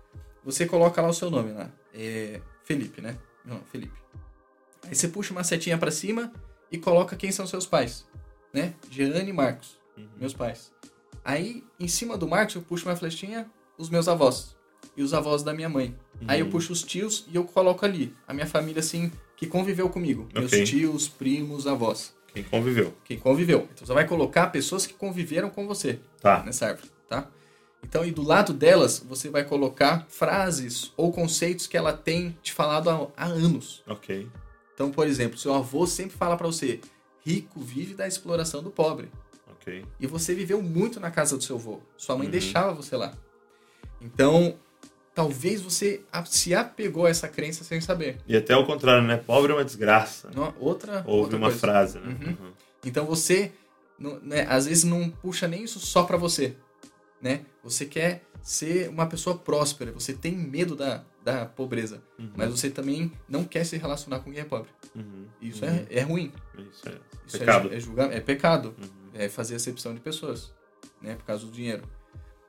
Você 0.44 0.64
coloca 0.66 1.00
lá 1.02 1.08
o 1.08 1.12
seu 1.14 1.30
nome 1.30 1.52
lá, 1.52 1.70
é 1.92 2.40
Felipe, 2.64 3.00
né? 3.00 3.18
Não, 3.44 3.60
Felipe. 3.72 3.98
Aí 4.84 4.94
você 4.94 5.08
puxa 5.08 5.32
uma 5.32 5.42
setinha 5.42 5.76
para 5.76 5.90
cima 5.90 6.32
e 6.70 6.78
coloca 6.78 7.16
quem 7.16 7.32
são 7.32 7.46
seus 7.46 7.66
pais, 7.66 8.06
né? 8.52 8.74
Jeane 8.90 9.30
e 9.30 9.32
Marcos, 9.32 9.78
Uhum. 9.96 10.08
meus 10.16 10.32
pais. 10.34 10.72
Aí, 11.24 11.64
em 11.80 11.88
cima 11.88 12.16
do 12.16 12.28
Marcos, 12.28 12.54
eu 12.54 12.62
puxo 12.62 12.86
uma 12.88 12.94
flechinha, 12.94 13.50
os 13.76 13.90
meus 13.90 14.06
avós. 14.06 14.54
E 14.96 15.02
os 15.02 15.12
avós 15.12 15.42
da 15.42 15.52
minha 15.52 15.68
mãe. 15.68 15.96
Aí 16.28 16.38
eu 16.38 16.46
Uhum. 16.46 16.52
puxo 16.52 16.72
os 16.72 16.82
tios 16.82 17.26
e 17.30 17.34
eu 17.34 17.44
coloco 17.44 17.84
ali. 17.84 18.14
A 18.28 18.32
minha 18.32 18.46
família, 18.46 18.78
assim, 18.80 19.10
que 19.36 19.46
conviveu 19.46 19.88
comigo. 19.90 20.26
Meus 20.34 20.52
Ok. 20.52 20.64
tios, 20.64 21.06
primos, 21.08 21.66
avós. 21.66 22.14
Quem 22.32 22.42
conviveu. 22.42 22.94
Quem 23.04 23.18
conviveu. 23.18 23.68
Então 23.74 23.86
você 23.86 23.92
vai 23.94 24.06
colocar 24.06 24.48
pessoas 24.48 24.86
que 24.86 24.94
conviveram 24.94 25.48
com 25.50 25.66
você 25.66 26.00
Tá. 26.20 26.42
nessa 26.44 26.66
árvore, 26.66 26.90
tá? 27.08 27.28
Então, 27.82 28.04
e 28.04 28.10
do 28.10 28.22
lado 28.22 28.52
delas, 28.52 28.98
você 28.98 29.28
vai 29.30 29.44
colocar 29.44 30.06
frases 30.08 30.92
ou 30.96 31.12
conceitos 31.12 31.66
que 31.66 31.76
ela 31.76 31.92
tem 31.92 32.36
te 32.42 32.52
falado 32.52 32.90
há, 32.90 33.08
há 33.16 33.26
anos. 33.26 33.82
Ok. 33.86 34.28
Então, 34.74 34.90
por 34.90 35.06
exemplo, 35.06 35.38
seu 35.38 35.54
avô 35.54 35.86
sempre 35.86 36.16
fala 36.16 36.36
pra 36.36 36.46
você: 36.46 36.80
rico 37.24 37.60
vive 37.60 37.94
da 37.94 38.06
exploração 38.08 38.62
do 38.62 38.70
pobre. 38.70 39.08
Ok. 39.52 39.84
E 40.00 40.06
você 40.06 40.34
viveu 40.34 40.60
muito 40.60 40.98
na 40.98 41.10
casa 41.10 41.36
do 41.36 41.44
seu 41.44 41.56
avô. 41.56 41.80
Sua 41.96 42.16
mãe 42.16 42.26
Uhum. 42.26 42.30
deixava 42.32 42.72
você 42.74 42.96
lá. 42.96 43.14
Então, 44.00 44.56
talvez 45.16 45.62
você 45.62 46.02
se 46.26 46.54
apegou 46.54 47.06
a 47.06 47.08
essa 47.08 47.26
crença 47.26 47.64
sem 47.64 47.80
saber. 47.80 48.18
E 48.28 48.36
até 48.36 48.54
o 48.54 48.66
contrário, 48.66 49.02
né? 49.02 49.16
Pobre 49.16 49.50
é 49.50 49.54
uma 49.54 49.64
desgraça. 49.64 50.30
Não- 50.34 50.54
Outra, 50.60 50.98
Houve 51.06 51.22
outra 51.22 51.36
uma 51.38 51.46
coisa. 51.46 51.58
frase, 51.58 51.98
né? 51.98 52.16
Uhum. 52.20 52.28
Uhum. 52.46 52.52
Então 52.84 53.06
você, 53.06 53.50
né, 53.98 54.46
às 54.48 54.66
vezes 54.66 54.84
não 54.84 55.08
puxa 55.08 55.48
nem 55.48 55.64
isso 55.64 55.80
só 55.80 56.02
pra 56.04 56.18
você, 56.18 56.54
né? 57.20 57.40
Você 57.64 57.86
quer 57.86 58.22
ser 58.42 58.90
uma 58.90 59.06
pessoa 59.06 59.36
próspera, 59.38 59.90
você 59.90 60.12
tem 60.12 60.36
medo 60.36 60.76
da, 60.76 61.02
da 61.24 61.46
pobreza, 61.46 62.02
Uhum. 62.18 62.30
mas 62.36 62.50
você 62.50 62.68
também 62.68 63.10
não 63.26 63.42
quer 63.42 63.64
se 63.64 63.76
relacionar 63.78 64.20
com 64.20 64.30
quem 64.30 64.40
é 64.40 64.44
pobre. 64.44 64.68
Uhum. 64.94 65.24
Isso 65.40 65.64
Uhum. 65.64 65.70
é, 65.70 65.86
é 65.98 66.00
ruim. 66.02 66.30
Isso 66.70 66.88
é 66.88 66.92
Isso 67.26 67.38
pecado. 67.38 67.72
É, 67.72 67.76
é, 67.76 67.80
julgar, 67.80 68.12
é 68.12 68.20
pecado. 68.20 68.74
Uhum. 68.78 68.88
É 69.14 69.30
fazer 69.30 69.54
acepção 69.56 69.94
de 69.94 70.00
pessoas, 70.00 70.52
né? 71.00 71.14
Por 71.14 71.24
causa 71.24 71.46
do 71.46 71.50
dinheiro. 71.50 71.82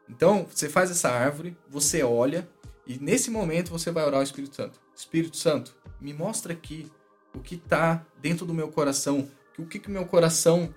Então, 0.09 0.45
você 0.49 0.69
faz 0.69 0.89
essa 0.91 1.09
árvore, 1.09 1.57
você 1.69 2.01
olha, 2.03 2.47
e 2.87 2.97
nesse 2.99 3.29
momento 3.29 3.69
você 3.69 3.91
vai 3.91 4.03
orar 4.05 4.17
ao 4.17 4.23
Espírito 4.23 4.55
Santo. 4.55 4.79
Espírito 4.95 5.37
Santo, 5.37 5.75
me 5.99 6.13
mostra 6.13 6.53
aqui 6.53 6.89
o 7.33 7.39
que 7.39 7.57
tá 7.57 8.05
dentro 8.21 8.45
do 8.45 8.53
meu 8.53 8.69
coração, 8.69 9.29
o 9.57 9.65
que 9.65 9.79
que 9.79 9.89
meu 9.91 10.05
coração 10.05 10.73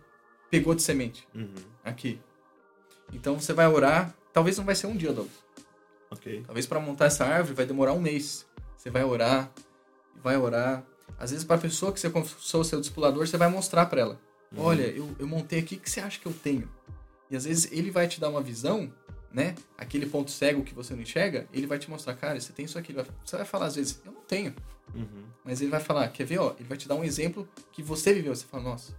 pegou 0.51 0.75
de 0.75 0.83
semente 0.83 1.27
Uhum. 1.35 1.55
aqui. 1.85 2.21
Então 3.13 3.39
você 3.41 3.53
vai 3.53 3.67
orar, 3.67 4.15
talvez 4.33 4.57
não 4.59 4.65
vai 4.65 4.75
ser 4.75 4.87
um 4.87 4.97
dia, 4.97 5.13
Douglas. 5.13 5.39
Ok. 6.11 6.43
Talvez 6.45 6.67
para 6.67 6.81
montar 6.81 7.07
essa 7.07 7.25
árvore 7.25 7.55
vai 7.55 7.67
demorar 7.67 7.93
um 7.93 8.01
mês. 8.01 8.47
Você 8.77 8.91
vai 8.91 9.05
orar, 9.05 9.51
vai 10.23 10.37
orar. 10.37 10.85
Às 11.19 11.31
vezes 11.31 11.45
para 11.45 11.57
a 11.57 11.61
pessoa 11.61 11.93
que 11.93 12.01
você 12.01 12.11
confessou 12.11 12.65
seu 12.65 12.81
discipulador, 12.81 13.27
você 13.27 13.37
vai 13.37 13.49
mostrar 13.49 13.87
para 13.87 14.01
ela. 14.01 14.21
Uhum. 14.53 14.63
Olha, 14.65 14.87
eu, 14.87 15.09
eu 15.19 15.27
montei 15.27 15.61
aqui, 15.61 15.77
o 15.77 15.79
que 15.81 15.89
você 15.91 16.01
acha 16.01 16.19
que 16.19 16.27
eu 16.27 16.33
tenho? 16.33 16.69
E 17.31 17.37
às 17.37 17.45
vezes 17.45 17.71
ele 17.71 17.91
vai 17.91 18.09
te 18.09 18.19
dar 18.19 18.29
uma 18.29 18.41
visão, 18.43 18.93
né? 19.33 19.55
Aquele 19.79 20.07
ponto 20.07 20.31
cego 20.31 20.63
que 20.65 20.75
você 20.75 20.95
não 20.95 21.03
enxerga, 21.03 21.47
ele 21.53 21.67
vai 21.67 21.79
te 21.79 21.89
mostrar, 21.91 22.15
cara, 22.15 22.41
você 22.41 22.53
tem 22.53 22.65
isso 22.65 22.79
aqui. 22.79 22.93
Vai- 22.93 23.05
Você 23.25 23.37
vai 23.37 23.47
falar 23.47 23.67
às 23.67 23.77
vezes, 23.77 24.01
eu 24.05 24.13
não 24.13 24.21
tenho. 24.23 24.55
Uhum. 24.95 25.25
Mas 25.45 25.61
ele 25.61 25.71
vai 25.71 25.81
falar, 25.81 26.09
quer 26.09 26.25
ver, 26.25 26.39
ó? 26.39 26.55
Ele 26.59 26.69
vai 26.69 26.77
te 26.77 26.89
dar 26.89 26.95
um 26.97 27.05
exemplo 27.05 27.49
que 27.73 27.83
você 27.83 28.13
viveu. 28.13 28.35
Você 28.35 28.45
fala, 28.47 28.63
nossa, 28.65 28.93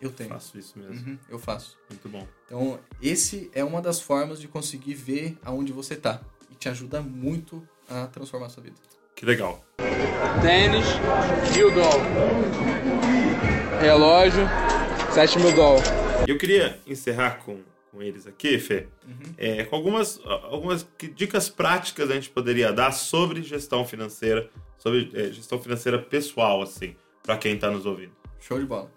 eu 0.00 0.10
tenho. 0.10 0.28
Faço 0.28 0.58
isso 0.58 0.78
mesmo. 0.78 0.94
Uhum, 0.94 1.18
eu 1.30 1.38
faço. 1.38 1.78
Muito 1.88 2.08
bom. 2.08 2.26
Então, 2.46 2.78
esse 3.00 3.50
é 3.54 3.64
uma 3.64 3.80
das 3.80 4.00
formas 4.00 4.38
de 4.40 4.46
conseguir 4.48 4.94
ver 4.94 5.38
aonde 5.44 5.72
você 5.72 5.96
tá. 5.96 6.20
E 6.50 6.54
te 6.54 6.68
ajuda 6.68 7.00
muito 7.00 7.66
a 7.88 8.06
transformar 8.06 8.46
a 8.46 8.50
sua 8.50 8.62
vida. 8.62 8.76
Que 9.16 9.24
legal. 9.24 9.64
Tênis, 10.42 10.84
mil 11.56 11.70
dólares. 11.70 12.04
Relógio, 13.80 14.46
sete 15.12 15.38
mil 15.38 15.52
dólares. 15.54 15.88
E 16.26 16.30
eu 16.30 16.38
queria 16.38 16.78
encerrar 16.86 17.38
com, 17.44 17.60
com 17.94 18.02
eles 18.02 18.26
aqui, 18.26 18.58
Fê, 18.58 18.88
Uhum. 19.06 19.34
é, 19.38 19.62
com 19.64 19.76
algumas, 19.76 20.20
algumas 20.24 20.84
dicas 21.14 21.48
práticas 21.48 22.10
a 22.10 22.14
gente 22.14 22.28
poderia 22.28 22.72
dar 22.72 22.90
sobre 22.90 23.40
gestão 23.42 23.84
financeira, 23.84 24.50
sobre 24.76 25.10
é, 25.14 25.30
gestão 25.32 25.60
financeira 25.62 25.98
pessoal, 26.00 26.60
assim, 26.60 26.96
para 27.22 27.38
quem 27.38 27.56
tá 27.56 27.70
nos 27.70 27.86
ouvindo. 27.86 28.10
Show 28.40 28.58
de 28.58 28.66
bola. 28.66 28.90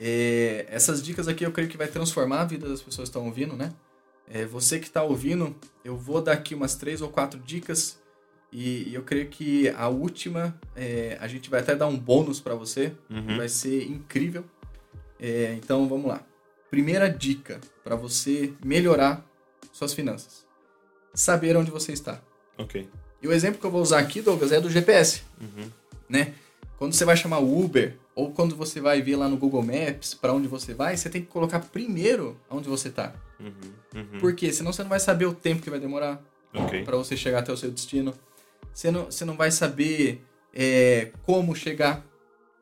É, 0.00 0.64
essas 0.68 1.02
dicas 1.02 1.28
aqui 1.28 1.44
eu 1.44 1.52
creio 1.52 1.68
que 1.68 1.76
vai 1.76 1.86
transformar 1.88 2.40
a 2.40 2.44
vida 2.46 2.66
das 2.68 2.80
pessoas 2.80 3.08
que 3.08 3.10
estão 3.16 3.26
ouvindo, 3.26 3.54
né? 3.54 3.70
É, 4.26 4.46
você 4.46 4.78
que 4.78 4.86
está 4.86 5.02
ouvindo, 5.02 5.54
eu 5.84 5.94
vou 5.96 6.22
dar 6.22 6.32
aqui 6.32 6.54
umas 6.54 6.74
três 6.74 7.02
ou 7.02 7.10
quatro 7.10 7.38
dicas 7.38 8.00
e, 8.50 8.88
e 8.88 8.94
eu 8.94 9.02
creio 9.02 9.28
que 9.28 9.68
a 9.68 9.88
última 9.88 10.58
é, 10.74 11.18
a 11.20 11.28
gente 11.28 11.50
vai 11.50 11.60
até 11.60 11.76
dar 11.76 11.86
um 11.86 11.98
bônus 11.98 12.40
para 12.40 12.54
você, 12.54 12.92
Uhum. 13.10 13.36
vai 13.36 13.48
ser 13.48 13.84
incrível. 13.84 14.44
É, 15.20 15.54
então 15.56 15.86
vamos 15.88 16.06
lá. 16.06 16.24
Primeira 16.72 17.06
dica 17.10 17.60
para 17.84 17.94
você 17.94 18.54
melhorar 18.64 19.22
suas 19.74 19.92
finanças: 19.92 20.46
saber 21.12 21.54
onde 21.54 21.70
você 21.70 21.92
está. 21.92 22.18
Ok. 22.56 22.88
E 23.20 23.28
o 23.28 23.32
exemplo 23.32 23.60
que 23.60 23.66
eu 23.66 23.70
vou 23.70 23.82
usar 23.82 23.98
aqui, 23.98 24.22
Douglas, 24.22 24.52
é 24.52 24.58
do 24.58 24.70
GPS, 24.70 25.20
Uhum. 25.38 25.68
né? 26.08 26.32
Quando 26.78 26.94
você 26.94 27.04
vai 27.04 27.14
chamar 27.14 27.40
o 27.40 27.62
Uber 27.62 27.94
ou 28.14 28.32
quando 28.32 28.56
você 28.56 28.80
vai 28.80 29.02
ver 29.02 29.16
lá 29.16 29.28
no 29.28 29.36
Google 29.36 29.62
Maps 29.62 30.14
para 30.14 30.32
onde 30.32 30.48
você 30.48 30.72
vai, 30.72 30.96
você 30.96 31.10
tem 31.10 31.20
que 31.20 31.28
colocar 31.28 31.60
primeiro 31.60 32.40
onde 32.48 32.70
você 32.70 32.88
tá. 32.88 33.12
Uhum. 33.38 33.50
Uhum. 33.94 34.18
Por 34.18 34.34
quê? 34.34 34.50
Senão 34.50 34.72
você 34.72 34.82
não 34.82 34.88
vai 34.88 34.98
saber 34.98 35.26
o 35.26 35.34
tempo 35.34 35.60
que 35.60 35.68
vai 35.68 35.78
demorar 35.78 36.22
Ok. 36.54 36.84
para 36.84 36.96
você 36.96 37.18
chegar 37.18 37.40
até 37.40 37.52
o 37.52 37.56
seu 37.56 37.70
destino. 37.70 38.14
Você 38.72 38.90
não, 38.90 39.04
você 39.04 39.26
não 39.26 39.36
vai 39.36 39.50
saber 39.50 40.24
é, 40.54 41.12
como 41.24 41.54
chegar, 41.54 42.02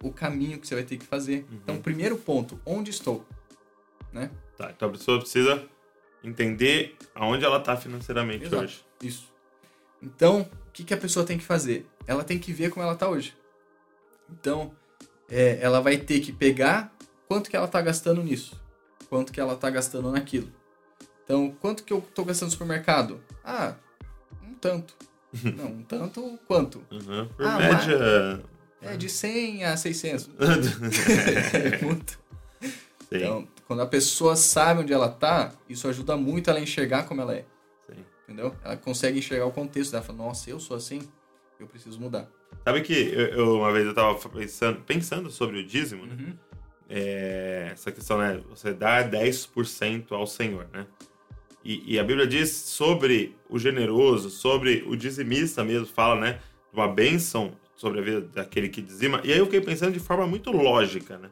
o 0.02 0.10
caminho 0.12 0.58
que 0.58 0.66
você 0.66 0.74
vai 0.74 0.82
ter 0.84 0.96
que 0.96 1.06
fazer. 1.06 1.46
Uhum. 1.48 1.58
Então, 1.62 1.76
primeiro 1.80 2.16
ponto, 2.18 2.60
onde 2.66 2.90
estou? 2.90 3.24
Né? 4.12 4.30
Tá, 4.56 4.70
então 4.74 4.88
a 4.88 4.92
pessoa 4.92 5.18
precisa 5.18 5.64
entender 6.22 6.96
aonde 7.14 7.44
ela 7.44 7.60
tá 7.60 7.76
financeiramente 7.76 8.44
Exato. 8.44 8.64
hoje. 8.64 8.84
Isso. 9.02 9.32
Então, 10.02 10.42
o 10.42 10.70
que, 10.72 10.84
que 10.84 10.94
a 10.94 10.96
pessoa 10.96 11.24
tem 11.24 11.38
que 11.38 11.44
fazer? 11.44 11.86
Ela 12.06 12.24
tem 12.24 12.38
que 12.38 12.52
ver 12.52 12.70
como 12.70 12.84
ela 12.84 12.94
tá 12.96 13.08
hoje. 13.08 13.34
Então, 14.30 14.74
é, 15.30 15.58
ela 15.60 15.80
vai 15.80 15.96
ter 15.98 16.20
que 16.20 16.32
pegar 16.32 16.92
quanto 17.28 17.50
que 17.50 17.56
ela 17.56 17.68
tá 17.68 17.80
gastando 17.80 18.22
nisso, 18.22 18.60
quanto 19.08 19.32
que 19.32 19.40
ela 19.40 19.56
tá 19.56 19.70
gastando 19.70 20.10
naquilo. 20.10 20.50
Então, 21.24 21.50
quanto 21.60 21.84
que 21.84 21.92
eu 21.92 22.00
tô 22.14 22.24
gastando 22.24 22.48
no 22.48 22.52
supermercado? 22.52 23.22
Ah, 23.44 23.74
um 24.42 24.54
tanto. 24.54 24.96
Não, 25.56 25.66
um 25.66 25.82
tanto 25.84 26.38
quanto? 26.46 26.84
Uhum. 26.90 27.28
Por 27.36 27.46
Ah, 27.46 27.58
média. 27.58 28.42
É 28.82 28.96
de 28.96 29.08
100 29.08 29.64
a 29.64 29.76
600. 29.76 30.24
Sim. 30.24 30.32
É 31.54 31.84
muito. 31.84 32.18
Então, 33.12 33.46
quando 33.70 33.82
a 33.82 33.86
pessoa 33.86 34.34
sabe 34.34 34.80
onde 34.80 34.92
ela 34.92 35.08
tá, 35.08 35.52
isso 35.68 35.86
ajuda 35.86 36.16
muito 36.16 36.50
ela 36.50 36.58
a 36.58 36.62
enxergar 36.62 37.04
como 37.04 37.20
ela 37.20 37.36
é. 37.36 37.44
Sim. 37.86 38.04
Entendeu? 38.24 38.52
Ela 38.64 38.76
consegue 38.76 39.20
enxergar 39.20 39.46
o 39.46 39.52
contexto 39.52 39.92
dela. 39.92 40.02
Fala, 40.02 40.18
nossa, 40.18 40.50
eu 40.50 40.58
sou 40.58 40.76
assim, 40.76 41.08
eu 41.56 41.68
preciso 41.68 42.00
mudar. 42.00 42.28
Sabe 42.64 42.80
que 42.80 42.92
eu, 42.92 43.26
eu- 43.28 43.56
uma 43.58 43.72
vez 43.72 43.86
eu 43.86 43.94
tava 43.94 44.18
pensando, 44.28 44.80
pensando 44.80 45.30
sobre 45.30 45.60
o 45.60 45.64
dízimo, 45.64 46.04
né? 46.04 46.16
Uhum. 46.18 46.36
É, 46.88 47.68
essa 47.70 47.92
questão, 47.92 48.18
né? 48.18 48.42
Você 48.50 48.74
dá 48.74 49.04
10% 49.04 50.16
ao 50.16 50.26
Senhor, 50.26 50.66
né? 50.72 50.84
E, 51.64 51.94
e 51.94 51.96
a 51.96 52.02
Bíblia 52.02 52.26
diz 52.26 52.50
sobre 52.50 53.36
o 53.48 53.56
generoso, 53.56 54.30
sobre 54.30 54.82
o 54.84 54.96
dizimista 54.96 55.62
mesmo, 55.62 55.86
fala, 55.86 56.20
né? 56.20 56.40
Uma 56.72 56.88
bênção 56.88 57.52
sobre 57.76 58.00
a 58.00 58.02
vida 58.02 58.20
daquele 58.20 58.68
que 58.68 58.82
dizima. 58.82 59.20
E 59.22 59.32
aí 59.32 59.38
eu 59.38 59.44
fiquei 59.44 59.60
pensando 59.60 59.92
de 59.92 60.00
forma 60.00 60.26
muito 60.26 60.50
lógica, 60.50 61.16
né? 61.18 61.30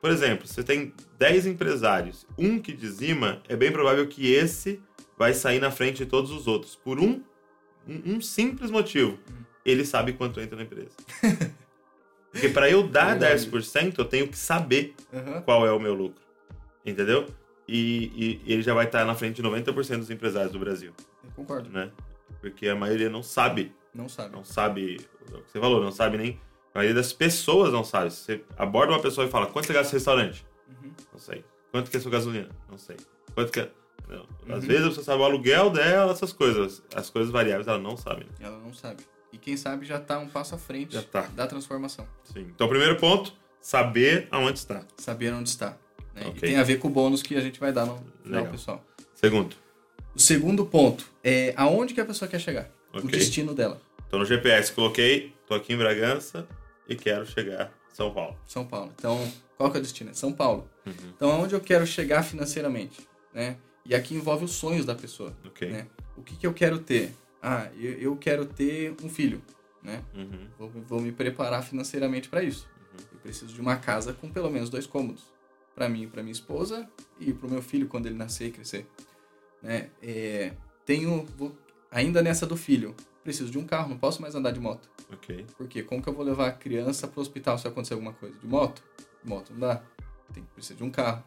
Por 0.00 0.10
exemplo, 0.10 0.46
você 0.46 0.62
tem 0.62 0.92
10 1.18 1.46
empresários, 1.46 2.26
um 2.38 2.58
que 2.60 2.72
dizima, 2.72 3.42
é 3.48 3.56
bem 3.56 3.72
provável 3.72 4.06
que 4.06 4.32
esse 4.32 4.80
vai 5.18 5.34
sair 5.34 5.60
na 5.60 5.70
frente 5.70 5.98
de 5.98 6.06
todos 6.06 6.30
os 6.30 6.46
outros. 6.46 6.76
Por 6.76 7.00
um, 7.00 7.22
um, 7.86 8.14
um 8.14 8.20
simples 8.20 8.70
motivo. 8.70 9.18
Ele 9.64 9.84
sabe 9.84 10.12
quanto 10.12 10.40
entra 10.40 10.56
na 10.56 10.62
empresa. 10.62 10.90
Porque 12.30 12.48
para 12.48 12.70
eu 12.70 12.86
dar 12.86 13.18
Verdade. 13.18 13.50
10%, 13.50 13.98
eu 13.98 14.04
tenho 14.04 14.28
que 14.28 14.36
saber 14.38 14.94
Aham. 15.12 15.42
qual 15.42 15.66
é 15.66 15.72
o 15.72 15.80
meu 15.80 15.94
lucro. 15.94 16.22
Entendeu? 16.84 17.26
E, 17.66 18.40
e 18.46 18.52
ele 18.52 18.62
já 18.62 18.72
vai 18.74 18.86
estar 18.86 19.04
na 19.04 19.14
frente 19.14 19.36
de 19.36 19.42
90% 19.42 19.98
dos 19.98 20.10
empresários 20.10 20.52
do 20.52 20.58
Brasil, 20.58 20.92
Eu 21.24 21.30
concordo. 21.32 21.68
né? 21.70 21.90
Porque 22.40 22.68
a 22.68 22.74
maioria 22.76 23.10
não 23.10 23.22
sabe, 23.22 23.74
Não 23.92 24.08
sabe. 24.08 24.32
não 24.34 24.44
sabe 24.44 25.00
o 25.30 25.42
que 25.42 25.50
você 25.50 25.60
falou, 25.60 25.82
não 25.82 25.90
sabe 25.92 26.16
nem. 26.16 26.40
A 26.78 26.80
maioria 26.80 26.94
das 26.94 27.12
pessoas 27.12 27.72
não 27.72 27.82
sabe. 27.82 28.08
Você 28.12 28.40
aborda 28.56 28.92
uma 28.92 29.00
pessoa 29.02 29.26
e 29.26 29.30
fala: 29.30 29.46
quanto 29.46 29.66
você 29.66 29.72
gasta 29.72 29.90
no 29.90 29.94
restaurante? 29.98 30.46
Uhum. 30.68 30.92
Não 31.12 31.18
sei. 31.18 31.44
Quanto 31.72 31.90
que 31.90 31.96
é 31.96 31.98
a 31.98 32.02
sua 32.04 32.12
gasolina? 32.12 32.48
Não 32.70 32.78
sei. 32.78 32.96
Quanto 33.34 33.50
que 33.50 33.58
é. 33.58 33.70
Não. 34.08 34.24
Às 34.54 34.62
Uhum. 34.62 34.68
vezes 34.68 34.84
você 34.94 35.02
sabe 35.02 35.20
o 35.20 35.24
aluguel 35.24 35.70
dela, 35.70 36.12
essas 36.12 36.32
coisas. 36.32 36.80
As 36.94 37.10
coisas 37.10 37.32
variáveis 37.32 37.66
ela 37.66 37.80
não 37.80 37.96
sabe. 37.96 38.20
né? 38.26 38.30
Ela 38.38 38.58
não 38.60 38.72
sabe. 38.72 39.02
E 39.32 39.38
quem 39.38 39.56
sabe 39.56 39.84
já 39.86 39.98
tá 39.98 40.20
um 40.20 40.28
passo 40.28 40.54
à 40.54 40.58
frente 40.58 40.96
tá. 41.06 41.22
da 41.34 41.48
transformação. 41.48 42.06
Sim. 42.22 42.42
Então, 42.54 42.68
primeiro 42.68 42.94
ponto: 42.94 43.32
saber 43.60 44.28
aonde 44.30 44.60
está. 44.60 44.84
Saber 44.98 45.32
onde 45.34 45.48
está. 45.48 45.76
né? 46.14 46.22
E 46.26 46.28
Ok. 46.28 46.40
tem 46.48 46.58
a 46.58 46.62
ver 46.62 46.78
com 46.78 46.86
o 46.86 46.90
bônus 46.92 47.24
que 47.24 47.34
a 47.34 47.40
gente 47.40 47.58
vai 47.58 47.72
dar 47.72 47.86
no 47.86 48.00
final, 48.22 48.46
pessoal. 48.46 48.84
Segundo, 49.16 49.56
O 50.14 50.20
segundo 50.20 50.64
ponto 50.64 51.04
é 51.24 51.52
aonde 51.56 51.92
que 51.92 52.00
a 52.00 52.04
pessoa 52.04 52.28
quer 52.28 52.38
chegar. 52.40 52.70
O 52.94 52.98
Ok. 52.98 53.10
destino 53.10 53.52
dela. 53.52 53.80
então 54.06 54.20
no 54.20 54.24
GPS 54.24 54.72
coloquei, 54.72 55.34
tô 55.48 55.54
aqui 55.54 55.72
em 55.72 55.76
Bragança 55.76 56.46
e 56.88 56.96
quero 56.96 57.26
chegar 57.26 57.72
São 57.92 58.12
Paulo. 58.12 58.36
São 58.46 58.66
Paulo. 58.66 58.92
Então, 58.96 59.18
qual 59.56 59.70
que 59.70 59.76
é 59.76 59.80
o 59.80 59.82
destino? 59.82 60.10
É 60.10 60.14
São 60.14 60.32
Paulo. 60.32 60.68
Uhum. 60.86 60.92
Então, 61.16 61.30
aonde 61.30 61.54
eu 61.54 61.60
quero 61.60 61.86
chegar 61.86 62.22
financeiramente, 62.22 63.06
né? 63.34 63.56
E 63.84 63.94
aqui 63.94 64.14
envolve 64.14 64.44
os 64.44 64.52
sonhos 64.52 64.84
da 64.84 64.94
pessoa, 64.94 65.34
Ok. 65.46 65.70
né? 65.70 65.86
O 66.16 66.22
que, 66.22 66.36
que 66.36 66.46
eu 66.46 66.52
quero 66.52 66.78
ter? 66.78 67.14
Ah, 67.42 67.68
eu, 67.76 67.92
eu 67.92 68.16
quero 68.16 68.44
ter 68.44 68.94
um 69.02 69.08
filho, 69.08 69.40
né? 69.82 70.02
Uhum. 70.14 70.48
Vou, 70.58 70.68
vou 70.88 71.00
me 71.00 71.12
preparar 71.12 71.62
financeiramente 71.62 72.28
para 72.28 72.42
isso. 72.42 72.68
Eu 73.12 73.18
preciso 73.20 73.52
de 73.54 73.60
uma 73.60 73.76
casa 73.76 74.12
com 74.12 74.28
pelo 74.30 74.50
menos 74.50 74.68
dois 74.68 74.86
cômodos. 74.86 75.22
Para 75.74 75.88
mim, 75.88 76.08
para 76.08 76.22
minha 76.22 76.32
esposa 76.32 76.88
e 77.20 77.32
para 77.32 77.46
o 77.46 77.50
meu 77.50 77.62
filho 77.62 77.86
quando 77.86 78.06
ele 78.06 78.16
nascer 78.16 78.48
e 78.48 78.50
crescer. 78.50 78.86
Né? 79.62 79.90
É, 80.02 80.52
tenho, 80.84 81.24
vou- 81.36 81.56
ainda 81.90 82.20
nessa 82.22 82.44
do 82.46 82.56
filho, 82.56 82.94
preciso 83.28 83.50
de 83.50 83.58
um 83.58 83.64
carro, 83.64 83.90
não 83.90 83.98
posso 83.98 84.22
mais 84.22 84.34
andar 84.34 84.52
de 84.52 84.58
moto. 84.58 84.88
Ok. 85.12 85.44
Por 85.58 85.68
quê? 85.68 85.82
Como 85.82 86.02
que 86.02 86.08
eu 86.08 86.14
vou 86.14 86.24
levar 86.24 86.46
a 86.46 86.52
criança 86.52 87.06
pro 87.06 87.20
hospital 87.20 87.58
se 87.58 87.68
acontecer 87.68 87.92
alguma 87.92 88.14
coisa? 88.14 88.34
De 88.38 88.46
moto? 88.46 88.82
De 89.22 89.28
moto 89.28 89.52
não 89.52 89.60
dá. 89.60 89.82
tem 90.32 90.42
precisa 90.54 90.74
de 90.74 90.82
um 90.82 90.90
carro. 90.90 91.22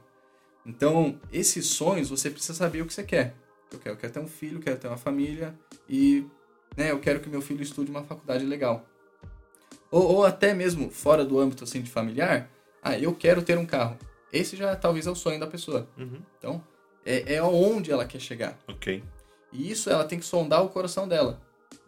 Então, 0.66 1.20
esses 1.32 1.68
sonhos, 1.68 2.10
você 2.10 2.32
precisa 2.32 2.56
saber 2.56 2.82
o 2.82 2.88
que 2.88 2.94
você 2.94 3.04
quer. 3.04 3.36
Eu 3.72 3.78
quero, 3.78 3.96
eu 3.96 4.00
quero 4.00 4.14
ter 4.14 4.20
um 4.20 4.28
filho, 4.28 4.60
quero 4.60 4.80
ter 4.80 4.88
uma 4.88 4.98
família 4.98 5.54
e 5.88 6.26
né, 6.76 6.90
eu 6.90 7.00
quero 7.00 7.20
que 7.20 7.30
meu 7.30 7.42
filho 7.42 7.62
estude 7.62 7.92
uma 7.92 8.04
faculdade 8.04 8.46
legal. 8.46 8.84
Ou, 9.92 10.16
ou 10.16 10.26
até 10.26 10.56
mesmo 10.56 10.90
fora 10.90 11.24
do 11.24 11.40
âmbito 11.40 11.64
assim 11.66 11.84
de 11.84 11.90
familiar, 11.92 12.50
ah, 12.82 12.98
eu 12.98 13.14
quero 13.14 13.44
ter 13.44 13.60
um 13.60 13.66
carro. 13.66 13.96
Esse 14.34 14.56
já 14.56 14.76
talvez 14.76 15.06
é 15.06 15.12
o 15.12 15.16
sonho 15.16 15.40
da 15.40 15.46
pessoa. 15.46 15.88
Uhum. 15.96 16.20
Então, 16.40 16.64
é, 17.06 17.36
é 17.36 17.38
aonde 17.38 17.92
ela 17.92 18.06
quer 18.08 18.20
chegar. 18.20 18.58
Ok. 18.68 19.04
E 19.54 19.70
isso 19.70 19.88
ela 19.88 20.04
tem 20.04 20.18
que 20.18 20.26
sondar 20.26 20.64
o 20.66 20.70
coração 20.70 21.08
dela. 21.08 21.40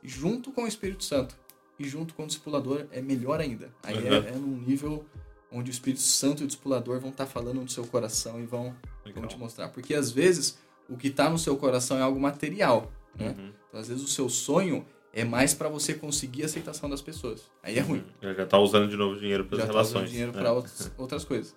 Junto 0.04 0.52
com 0.52 0.64
o 0.64 0.68
Espírito 0.68 1.04
Santo. 1.04 1.36
E 1.80 1.88
junto 1.88 2.14
com 2.14 2.24
o 2.24 2.28
discipulador 2.28 2.86
é 2.92 3.02
melhor 3.02 3.40
ainda. 3.40 3.74
Aí 3.82 3.98
Uhum. 3.98 4.14
é, 4.14 4.18
é 4.30 4.32
num 4.34 4.58
nível 4.58 5.06
onde 5.52 5.70
o 5.70 5.74
Espírito 5.74 6.02
Santo 6.02 6.42
e 6.42 6.46
o 6.46 6.48
discipulador 6.48 7.00
vão 7.00 7.10
estar 7.10 7.26
falando 7.26 7.62
no 7.62 7.70
seu 7.70 7.86
coração 7.86 8.40
e 8.42 8.46
vão, 8.46 8.76
Legal. 9.06 9.22
vão 9.22 9.28
te 9.28 9.38
mostrar. 9.38 9.70
Porque 9.70 9.94
às 9.94 10.12
vezes 10.12 10.58
o 10.90 10.98
que 10.98 11.08
está 11.08 11.30
no 11.30 11.38
seu 11.38 11.56
coração 11.58 11.98
é 11.98 12.02
algo 12.02 12.20
material. 12.20 12.92
Né? 13.16 13.36
Uhum. 13.38 13.52
Então 13.70 13.80
às 13.80 13.88
vezes 13.88 14.04
o 14.04 14.08
seu 14.08 14.30
sonho 14.30 14.86
é 15.12 15.24
mais 15.24 15.54
para 15.54 15.70
você 15.70 15.94
conseguir 15.94 16.44
a 16.44 16.46
aceitação 16.46 16.90
das 16.90 17.02
pessoas. 17.02 17.44
Aí 17.62 17.78
é 17.78 17.82
ruim. 17.82 18.04
Ele 18.22 18.34
já 18.34 18.46
tá 18.46 18.58
usando 18.58 18.90
de 18.90 18.96
novo 18.98 19.20
dinheiro 19.20 19.46
para 19.46 19.58
Já 19.60 19.64
as 19.66 19.70
tá 19.70 19.80
usando 19.80 19.86
relações. 19.94 20.10
dinheiro 20.12 20.32
né? 20.32 20.40
para 20.42 20.52
outras, 20.54 20.92
outras 20.98 21.24
coisas. 21.26 21.56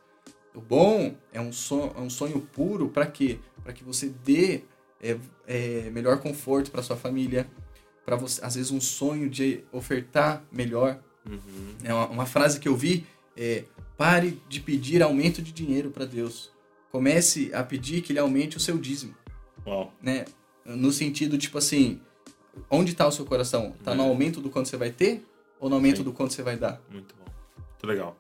O 0.55 0.61
bom 0.61 1.14
é 1.33 1.41
um 1.41 1.53
sonho, 1.53 1.93
é 1.97 2.01
um 2.01 2.11
sonho 2.11 2.41
puro 2.41 2.89
para 2.89 3.07
quê? 3.07 3.39
Para 3.62 3.72
que 3.72 3.85
você 3.85 4.09
dê 4.24 4.62
é, 5.03 5.16
é, 5.47 5.91
melhor 5.91 6.18
conforto 6.20 6.70
para 6.70 6.83
sua 6.83 6.97
família, 6.97 7.47
para 8.07 8.14
você, 8.16 8.42
às 8.42 8.54
vezes 8.54 8.70
um 8.70 8.80
sonho 8.80 9.28
de 9.28 9.64
ofertar 9.72 10.42
melhor. 10.52 10.98
Uhum. 11.28 11.74
É 11.82 11.92
uma, 11.92 12.07
uma 12.09 12.26
frase 12.26 12.61
que 12.61 12.68
eu 12.68 12.76
vi 12.76 13.04
é: 13.36 13.64
pare 13.98 14.40
de 14.48 14.61
pedir 14.61 15.02
aumento 15.02 15.42
de 15.42 15.52
dinheiro 15.52 15.90
para 15.90 16.04
Deus. 16.07 16.50
Comece 16.92 17.50
a 17.52 17.62
pedir 17.64 18.00
que 18.00 18.12
ele 18.12 18.20
aumente 18.20 18.57
o 18.57 18.61
seu 18.61 18.78
dízimo, 18.78 19.14
Uau. 19.66 19.92
né? 20.00 20.24
No 20.64 20.90
sentido 20.92 21.36
tipo 21.36 21.59
assim, 21.59 22.00
onde 22.70 22.92
está 22.92 23.07
o 23.07 23.12
seu 23.12 23.26
coração? 23.26 23.74
Tá 23.84 23.94
no 23.94 24.04
É. 24.04 24.09
aumento 24.09 24.40
do 24.40 24.48
quanto 24.48 24.68
você 24.68 24.76
vai 24.76 24.90
ter 24.90 25.26
ou 25.61 25.68
no 25.68 25.74
aumento 25.74 25.98
Sim. 25.98 26.04
do 26.04 26.12
quanto 26.12 26.32
você 26.32 26.42
vai 26.42 26.57
dar? 26.57 26.80
Muito 26.90 27.14
bom. 27.16 27.24
Muito 27.59 27.86
legal. 27.86 28.16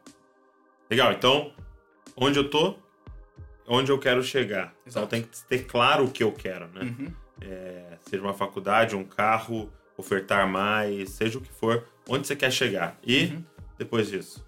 Legal, 0.90 1.12
então, 1.12 1.52
onde 2.16 2.38
eu 2.38 2.50
tô, 2.50 2.76
onde 3.66 3.90
eu 3.90 3.98
quero 3.98 4.22
chegar. 4.22 4.74
Então 4.86 5.02
Exato. 5.02 5.06
tem 5.08 5.22
que 5.22 5.28
ter 5.48 5.64
claro 5.66 6.04
o 6.04 6.10
que 6.10 6.22
eu 6.22 6.32
quero, 6.32 6.68
né? 6.68 6.82
Uhum. 6.82 7.12
É, 7.40 7.98
seja 8.08 8.22
uma 8.22 8.32
faculdade, 8.34 8.96
um 8.96 9.04
carro, 9.04 9.70
ofertar 9.96 10.48
mais, 10.48 11.10
seja 11.10 11.38
o 11.38 11.40
que 11.40 11.50
for, 11.52 11.86
onde 12.08 12.26
você 12.26 12.34
quer 12.36 12.50
chegar. 12.50 12.98
E 13.04 13.26
Uhum. 13.26 13.44
depois 13.78 14.08
disso. 14.08 14.44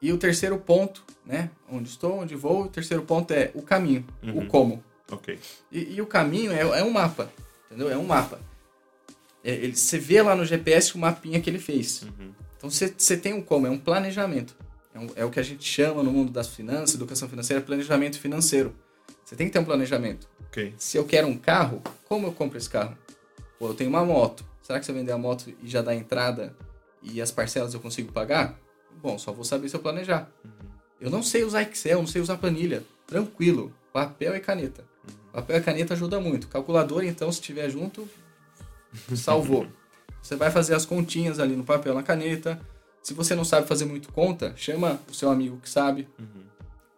E 0.00 0.12
o 0.12 0.18
terceiro 0.18 0.56
ponto, 0.58 1.02
né? 1.26 1.50
Onde 1.68 1.88
estou, 1.88 2.18
onde 2.20 2.34
vou. 2.36 2.64
O 2.64 2.68
terceiro 2.68 3.02
ponto 3.02 3.32
é 3.32 3.50
o 3.54 3.62
caminho, 3.62 4.06
Uhum. 4.22 4.38
o 4.40 4.46
como. 4.46 4.84
Ok. 5.10 5.38
E, 5.72 5.94
e 5.94 6.00
o 6.00 6.06
caminho 6.06 6.52
é, 6.52 6.60
é 6.60 6.84
um 6.84 6.90
mapa, 6.90 7.32
entendeu? 7.66 7.90
É 7.90 7.96
um 7.96 8.04
mapa. 8.04 8.40
É, 9.42 9.52
ele, 9.52 9.74
você 9.74 9.98
vê 9.98 10.20
lá 10.22 10.36
no 10.36 10.44
GPS 10.44 10.94
o 10.94 10.98
mapinha 10.98 11.40
que 11.40 11.48
ele 11.50 11.58
fez. 11.58 12.02
Uhum. 12.02 12.32
Então 12.56 12.70
você, 12.70 12.92
você 12.96 13.16
tem 13.16 13.32
um 13.32 13.40
como, 13.42 13.66
é 13.66 13.70
um 13.70 13.78
planejamento. 13.78 14.54
É, 14.94 14.98
um- 14.98 15.10
é 15.16 15.24
o 15.24 15.30
que 15.30 15.40
a 15.40 15.42
gente 15.42 15.64
chama 15.64 16.02
no 16.02 16.10
mundo 16.12 16.30
das 16.32 16.48
finanças, 16.48 16.94
educação 16.94 17.28
financeira, 17.28 17.62
planejamento 17.62 18.18
financeiro. 18.20 18.74
Você 19.24 19.36
tem 19.36 19.46
que 19.46 19.52
ter 19.52 19.58
um 19.58 19.64
planejamento. 19.64 20.28
Ok. 20.48 20.74
Se 20.78 20.96
eu 20.96 21.04
quero 21.04 21.26
um 21.26 21.36
carro, 21.36 21.82
como 22.08 22.26
eu 22.26 22.32
compro 22.32 22.56
esse 22.56 22.68
carro? 22.68 22.96
Pô, 23.58 23.68
eu 23.68 23.74
tenho 23.74 23.90
uma 23.90 24.04
moto. 24.04 24.44
Será 24.62 24.78
que 24.78 24.84
se 24.84 24.90
eu 24.90 24.94
vender 24.94 25.12
a 25.12 25.18
moto 25.18 25.52
e 25.62 25.68
já 25.68 25.82
dar 25.82 25.94
entrada 25.94 26.54
e 27.02 27.20
as 27.20 27.30
parcelas 27.30 27.74
eu 27.74 27.80
consigo 27.80 28.12
pagar? 28.12 28.58
Bom, 29.02 29.18
só 29.18 29.32
vou 29.32 29.44
saber 29.44 29.68
se 29.68 29.76
eu 29.76 29.80
planejar. 29.80 30.30
Eu 31.00 31.10
não 31.10 31.22
sei 31.22 31.44
usar 31.44 31.62
Excel, 31.62 32.00
não 32.00 32.06
sei 32.06 32.20
usar 32.20 32.36
planilha. 32.38 32.82
Tranquilo. 33.06 33.72
Papel 33.92 34.36
e 34.36 34.40
caneta. 34.40 34.84
Papel 35.32 35.58
e 35.58 35.60
caneta 35.60 35.94
ajuda 35.94 36.20
muito. 36.20 36.48
Calculadora, 36.48 37.06
então, 37.06 37.30
se 37.30 37.40
tiver 37.40 37.70
junto, 37.70 38.08
salvou. 39.14 39.66
Você 40.20 40.36
vai 40.36 40.50
fazer 40.50 40.74
as 40.74 40.84
continhas 40.84 41.38
ali 41.38 41.54
no 41.54 41.64
papel, 41.64 41.94
na 41.94 42.02
caneta. 42.02 42.60
Se 43.02 43.14
você 43.14 43.34
não 43.34 43.44
sabe 43.44 43.66
fazer 43.66 43.84
muito 43.84 44.12
conta, 44.12 44.52
chama 44.56 45.00
o 45.08 45.14
seu 45.14 45.30
amigo 45.30 45.58
que 45.58 45.70
sabe. 45.70 46.08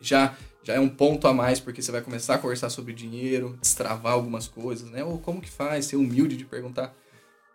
Já, 0.01 0.35
já 0.63 0.75
é 0.75 0.81
um 0.81 0.89
ponto 0.89 1.27
a 1.27 1.33
mais, 1.33 1.59
porque 1.59 1.81
você 1.81 1.91
vai 1.91 2.03
começar 2.03 2.35
a 2.35 2.39
conversar 2.39 2.71
sobre 2.71 2.93
dinheiro, 2.93 3.57
destravar 3.61 4.13
algumas 4.13 4.47
coisas, 4.47 4.91
né? 4.91 5.03
Ou 5.03 5.19
como 5.19 5.41
que 5.41 5.51
faz, 5.51 5.87
ser 5.87 5.97
humilde 5.97 6.37
de 6.37 6.45
perguntar. 6.45 6.95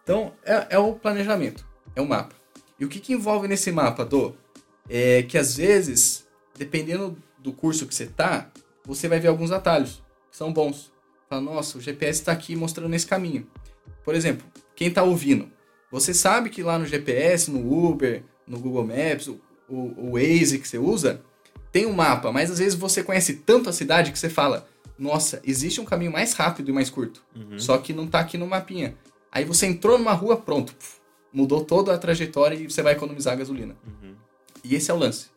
Então, 0.03 0.33
é, 0.43 0.67
é 0.71 0.79
o 0.79 0.93
planejamento, 0.93 1.65
é 1.95 2.01
o 2.01 2.07
mapa. 2.07 2.35
E 2.79 2.85
o 2.85 2.89
que, 2.89 2.99
que 2.99 3.13
envolve 3.13 3.47
nesse 3.47 3.71
mapa, 3.71 4.03
Dô? 4.03 4.33
É 4.89 5.23
que 5.23 5.37
às 5.37 5.57
vezes, 5.57 6.27
dependendo 6.57 7.17
do 7.39 7.53
curso 7.53 7.87
que 7.87 7.95
você 7.95 8.05
tá, 8.05 8.51
você 8.85 9.07
vai 9.07 9.19
ver 9.19 9.29
alguns 9.29 9.51
atalhos 9.51 10.03
que 10.29 10.37
são 10.37 10.51
bons. 10.51 10.91
Fala, 11.29 11.41
nossa, 11.41 11.77
o 11.77 11.81
GPS 11.81 12.19
está 12.19 12.31
aqui 12.31 12.55
mostrando 12.55 12.93
esse 12.93 13.07
caminho. 13.07 13.47
Por 14.03 14.13
exemplo, 14.13 14.45
quem 14.75 14.89
está 14.89 15.03
ouvindo, 15.03 15.49
você 15.91 16.13
sabe 16.13 16.49
que 16.49 16.61
lá 16.61 16.77
no 16.77 16.85
GPS, 16.85 17.49
no 17.49 17.87
Uber, 17.87 18.23
no 18.45 18.59
Google 18.59 18.85
Maps, 18.85 19.27
o, 19.27 19.39
o, 19.67 20.09
o 20.09 20.11
Waze 20.13 20.59
que 20.59 20.67
você 20.67 20.77
usa, 20.77 21.23
tem 21.75 21.85
um 21.85 21.91
mapa, 21.91 22.31
mas 22.31 22.49
às 22.49 22.59
vezes 22.59 22.73
você 22.73 23.03
conhece 23.03 23.33
tanto 23.33 23.69
a 23.69 23.73
cidade 23.73 24.13
que 24.13 24.17
você 24.17 24.29
fala, 24.29 24.65
nossa, 24.97 25.41
existe 25.43 25.81
um 25.81 25.83
caminho 25.83 26.09
mais 26.09 26.31
rápido 26.31 26.69
e 26.69 26.71
mais 26.71 26.89
curto, 26.89 27.21
só 27.57 27.77
que 27.77 27.91
não 27.91 28.07
tá 28.07 28.21
aqui 28.21 28.37
no 28.37 28.47
mapinha. 28.47 28.95
Aí 29.29 29.43
você 29.43 29.65
entrou 29.65 29.97
numa 29.97 30.13
rua, 30.13 30.37
pronto, 30.37 30.73
mudou 31.33 31.65
toda 31.65 31.93
a 31.93 31.97
trajetória 31.97 32.55
e 32.55 32.69
você 32.69 32.81
vai 32.81 32.93
economizar 32.93 33.37
gasolina. 33.37 33.75
E 34.63 34.73
esse 34.73 34.89
é 34.89 34.93
o 34.93 34.97
lance. 34.97 35.27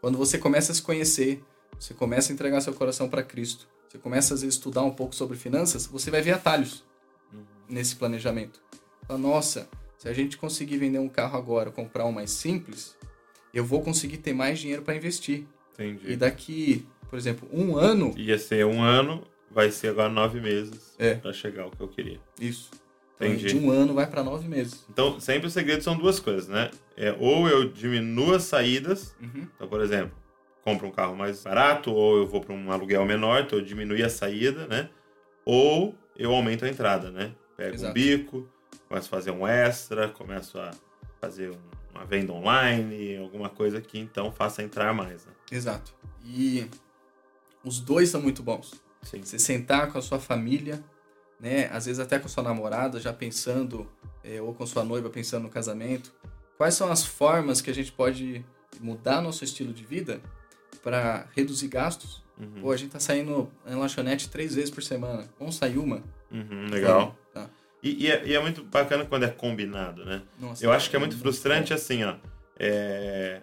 Quando 0.00 0.16
você 0.16 0.38
começa 0.38 0.72
a 0.72 0.74
se 0.74 0.80
conhecer, 0.80 1.44
você 1.78 1.92
começa 1.92 2.32
a 2.32 2.34
entregar 2.34 2.62
seu 2.62 2.72
coração 2.72 3.06
para 3.06 3.22
Cristo, 3.22 3.68
você 3.86 3.98
começa 3.98 4.32
às 4.32 4.40
vezes 4.40 4.56
a 4.56 4.58
estudar 4.58 4.84
um 4.84 4.92
pouco 4.92 5.14
sobre 5.14 5.36
finanças, 5.36 5.84
você 5.84 6.10
vai 6.10 6.22
ver 6.22 6.32
atalhos 6.32 6.82
nesse 7.68 7.96
planejamento. 7.96 8.62
Fala, 9.06 9.18
nossa, 9.18 9.68
se 9.98 10.08
a 10.08 10.14
gente 10.14 10.38
conseguir 10.38 10.78
vender 10.78 11.00
um 11.00 11.08
carro 11.10 11.36
agora, 11.36 11.70
comprar 11.70 12.06
um 12.06 12.12
mais 12.12 12.30
simples, 12.30 12.96
eu 13.52 13.62
vou 13.62 13.82
conseguir 13.82 14.16
ter 14.16 14.32
mais 14.32 14.58
dinheiro 14.58 14.80
para 14.80 14.96
investir. 14.96 15.46
Entendi. 15.74 16.12
E 16.12 16.16
daqui, 16.16 16.86
por 17.08 17.18
exemplo, 17.18 17.48
um 17.52 17.76
ano, 17.76 18.12
Ia 18.16 18.38
ser 18.38 18.64
um 18.66 18.82
ano, 18.82 19.22
vai 19.50 19.70
ser 19.70 19.88
agora 19.88 20.08
nove 20.08 20.40
meses 20.40 20.94
É. 20.98 21.14
pra 21.14 21.32
chegar 21.32 21.64
ao 21.64 21.70
que 21.70 21.80
eu 21.80 21.88
queria. 21.88 22.20
isso. 22.40 22.70
Então, 23.16 23.28
Entendi. 23.34 23.48
de 23.48 23.56
um 23.56 23.70
ano 23.70 23.94
vai 23.94 24.06
para 24.06 24.24
nove 24.24 24.48
meses. 24.48 24.84
Então, 24.90 25.20
sempre 25.20 25.46
o 25.46 25.50
segredo 25.50 25.82
são 25.82 25.96
duas 25.96 26.18
coisas, 26.18 26.48
né? 26.48 26.70
É, 26.96 27.14
ou 27.20 27.48
eu 27.48 27.68
diminuo 27.68 28.34
as 28.34 28.42
saídas, 28.44 29.14
Uhum. 29.20 29.46
então, 29.54 29.68
por 29.68 29.80
exemplo, 29.80 30.16
compro 30.64 30.88
um 30.88 30.90
carro 30.90 31.14
mais 31.14 31.42
barato, 31.44 31.92
ou 31.92 32.16
eu 32.16 32.26
vou 32.26 32.40
para 32.40 32.52
um 32.54 32.72
aluguel 32.72 33.04
menor, 33.04 33.42
então 33.42 33.58
eu 33.60 33.64
diminuo 33.64 34.04
a 34.04 34.08
saída, 34.08 34.66
né? 34.66 34.88
Ou 35.44 35.94
eu 36.16 36.32
aumento 36.32 36.64
a 36.64 36.68
entrada, 36.68 37.10
né? 37.12 37.32
Pego 37.56 37.70
um 37.72 37.74
Exato. 37.74 37.94
bico, 37.94 38.48
começo 38.88 39.06
a 39.06 39.10
fazer 39.10 39.30
um 39.30 39.46
extra, 39.46 40.08
começo 40.08 40.58
a 40.58 40.72
fazer 41.20 41.50
um- 41.50 41.71
uma 41.94 42.04
venda 42.04 42.32
online, 42.32 43.16
alguma 43.16 43.48
coisa 43.48 43.80
que 43.80 43.98
então 43.98 44.32
faça 44.32 44.62
entrar 44.62 44.92
mais, 44.94 45.24
né? 45.26 45.32
Exato. 45.50 45.94
E 46.24 46.66
os 47.64 47.80
dois 47.80 48.08
são 48.08 48.20
muito 48.20 48.42
bons. 48.42 48.82
Sim. 49.02 49.22
Você 49.22 49.38
sentar 49.38 49.90
com 49.92 49.98
a 49.98 50.02
sua 50.02 50.18
família, 50.18 50.82
né? 51.38 51.68
Às 51.72 51.86
vezes 51.86 52.00
até 52.00 52.18
com 52.18 52.26
a 52.26 52.28
sua 52.28 52.42
namorada, 52.42 53.00
já 53.00 53.12
pensando, 53.12 53.90
é, 54.24 54.40
ou 54.40 54.54
com 54.54 54.64
sua 54.66 54.84
noiva 54.84 55.10
pensando 55.10 55.44
no 55.44 55.50
casamento. 55.50 56.12
Quais 56.56 56.74
são 56.74 56.90
as 56.90 57.04
formas 57.04 57.60
que 57.60 57.70
a 57.70 57.74
gente 57.74 57.92
pode 57.92 58.44
mudar 58.80 59.20
nosso 59.20 59.44
estilo 59.44 59.72
de 59.72 59.84
vida 59.84 60.20
para 60.82 61.26
reduzir 61.34 61.68
gastos? 61.68 62.22
Uhum. 62.38 62.62
Pô, 62.62 62.72
a 62.72 62.76
gente 62.76 62.92
tá 62.92 63.00
saindo 63.00 63.50
em 63.66 63.74
lanchonete 63.74 64.28
três 64.28 64.54
vezes 64.54 64.70
por 64.70 64.82
semana. 64.82 65.28
Vamos 65.38 65.56
sair 65.56 65.78
uma? 65.78 66.02
Uhum, 66.30 66.66
legal. 66.70 67.16
E, 67.82 68.04
e 68.06 68.10
é, 68.10 68.26
e 68.26 68.34
é 68.34 68.40
muito 68.40 68.62
bacana 68.64 69.04
quando 69.04 69.24
é 69.24 69.28
combinado, 69.28 70.04
né? 70.04 70.22
Nossa, 70.38 70.64
Eu 70.64 70.72
acho 70.72 70.88
que 70.88 70.96
é 70.96 70.98
muito 70.98 71.18
frustrante 71.18 71.74
assim, 71.74 72.04
ó. 72.04 72.14
É... 72.58 73.40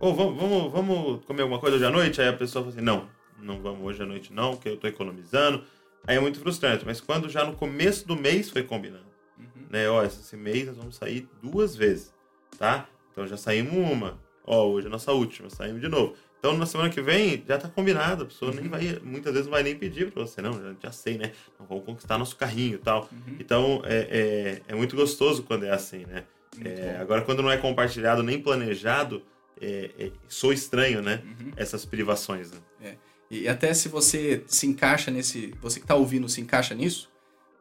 Ô, 0.00 0.12
vamos, 0.12 0.36
vamos, 0.40 0.72
vamos 0.72 1.24
comer 1.24 1.42
alguma 1.42 1.60
coisa 1.60 1.76
hoje 1.76 1.84
à 1.86 1.90
noite? 1.90 2.20
Aí 2.20 2.28
a 2.28 2.32
pessoa 2.32 2.64
fala 2.64 2.74
assim, 2.74 2.84
não, 2.84 3.08
não 3.40 3.60
vamos 3.60 3.84
hoje 3.86 4.02
à 4.02 4.06
noite 4.06 4.32
não, 4.32 4.52
porque 4.56 4.68
eu 4.68 4.76
tô 4.76 4.86
economizando. 4.88 5.64
Aí 6.04 6.16
é 6.16 6.20
muito 6.20 6.40
frustrante, 6.40 6.84
mas 6.84 7.00
quando 7.00 7.28
já 7.28 7.44
no 7.44 7.52
começo 7.54 8.06
do 8.06 8.16
mês 8.16 8.50
foi 8.50 8.64
combinado, 8.64 9.04
Uhum. 9.38 9.66
né? 9.70 9.88
Ó, 9.88 10.02
esse 10.04 10.36
mês 10.36 10.66
nós 10.66 10.76
vamos 10.76 10.96
sair 10.96 11.28
duas 11.42 11.74
vezes, 11.76 12.12
tá? 12.58 12.88
Então 13.12 13.26
já 13.26 13.36
saímos 13.36 13.72
uma. 13.72 14.18
Ó, 14.44 14.66
hoje 14.66 14.86
é 14.86 14.88
a 14.88 14.92
nossa 14.92 15.12
última, 15.12 15.48
saímos 15.48 15.80
de 15.80 15.88
novo. 15.88 16.14
Então 16.42 16.56
na 16.56 16.66
semana 16.66 16.90
que 16.90 17.00
vem 17.00 17.44
já 17.46 17.56
tá 17.56 17.68
combinado, 17.68 18.24
a 18.24 18.26
pessoa 18.26 18.52
nem 18.52 18.68
vai, 18.68 18.98
muitas 19.00 19.32
vezes 19.32 19.46
não 19.46 19.52
vai 19.52 19.62
nem 19.62 19.76
pedir 19.76 20.10
pra 20.10 20.22
você, 20.26 20.42
não, 20.42 20.60
já, 20.60 20.74
já 20.82 20.90
sei, 20.90 21.16
né? 21.16 21.30
Então, 21.54 21.64
vamos 21.68 21.84
conquistar 21.84 22.18
nosso 22.18 22.34
carrinho 22.34 22.74
e 22.74 22.78
tal. 22.78 23.08
Uhum. 23.12 23.36
Então 23.38 23.80
é, 23.84 24.60
é, 24.66 24.72
é 24.72 24.74
muito 24.74 24.96
gostoso 24.96 25.44
quando 25.44 25.64
é 25.64 25.70
assim, 25.70 26.04
né? 26.04 26.24
É, 26.64 26.98
agora, 27.00 27.22
quando 27.22 27.44
não 27.44 27.50
é 27.50 27.56
compartilhado 27.56 28.24
nem 28.24 28.42
planejado, 28.42 29.22
é, 29.60 29.90
é, 29.96 30.10
sou 30.26 30.52
estranho, 30.52 31.00
né? 31.00 31.22
Uhum. 31.24 31.52
Essas 31.56 31.84
privações. 31.84 32.50
Né? 32.80 32.96
E 33.30 33.46
até 33.46 33.72
se 33.72 33.88
você 33.88 34.42
se 34.48 34.66
encaixa 34.66 35.12
nesse. 35.12 35.54
Você 35.62 35.78
que 35.78 35.84
está 35.84 35.94
ouvindo 35.94 36.28
se 36.28 36.40
encaixa 36.40 36.74
nisso, 36.74 37.08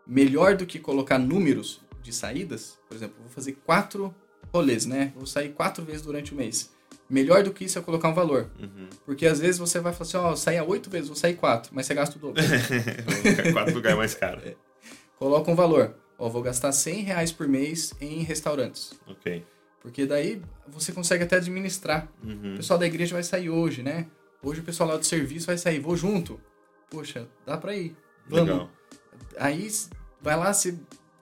melhor 0.07 0.57
do 0.57 0.65
que 0.65 0.79
colocar 0.79 1.19
números 1.19 1.81
de 2.01 2.11
saídas, 2.11 2.79
por 2.87 2.95
exemplo, 2.97 3.15
vou 3.19 3.29
fazer 3.29 3.53
quatro 3.63 4.13
rolês, 4.51 4.87
né? 4.87 5.13
Vou 5.15 5.27
sair 5.27 5.49
quatro 5.49 5.85
vezes 5.85 6.01
durante 6.01 6.33
o 6.33 6.35
mês. 6.35 6.73
Melhor 7.11 7.43
do 7.43 7.51
que 7.51 7.65
isso 7.65 7.77
é 7.77 7.81
colocar 7.81 8.07
um 8.07 8.13
valor. 8.13 8.49
Uhum. 8.57 8.87
Porque 9.05 9.27
às 9.27 9.39
vezes 9.39 9.59
você 9.59 9.81
vai 9.81 9.91
falar 9.91 10.07
assim, 10.07 10.17
ó, 10.17 10.31
oh, 10.31 10.35
saia 10.37 10.63
oito 10.63 10.89
vezes, 10.89 11.09
vou 11.09 11.15
sair 11.17 11.35
quatro, 11.35 11.69
mas 11.75 11.85
você 11.85 11.93
gasta 11.93 12.17
o 12.17 12.19
dobro. 12.19 12.41
Quatro 13.51 13.75
lugares 13.75 13.97
mais 13.97 14.13
caros. 14.15 14.43
Coloca 15.19 15.51
um 15.51 15.55
valor. 15.55 15.93
Ó, 16.17 16.29
vou 16.29 16.41
gastar 16.41 16.71
100 16.71 17.01
reais 17.01 17.31
por 17.31 17.49
mês 17.49 17.93
em 17.99 18.23
restaurantes. 18.23 18.93
Ok. 19.05 19.45
Porque 19.81 20.05
daí 20.05 20.41
você 20.67 20.93
consegue 20.93 21.25
até 21.25 21.35
administrar. 21.35 22.07
Uhum. 22.23 22.53
O 22.53 22.57
pessoal 22.57 22.79
da 22.79 22.87
igreja 22.87 23.13
vai 23.13 23.23
sair 23.23 23.49
hoje, 23.49 23.83
né? 23.83 24.07
Hoje 24.41 24.61
o 24.61 24.63
pessoal 24.63 24.89
lá 24.89 24.95
do 24.95 25.05
serviço 25.05 25.47
vai 25.47 25.57
sair, 25.57 25.79
vou 25.79 25.97
junto. 25.97 26.39
Poxa, 26.89 27.27
dá 27.45 27.57
pra 27.57 27.75
ir. 27.75 27.93
Vamos. 28.25 28.49
Legal. 28.49 28.69
Aí 29.37 29.67
vai 30.21 30.37
lá, 30.37 30.53
você 30.53 30.79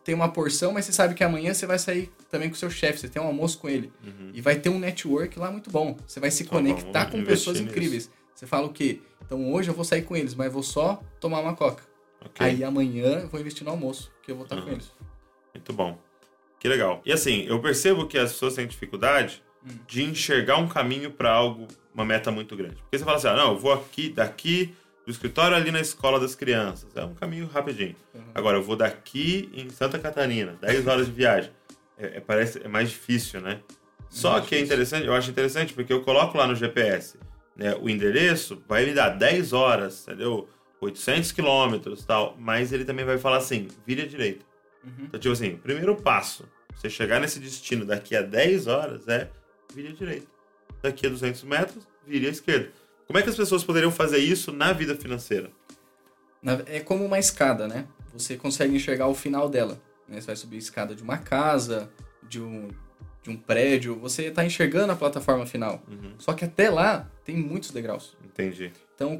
tem 0.10 0.16
uma 0.16 0.30
porção, 0.30 0.72
mas 0.74 0.86
você 0.86 0.92
sabe 0.92 1.14
que 1.14 1.24
amanhã 1.24 1.54
você 1.54 1.68
vai 1.68 1.78
sair 1.78 2.12
também 2.32 2.50
com 2.50 2.56
o 2.56 2.58
seu 2.58 2.72
chefe, 2.72 3.00
você 3.00 3.08
tem 3.08 3.22
um 3.22 3.28
almoço 3.28 3.60
com 3.60 3.70
ele. 3.70 3.94
E 4.34 4.42
vai 4.42 4.56
ter 4.56 4.70
um 4.70 4.80
network 4.80 5.38
lá 5.38 5.52
muito 5.52 5.70
bom. 5.70 5.96
Você 6.08 6.20
vai 6.20 6.32
se 6.32 6.42
Então, 6.42 6.58
conectar 6.58 7.06
com 7.06 7.24
pessoas 7.24 7.60
nisso. 7.60 7.70
incríveis. 7.72 8.12
Você 8.34 8.48
fala 8.48 8.66
o 8.66 8.74
quê? 8.74 9.02
Então 9.24 9.54
hoje 9.54 9.70
eu 9.70 9.74
vou 9.76 9.86
sair 9.86 10.02
com 10.02 10.16
eles, 10.18 10.34
mas 10.34 10.52
vou 10.52 10.64
só 10.64 11.00
tomar 11.20 11.42
uma 11.42 11.56
coca. 11.56 11.84
Ok. 12.26 12.44
Aí 12.44 12.64
amanhã 12.64 13.20
eu 13.20 13.28
vou 13.28 13.40
investir 13.40 13.64
no 13.64 13.70
almoço, 13.70 14.12
que 14.24 14.32
eu 14.32 14.36
vou 14.36 14.46
estar 14.46 14.56
com 14.56 14.64
Aham. 14.64 14.72
eles. 14.72 14.92
Muito 15.54 15.74
bom. 15.74 16.00
Que 16.60 16.68
legal. 16.68 17.04
E 17.06 17.12
assim, 17.14 17.44
eu 17.46 17.62
percebo 17.62 18.08
que 18.08 18.18
as 18.18 18.32
pessoas 18.32 18.56
têm 18.56 18.66
dificuldade 18.66 19.44
Hum. 19.64 19.78
de 19.88 20.02
enxergar 20.04 20.58
um 20.58 20.68
caminho 20.68 21.12
para 21.12 21.30
algo, 21.32 21.68
uma 21.94 22.04
meta 22.06 22.32
muito 22.32 22.56
grande. 22.56 22.78
Porque 22.78 22.98
você 22.98 23.04
fala 23.06 23.18
assim, 23.18 23.28
ah, 23.28 23.36
não, 23.36 23.52
eu 23.52 23.60
vou 23.60 23.74
aqui, 23.74 24.10
daqui 24.10 24.74
do 25.06 25.12
escritório 25.12 25.56
ali 25.56 25.72
na 25.72 25.80
escola 25.80 26.20
das 26.20 26.36
crianças. 26.36 26.96
É 26.96 27.04
um 27.04 27.14
caminho 27.14 27.48
rapidinho. 27.48 27.96
Uhum. 28.14 28.22
Agora, 28.36 28.58
eu 28.58 28.64
vou 28.64 28.76
daqui 28.76 29.50
em 29.54 29.70
Santa 29.70 29.98
Catarina, 29.98 30.58
10 30.62 30.88
horas 30.88 31.06
de 31.08 31.12
viagem. 31.12 31.52
É, 31.98 32.18
é- 32.18 32.20
parece, 32.20 32.62
é 32.64 32.68
mais 32.68 32.90
difícil, 32.90 33.42
né? 33.42 33.62
Só 34.10 34.34
mais 34.34 34.46
que 34.46 34.56
é 34.56 34.58
difícil. 34.58 34.66
interessante, 34.66 35.08
eu 35.08 35.14
acho 35.14 35.30
interessante, 35.30 35.74
porque 35.74 35.92
eu 35.92 36.02
coloco 36.02 36.38
lá 36.38 36.48
no 36.48 36.56
GPS 36.56 37.18
né, 37.60 37.76
o 37.76 37.90
endereço, 37.90 38.64
vai 38.68 38.86
me 38.86 38.94
dar 38.94 39.10
10 39.10 39.52
horas, 39.52 40.08
entendeu? 40.08 40.48
800 40.80 41.34
quilômetros 41.34 42.06
tal, 42.06 42.38
mas 42.40 42.72
ele 42.72 42.86
também 42.86 43.04
vai 43.04 43.18
falar 43.18 43.38
assim, 43.38 43.68
vire 43.86 44.04
à 44.04 44.08
direita. 44.08 44.46
Uhum. 44.82 45.06
Então, 45.06 45.20
tipo 45.20 45.34
assim, 45.34 45.56
o 45.56 45.58
primeiro 45.58 45.94
passo, 45.98 46.48
você 46.74 46.90
chegar 46.90 47.20
nesse 47.20 47.38
destino 47.38 47.84
daqui 47.86 48.16
a 48.16 48.22
10 48.22 48.68
horas 48.68 49.08
é 49.10 49.30
vire 49.74 49.90
à 49.90 49.92
direita. 49.92 50.28
Daqui 50.82 51.06
a 51.06 51.10
200 51.10 51.44
metros, 51.44 51.86
vire 52.08 52.28
à 52.28 52.30
esquerda. 52.30 52.72
Como 53.10 53.18
é 53.18 53.24
que 53.24 53.30
as 53.30 53.36
pessoas 53.36 53.64
poderiam 53.64 53.92
fazer 53.92 54.20
isso 54.20 54.52
na 54.52 54.72
vida 54.72 54.96
financeira? 54.96 55.50
Na- 56.44 56.62
É 56.68 56.80
como 56.80 57.04
uma 57.04 57.18
escada, 57.18 57.68
né? 57.68 57.88
Você 58.14 58.38
consegue 58.38 58.76
enxergar 58.76 59.08
o 59.08 59.16
final 59.16 59.50
dela. 59.50 59.82
Né? 60.08 60.22
Você 60.22 60.28
vai 60.28 60.36
subir 60.36 60.58
a 60.58 60.60
escada 60.60 60.94
de 60.94 61.02
uma 61.02 61.18
casa, 61.18 61.90
de 62.22 62.40
um, 62.40 62.68
de 63.24 63.32
um 63.32 63.36
prédio. 63.36 63.96
Você 63.96 64.26
está 64.26 64.46
enxergando 64.46 64.94
a 64.94 64.96
plataforma 64.96 65.44
final. 65.48 65.82
Uhum. 65.88 66.14
Só 66.20 66.34
que 66.34 66.46
até 66.46 66.70
lá 66.70 67.10
tem 67.26 67.36
muitos 67.36 67.72
degraus. 67.72 68.16
Entendi. 68.24 68.72
Então, 68.94 69.20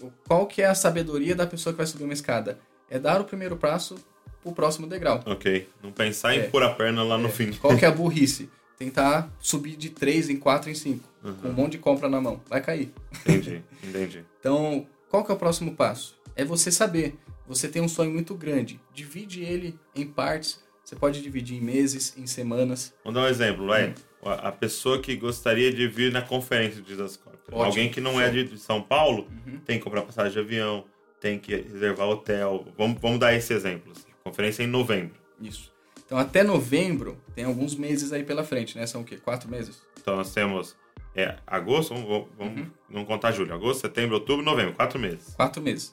o- 0.00 0.10
qual 0.26 0.46
que 0.46 0.62
é 0.62 0.66
a 0.66 0.74
sabedoria 0.74 1.34
da 1.36 1.46
pessoa 1.46 1.74
que 1.74 1.76
vai 1.76 1.86
subir 1.86 2.04
uma 2.04 2.14
escada? 2.14 2.58
É 2.88 2.98
dar 2.98 3.20
o 3.20 3.24
primeiro 3.24 3.58
passo 3.58 3.96
pro 4.42 4.52
próximo 4.52 4.86
degrau. 4.86 5.22
Ok. 5.26 5.68
Não 5.82 5.92
pensar 5.92 6.34
em 6.34 6.38
É. 6.38 6.42
pôr 6.48 6.62
a 6.62 6.70
perna 6.72 7.02
lá 7.02 7.18
no 7.18 7.28
É, 7.28 7.32
fim. 7.32 7.52
Qual 7.52 7.76
que 7.76 7.84
é 7.84 7.88
a 7.88 7.90
burrice? 7.92 8.48
Tentar 8.78 9.30
subir 9.38 9.76
de 9.76 9.90
3 9.90 10.28
em 10.30 10.36
4 10.36 10.70
em 10.70 10.74
5, 10.74 11.08
Uhum. 11.24 11.34
com 11.34 11.48
um 11.48 11.52
monte 11.52 11.72
de 11.72 11.78
compra 11.78 12.08
na 12.08 12.20
mão. 12.20 12.40
Vai 12.48 12.60
cair. 12.62 12.92
Entendi, 13.20 13.62
entendi. 13.82 14.24
Então, 14.38 14.86
qual 15.08 15.24
que 15.24 15.32
é 15.32 15.34
o 15.34 15.38
próximo 15.38 15.74
passo? 15.74 16.14
É 16.36 16.44
você 16.44 16.70
saber. 16.70 17.16
Você 17.48 17.68
tem 17.68 17.80
um 17.80 17.88
sonho 17.88 18.12
muito 18.12 18.34
grande. 18.34 18.80
Divide 18.92 19.42
ele 19.42 19.78
em 19.94 20.06
partes. 20.06 20.60
Você 20.84 20.94
pode 20.94 21.22
dividir 21.22 21.56
em 21.56 21.60
meses, 21.60 22.14
em 22.16 22.26
semanas. 22.26 22.94
Vamos 23.02 23.18
dar 23.20 23.26
um 23.26 23.30
exemplo, 23.30 23.66
vai. 23.66 23.88
Hum. 23.88 23.94
A 24.22 24.50
pessoa 24.52 25.00
que 25.00 25.14
gostaria 25.16 25.72
de 25.72 25.86
vir 25.88 26.12
na 26.12 26.20
conferência 26.22 26.82
de 26.82 26.88
Jesus 26.88 27.16
Corp. 27.16 27.36
Ótimo. 27.48 27.62
Alguém 27.64 27.90
que 27.90 28.00
não 28.00 28.20
é 28.20 28.28
de 28.30 28.58
São 28.58 28.82
Paulo 28.82 29.28
tem 29.64 29.78
que 29.78 29.84
comprar 29.84 30.02
passagem 30.02 30.32
de 30.32 30.38
avião, 30.40 30.84
tem 31.20 31.38
que 31.38 31.54
reservar 31.54 32.08
hotel. 32.08 32.66
Vamos, 32.76 33.00
vamos 33.00 33.18
dar 33.20 33.32
esse 33.34 33.52
exemplo. 33.54 33.92
assim. 33.92 34.06
Conferência 34.24 34.62
em 34.64 34.66
novembro. 34.66 35.14
Isso. 35.40 35.72
Então, 36.06 36.16
até 36.18 36.42
novembro, 36.44 37.18
tem 37.34 37.44
alguns 37.44 37.74
meses 37.74 38.12
aí 38.12 38.22
pela 38.22 38.44
frente, 38.44 38.78
né? 38.78 38.86
São 38.86 39.00
o 39.00 39.04
quê? 39.04 39.16
Quatro 39.16 39.50
meses? 39.50 39.82
Então 40.00 40.16
nós 40.16 40.32
temos 40.32 40.76
é, 41.14 41.36
agosto, 41.46 41.92
vamos, 41.94 42.08
vamos- 42.08 42.28
vamos 42.38 42.58
Uhum. 42.60 42.70
não 42.88 43.04
contar 43.04 43.32
julho. 43.32 43.52
Agosto, 43.52 43.80
setembro, 43.80 44.14
outubro, 44.14 44.44
novembro. 44.44 44.74
Quatro 44.74 44.98
meses. 45.00 45.34
Quatro 45.34 45.60
meses. 45.62 45.92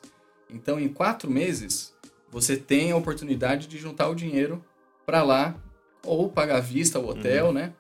Então, 0.49 0.80
em 0.80 0.88
quatro 0.88 1.32
meses, 1.32 1.95
você 2.30 2.55
tem 2.57 2.91
a 2.91 2.95
oportunidade 2.95 3.68
de 3.68 3.78
juntar 3.78 4.07
o 4.09 4.14
dinheiro 4.16 4.64
para 5.05 5.24
lá, 5.24 5.55
ou 6.05 6.30
pagar 6.30 6.57
à 6.57 6.59
vista 6.59 6.99
o 6.99 7.07
hotel, 7.09 7.51
né? 7.53 7.74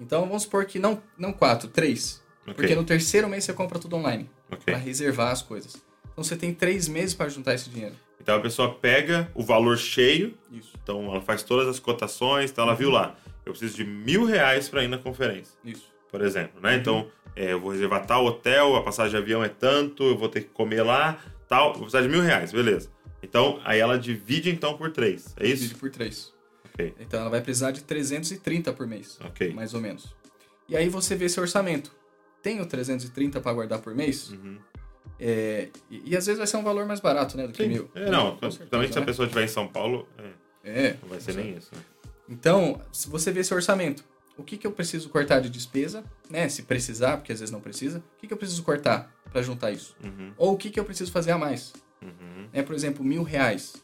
Então, 0.00 0.22
vamos 0.26 0.44
supor 0.44 0.64
que 0.64 0.78
não, 0.78 1.02
não 1.18 1.32
quatro, 1.32 1.68
três. 1.68 2.22
Ok. 2.42 2.54
Porque 2.54 2.74
no 2.74 2.84
terceiro 2.84 3.28
mês 3.28 3.44
você 3.44 3.52
compra 3.52 3.78
tudo 3.78 3.96
online, 3.96 4.30
Ok. 4.50 4.62
para 4.64 4.76
reservar 4.78 5.32
as 5.32 5.42
coisas. 5.42 5.76
Então, 6.12 6.22
você 6.24 6.36
tem 6.36 6.54
três 6.54 6.88
meses 6.88 7.12
para 7.14 7.28
juntar 7.28 7.54
esse 7.54 7.68
dinheiro. 7.68 7.94
Então 8.24 8.36
a 8.36 8.40
pessoa 8.40 8.74
pega 8.74 9.30
o 9.34 9.42
valor 9.42 9.76
cheio, 9.76 10.32
Isso. 10.50 10.72
então 10.82 11.04
ela 11.10 11.20
faz 11.20 11.42
todas 11.42 11.68
as 11.68 11.78
cotações, 11.78 12.50
então 12.50 12.64
ela 12.64 12.74
viu 12.74 12.88
lá. 12.90 13.14
Eu 13.44 13.52
preciso 13.52 13.76
de 13.76 13.84
mil 13.84 14.24
reais 14.24 14.66
para 14.66 14.82
ir 14.82 14.88
na 14.88 14.96
conferência. 14.96 15.54
Isso. 15.62 15.92
por 16.10 16.22
exemplo, 16.22 16.58
né? 16.58 16.74
Então, 16.76 17.10
é, 17.36 17.52
eu 17.52 17.60
vou 17.60 17.72
reservar 17.72 18.06
tal 18.06 18.24
hotel, 18.24 18.76
a 18.76 18.82
passagem 18.82 19.10
de 19.10 19.16
avião 19.18 19.44
é 19.44 19.48
tanto, 19.50 20.04
eu 20.04 20.16
vou 20.16 20.30
ter 20.30 20.40
que 20.40 20.48
comer 20.48 20.82
lá, 20.82 21.18
tal, 21.46 21.72
vou 21.72 21.82
precisar 21.82 22.00
de 22.00 22.08
mil 22.08 22.22
reais, 22.22 22.50
beleza. 22.50 22.88
Então, 23.22 23.60
aí 23.62 23.78
ela 23.78 23.98
divide 23.98 24.48
então 24.48 24.74
por 24.78 24.90
três, 24.90 25.34
é 25.36 25.44
Divide 25.44 25.64
isso? 25.66 25.76
por 25.76 25.90
três. 25.90 26.32
Ok, 26.72 26.94
Então, 26.98 27.20
ela 27.20 27.28
vai 27.28 27.42
precisar 27.42 27.72
de 27.72 27.82
330 27.84 28.72
por 28.72 28.86
mês. 28.86 29.18
ok. 29.22 29.52
mais 29.52 29.74
ou 29.74 29.80
menos. 29.82 30.16
E 30.66 30.74
aí 30.74 30.88
você 30.88 31.14
vê 31.14 31.28
seu 31.28 31.42
orçamento. 31.42 31.92
Tenho 32.42 32.64
330 32.64 33.38
para 33.40 33.52
guardar 33.52 33.80
por 33.80 33.94
mês? 33.94 34.30
Uhum. 34.30 34.56
É, 35.18 35.68
e, 35.90 36.10
e 36.10 36.16
às 36.16 36.26
vezes 36.26 36.38
vai 36.38 36.46
ser 36.46 36.56
um 36.56 36.62
valor 36.64 36.86
mais 36.86 37.00
barato, 37.00 37.36
né? 37.36 37.46
Do 37.46 37.52
que 37.52 37.62
Sim. 37.62 37.68
mil. 37.68 37.90
É, 37.94 38.10
não, 38.10 38.38
certeza, 38.50 38.92
se 38.92 38.98
a 38.98 39.00
né? 39.00 39.06
pessoa 39.06 39.26
estiver 39.26 39.44
em 39.44 39.48
São 39.48 39.68
Paulo, 39.68 40.08
é, 40.64 40.86
É. 40.88 40.96
não 41.02 41.08
vai 41.08 41.20
ser 41.20 41.34
nem 41.34 41.56
isso. 41.56 41.70
Né? 41.74 41.80
Então, 42.28 42.80
se 42.92 43.08
você 43.08 43.30
vê 43.30 43.44
seu 43.44 43.56
orçamento, 43.56 44.04
o 44.36 44.42
que, 44.42 44.56
que 44.56 44.66
eu 44.66 44.72
preciso 44.72 45.08
cortar 45.08 45.40
de 45.40 45.48
despesa, 45.48 46.02
né? 46.28 46.48
Se 46.48 46.62
precisar, 46.64 47.18
porque 47.18 47.32
às 47.32 47.40
vezes 47.40 47.52
não 47.52 47.60
precisa. 47.60 47.98
O 47.98 48.20
que, 48.20 48.26
que 48.26 48.32
eu 48.32 48.36
preciso 48.38 48.62
cortar 48.64 49.14
para 49.30 49.42
juntar 49.42 49.70
isso? 49.70 49.94
Uhum, 50.02 50.32
Ou 50.36 50.54
o 50.54 50.56
que, 50.56 50.70
que 50.70 50.80
eu 50.80 50.84
preciso 50.84 51.12
fazer 51.12 51.30
a 51.32 51.38
mais? 51.38 51.72
uhum, 52.02 52.48
Né? 52.52 52.62
Por 52.62 52.74
exemplo, 52.74 53.04
mil 53.04 53.22
reais. 53.22 53.74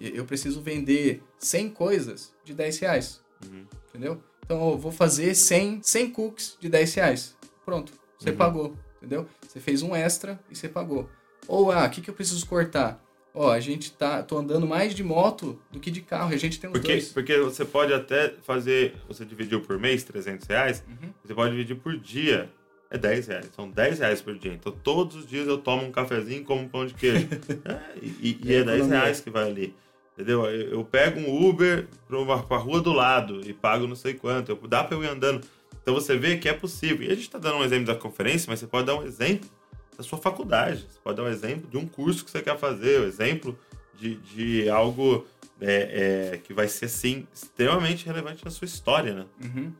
Eu 0.00 0.24
preciso 0.24 0.60
vender 0.60 1.22
100 1.38 1.70
coisas 1.70 2.34
de 2.44 2.54
10 2.54 2.78
reais. 2.80 3.22
uhum. 3.44 3.64
Entendeu? 3.90 4.20
Então 4.44 4.70
eu 4.70 4.78
vou 4.78 4.90
fazer 4.90 5.34
100, 5.34 5.80
100 5.82 6.10
cookies 6.10 6.56
de 6.58 6.68
10 6.68 6.94
reais. 6.94 7.36
Pronto, 7.64 7.92
você 8.18 8.30
Uhum. 8.30 8.36
pagou. 8.36 8.76
Entendeu? 9.02 9.26
Você 9.46 9.58
fez 9.58 9.82
um 9.82 9.96
extra 9.96 10.38
e 10.48 10.54
você 10.54 10.68
pagou. 10.68 11.08
Ou, 11.48 11.72
ah, 11.72 11.86
o 11.86 11.90
que, 11.90 12.00
que 12.00 12.08
eu 12.08 12.14
preciso 12.14 12.46
cortar? 12.46 13.02
Ó, 13.34 13.50
a 13.50 13.58
gente 13.58 13.90
tá. 13.92 14.22
tô 14.22 14.38
andando 14.38 14.64
mais 14.64 14.94
de 14.94 15.02
moto 15.02 15.58
do 15.72 15.80
que 15.80 15.90
de 15.90 16.00
carro. 16.02 16.30
E 16.32 16.34
a 16.36 16.38
gente 16.38 16.60
tem 16.60 16.70
os 16.70 16.72
Porque, 16.72 16.92
dois. 16.92 17.08
porque 17.08 17.36
você 17.38 17.64
pode 17.64 17.92
até 17.92 18.34
fazer, 18.42 18.94
você 19.08 19.24
dividiu 19.24 19.60
por 19.60 19.76
mês 19.78 20.04
300 20.04 20.46
reais, 20.46 20.84
Uhum. 20.86 21.10
você 21.24 21.34
pode 21.34 21.50
dividir 21.50 21.76
por 21.76 21.96
dia, 21.96 22.48
é 22.90 22.96
10 22.98 23.26
reais. 23.26 23.50
São 23.56 23.68
10 23.68 23.98
reais 23.98 24.20
por 24.22 24.38
dia. 24.38 24.52
Então 24.52 24.70
todos 24.84 25.16
os 25.16 25.26
dias 25.26 25.48
eu 25.48 25.58
tomo 25.58 25.84
um 25.84 25.90
cafezinho 25.90 26.42
e 26.42 26.44
como 26.44 26.60
um 26.60 26.68
pão 26.68 26.86
de 26.86 26.94
queijo. 26.94 27.26
É, 27.64 27.80
e, 28.00 28.38
e- 28.44 28.52
É 28.52 28.58
é 28.58 28.64
10 28.64 28.68
economia. 28.76 28.98
reais 29.00 29.20
que 29.20 29.30
vai 29.30 29.48
ali. 29.48 29.74
Entendeu? 30.14 30.44
Eu, 30.44 30.68
eu 30.72 30.84
pego 30.84 31.18
um 31.18 31.48
Uber 31.48 31.88
pra, 32.06 32.18
uma, 32.18 32.42
pra 32.42 32.58
rua 32.58 32.82
do 32.82 32.92
lado 32.92 33.40
e 33.48 33.52
pago 33.54 33.86
não 33.86 33.96
sei 33.96 34.12
quanto. 34.14 34.52
Eu- 34.52 34.68
dá 34.68 34.84
pra 34.84 34.94
eu 34.96 35.02
ir 35.02 35.08
andando. 35.08 35.40
Então 35.82 35.94
você 35.94 36.16
vê 36.16 36.38
que 36.38 36.48
é 36.48 36.52
possível. 36.52 37.06
E 37.06 37.12
a 37.12 37.14
gente 37.14 37.28
tá 37.28 37.38
dando 37.38 37.56
um 37.56 37.64
exemplo 37.64 37.86
da 37.86 37.94
conferência, 37.94 38.48
mas 38.48 38.60
você 38.60 38.66
pode 38.66 38.86
dar 38.86 38.96
um 38.96 39.04
exemplo 39.04 39.50
da 39.96 40.02
sua 40.02 40.18
faculdade. 40.18 40.86
Você 40.88 40.98
pode 41.02 41.16
dar 41.16 41.24
um 41.24 41.28
exemplo 41.28 41.68
de 41.68 41.76
um 41.76 41.86
curso 41.86 42.24
que 42.24 42.30
você 42.30 42.40
quer 42.40 42.56
fazer, 42.56 43.00
um 43.00 43.04
exemplo 43.04 43.58
de, 43.98 44.14
de 44.16 44.68
algo 44.68 45.26
é, 45.60 46.32
é, 46.34 46.38
que 46.38 46.54
vai 46.54 46.68
ser, 46.68 46.88
sim, 46.88 47.26
extremamente 47.32 48.06
relevante 48.06 48.44
na 48.44 48.50
sua 48.50 48.64
história, 48.64 49.14
né? 49.14 49.26
Uhum. 49.42 49.72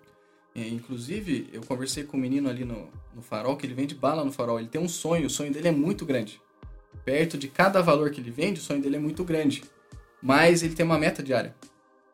É, 0.55 0.69
inclusive, 0.69 1.49
eu 1.53 1.63
conversei 1.63 2.05
com 2.05 2.17
um 2.17 2.21
menino 2.21 2.49
ali 2.49 2.65
no, 2.65 2.91
no 3.15 3.23
farol, 3.23 3.57
que 3.57 3.65
ele 3.65 3.75
vende 3.75 3.95
bala 3.95 4.25
no 4.25 4.31
farol. 4.31 4.59
Ele 4.59 4.69
tem 4.69 4.81
um 4.81 4.89
sonho, 4.89 5.27
o 5.27 5.31
sonho 5.31 5.53
dele 5.53 5.69
é 5.69 5.73
muito 5.73 6.05
grande. 6.05 6.41
Perto 7.05 7.39
de 7.39 7.49
cada 7.49 7.81
valor 7.81 8.11
que 8.11 8.21
ele 8.21 8.31
vende, 8.31 8.61
o 8.61 8.63
sonho 8.63 8.83
dele 8.83 8.97
é 8.97 8.99
muito 8.99 9.25
grande. 9.25 9.65
Mas 10.21 10.63
ele 10.63 10.75
tem 10.75 10.85
uma 10.85 10.99
meta 10.99 11.23
diária. 11.23 11.55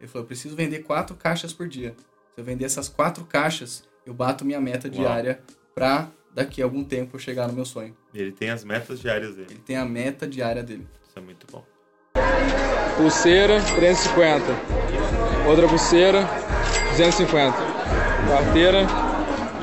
Ele 0.01 0.09
falou: 0.09 0.23
eu 0.23 0.27
preciso 0.27 0.55
vender 0.55 0.81
quatro 0.81 1.17
caixas 1.17 1.53
por 1.53 1.69
dia. 1.69 1.97
Se 2.39 2.43
eu 2.43 2.45
vender 2.45 2.67
essas 2.67 2.89
quatro 2.89 3.25
caixas, 3.25 3.83
eu 4.07 4.15
bato 4.15 4.45
minha 4.45 4.61
meta 4.61 4.87
Uau. 4.87 4.97
diária 4.97 5.41
pra 5.75 6.09
daqui 6.33 6.63
a 6.63 6.65
algum 6.65 6.85
tempo 6.85 7.17
eu 7.17 7.19
chegar 7.19 7.49
no 7.49 7.53
meu 7.53 7.65
sonho. 7.65 7.97
E 8.15 8.21
ele 8.21 8.31
tem 8.31 8.49
as 8.49 8.63
metas 8.63 9.01
diárias 9.01 9.35
dele. 9.35 9.49
Ele 9.51 9.59
tem 9.59 9.77
a 9.77 9.85
meta 9.85 10.25
diária 10.25 10.63
dele. 10.63 10.87
Isso 11.03 11.19
é 11.19 11.21
muito 11.21 11.49
bom. 11.51 11.65
Pulseira, 12.97 13.61
350. 13.75 14.45
Outra 15.49 15.67
pulseira, 15.67 16.21
250. 16.91 17.57
Carteira, 18.29 18.87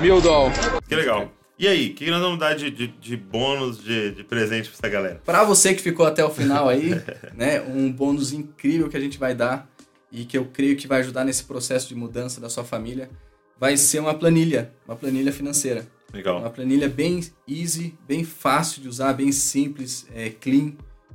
mil 0.01 0.19
dólares. 0.19 0.59
Que 0.85 0.95
legal. 0.95 1.31
E 1.57 1.69
aí, 1.69 1.91
o 1.91 1.95
que 1.95 2.11
nós 2.11 2.19
vamos 2.19 2.37
dar 2.37 2.55
de, 2.55 2.69
de, 2.69 2.87
de 2.87 3.15
bônus, 3.15 3.81
de, 3.81 4.11
de 4.11 4.23
presente 4.25 4.67
pra 4.67 4.77
essa 4.77 4.89
galera? 4.93 5.21
Pra 5.23 5.45
você 5.45 5.73
que 5.73 5.81
ficou 5.81 6.05
até 6.05 6.25
o 6.25 6.29
final 6.29 6.67
aí, 6.67 6.91
né, 7.33 7.61
um 7.61 7.89
bônus 7.89 8.33
incrível 8.33 8.89
que 8.89 8.97
a 8.97 8.99
gente 8.99 9.17
vai 9.17 9.33
dar 9.33 9.65
e 10.11 10.25
que 10.25 10.37
eu 10.37 10.45
creio 10.45 10.77
que 10.77 10.87
vai 10.87 10.99
ajudar 11.01 11.25
nesse 11.25 11.43
processo 11.43 11.87
de 11.87 11.95
mudança 11.95 12.39
da 12.39 12.49
sua 12.49 12.63
família, 12.63 13.09
vai 13.57 13.77
ser 13.77 13.99
uma 13.99 14.13
planilha, 14.13 14.73
uma 14.87 14.95
planilha 14.95 15.31
financeira. 15.31 15.87
Legal. 16.13 16.39
Uma 16.39 16.49
planilha 16.49 16.87
bem 16.87 17.21
easy, 17.47 17.97
bem 18.07 18.23
fácil 18.23 18.81
de 18.81 18.87
usar, 18.87 19.13
bem 19.13 19.31
simples, 19.31 20.07
é, 20.13 20.29
clean, 20.29 20.73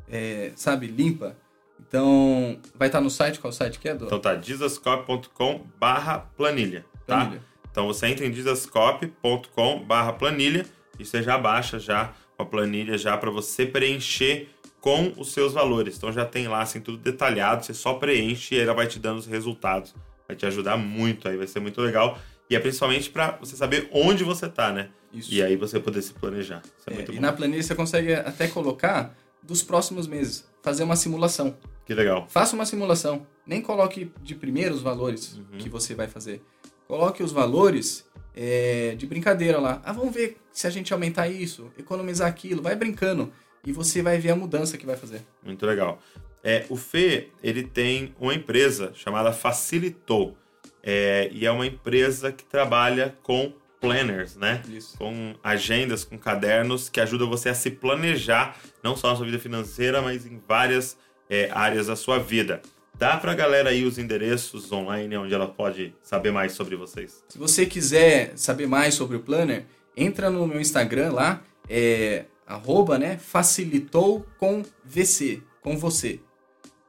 é, 0.08 0.52
sabe, 0.56 0.86
limpa. 0.86 1.36
Então, 1.80 2.58
vai 2.74 2.88
estar 2.88 3.00
no 3.00 3.10
site, 3.10 3.40
qual 3.40 3.52
site 3.52 3.78
que 3.78 3.88
é, 3.88 3.94
do? 3.94 4.04
Então 4.04 4.20
tá, 4.20 4.34
dizascope.com 4.34 5.66
barra 5.78 6.18
planilha, 6.18 6.84
tá? 7.06 7.20
Planilha. 7.20 7.42
Então 7.70 7.86
você 7.86 8.06
entra 8.08 8.26
em 8.26 8.30
dizascope.com 8.30 9.84
barra 9.84 10.12
planilha 10.12 10.66
e 10.98 11.04
você 11.04 11.22
já 11.22 11.38
baixa 11.38 11.78
já 11.78 12.12
a 12.36 12.44
planilha 12.44 12.98
já 12.98 13.16
para 13.16 13.30
você 13.30 13.64
preencher 13.64 14.48
com 14.80 15.12
os 15.16 15.32
seus 15.32 15.52
valores. 15.52 15.96
Então 15.96 16.10
já 16.12 16.24
tem 16.24 16.48
lá 16.48 16.62
assim 16.62 16.80
tudo 16.80 16.98
detalhado, 16.98 17.64
você 17.64 17.74
só 17.74 17.94
preenche 17.94 18.54
e 18.54 18.58
ela 18.60 18.72
vai 18.74 18.86
te 18.86 18.98
dando 18.98 19.18
os 19.18 19.26
resultados. 19.26 19.94
Vai 20.26 20.36
te 20.36 20.46
ajudar 20.46 20.76
muito 20.76 21.28
aí, 21.28 21.36
vai 21.36 21.46
ser 21.46 21.60
muito 21.60 21.80
legal. 21.80 22.18
E 22.48 22.56
é 22.56 22.60
principalmente 22.60 23.10
para 23.10 23.32
você 23.40 23.56
saber 23.56 23.88
onde 23.92 24.24
você 24.24 24.48
tá, 24.48 24.72
né? 24.72 24.88
Isso. 25.12 25.32
E 25.32 25.42
aí 25.42 25.56
você 25.56 25.78
poder 25.78 26.02
se 26.02 26.12
planejar. 26.14 26.62
Isso 26.78 26.88
é, 26.88 26.92
É, 26.92 26.96
muito 26.96 27.12
e 27.12 27.14
bom. 27.16 27.20
na 27.20 27.32
planilha 27.32 27.62
você 27.62 27.74
consegue 27.74 28.12
até 28.14 28.48
colocar 28.48 29.14
dos 29.42 29.62
próximos 29.62 30.06
meses, 30.06 30.48
fazer 30.62 30.82
uma 30.82 30.96
simulação. 30.96 31.56
Que 31.84 31.94
legal. 31.94 32.26
Faça 32.28 32.54
uma 32.54 32.64
simulação. 32.66 33.26
Nem 33.46 33.60
coloque 33.60 34.12
de 34.22 34.34
primeiro 34.34 34.74
os 34.74 34.82
valores 34.82 35.36
Uhum. 35.36 35.58
que 35.58 35.68
você 35.68 35.94
vai 35.94 36.06
fazer. 36.08 36.42
Coloque 36.86 37.22
os 37.22 37.32
valores 37.32 38.04
é, 38.34 38.94
de 38.96 39.06
brincadeira 39.06 39.58
lá. 39.58 39.80
Ah, 39.84 39.92
vamos 39.92 40.14
ver 40.14 40.36
se 40.52 40.66
a 40.66 40.70
gente 40.70 40.92
aumentar 40.92 41.28
isso, 41.28 41.70
economizar 41.78 42.28
aquilo. 42.28 42.62
Vai 42.62 42.76
brincando. 42.76 43.32
E 43.64 43.72
você 43.72 44.02
vai 44.02 44.18
ver 44.18 44.30
a 44.30 44.36
mudança 44.36 44.76
que 44.76 44.86
vai 44.86 44.96
fazer. 44.96 45.22
Muito 45.42 45.64
legal. 45.66 46.00
É, 46.42 46.64
o 46.68 46.76
Fê, 46.76 47.28
ele 47.42 47.62
tem 47.62 48.14
uma 48.18 48.34
empresa 48.34 48.92
chamada 48.94 49.32
Facilitou. 49.32 50.36
É, 50.82 51.28
e 51.32 51.44
é 51.44 51.50
uma 51.50 51.66
empresa 51.66 52.32
que 52.32 52.44
trabalha 52.44 53.14
com 53.22 53.52
planners, 53.80 54.36
né? 54.36 54.62
Isso. 54.68 54.96
Com 54.96 55.34
agendas, 55.42 56.04
com 56.04 56.18
cadernos 56.18 56.88
que 56.88 57.00
ajudam 57.00 57.28
você 57.28 57.48
a 57.48 57.54
se 57.54 57.70
planejar, 57.70 58.56
não 58.82 58.96
só 58.96 59.10
na 59.10 59.16
sua 59.16 59.26
vida 59.26 59.38
financeira, 59.38 60.00
mas 60.02 60.26
em 60.26 60.40
várias 60.46 60.96
é, 61.28 61.50
áreas 61.52 61.86
da 61.86 61.96
sua 61.96 62.18
vida. 62.18 62.60
Dá 62.94 63.16
pra 63.16 63.34
galera 63.34 63.70
aí 63.70 63.84
os 63.84 63.98
endereços 63.98 64.70
online 64.70 65.16
onde 65.16 65.32
ela 65.32 65.46
pode 65.46 65.94
saber 66.02 66.30
mais 66.30 66.52
sobre 66.52 66.76
vocês. 66.76 67.24
Se 67.28 67.38
você 67.38 67.64
quiser 67.64 68.32
saber 68.36 68.66
mais 68.66 68.94
sobre 68.94 69.16
o 69.16 69.20
Planner, 69.20 69.64
entra 69.96 70.28
no 70.28 70.46
meu 70.46 70.60
Instagram 70.60 71.12
lá, 71.12 71.42
é 71.68 72.26
arroba, 72.50 72.98
né, 72.98 73.16
facilitou 73.16 74.26
com 74.36 74.62
VC, 74.84 75.42
com 75.62 75.78
você. 75.78 76.20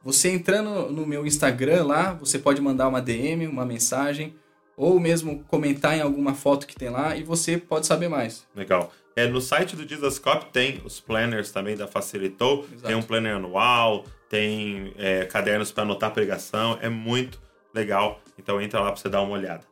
Você 0.02 0.30
entrando 0.30 0.90
no 0.90 1.06
meu 1.06 1.24
Instagram 1.24 1.84
lá, 1.84 2.12
você 2.14 2.38
pode 2.38 2.60
mandar 2.60 2.88
uma 2.88 3.00
DM, 3.00 3.46
uma 3.46 3.64
mensagem, 3.64 4.36
ou 4.76 4.98
mesmo 4.98 5.44
comentar 5.44 5.96
em 5.96 6.00
alguma 6.00 6.34
foto 6.34 6.66
que 6.66 6.74
tem 6.74 6.90
lá 6.90 7.16
e 7.16 7.22
você 7.22 7.56
pode 7.56 7.86
saber 7.86 8.08
mais. 8.08 8.46
Legal. 8.54 8.92
É, 9.14 9.26
no 9.26 9.40
site 9.40 9.76
do 9.76 9.86
Dizascope 9.86 10.46
tem 10.46 10.80
os 10.84 10.98
planners 10.98 11.52
também 11.52 11.76
da 11.76 11.86
Facilitou. 11.86 12.64
Exato. 12.64 12.82
Tem 12.88 12.96
um 12.96 13.02
planner 13.02 13.36
anual, 13.36 14.04
tem 14.28 14.92
é, 14.96 15.24
cadernos 15.26 15.70
para 15.70 15.84
anotar 15.84 16.10
pregação. 16.10 16.78
É 16.80 16.88
muito 16.88 17.40
legal. 17.72 18.20
Então 18.36 18.60
entra 18.60 18.80
lá 18.80 18.86
para 18.86 18.96
você 18.96 19.08
dar 19.08 19.20
uma 19.20 19.34
olhada. 19.34 19.64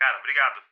Cara, 0.00 0.18
obrigado. 0.18 0.62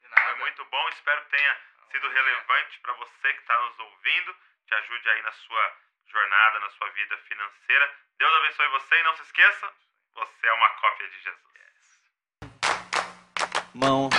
Foi 0.00 0.40
muito 0.40 0.62
bom. 0.70 0.88
Espero 0.94 1.20
que 1.24 1.36
tenha 1.36 1.69
sido 1.90 2.08
relevante 2.08 2.80
para 2.80 2.92
você 2.94 3.32
que 3.32 3.40
está 3.40 3.58
nos 3.62 3.78
ouvindo. 3.78 4.34
Te 4.66 4.74
ajude 4.74 5.10
aí 5.10 5.22
na 5.22 5.32
sua 5.32 5.76
jornada, 6.06 6.60
na 6.60 6.70
sua 6.70 6.88
vida 6.90 7.16
financeira. 7.18 7.90
Deus 8.18 8.34
abençoe 8.34 8.68
você 8.68 9.00
e 9.00 9.02
não 9.02 9.16
se 9.16 9.22
esqueça, 9.22 9.72
você 10.14 10.46
é 10.46 10.52
uma 10.52 10.70
cópia 10.70 11.08
de 11.08 11.18
Jesus. 11.22 11.50
mão, 13.74 14.10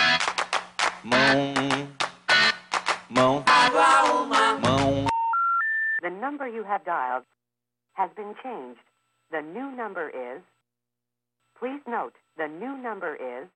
mão, 1.03 1.53
mão, 3.09 4.59
mão. 4.59 5.07
The 6.01 6.09
number 6.09 6.47
you 6.47 6.63
have 6.63 6.83
dialed 6.83 7.25
has 7.93 8.11
been 8.13 8.35
changed. 8.41 8.81
The 9.29 9.41
new 9.41 9.71
number 9.71 10.09
is. 10.09 10.41
Please 11.59 11.81
note, 11.85 12.15
the 12.37 12.47
new 12.47 12.75
number 12.75 13.15
is 13.15 13.47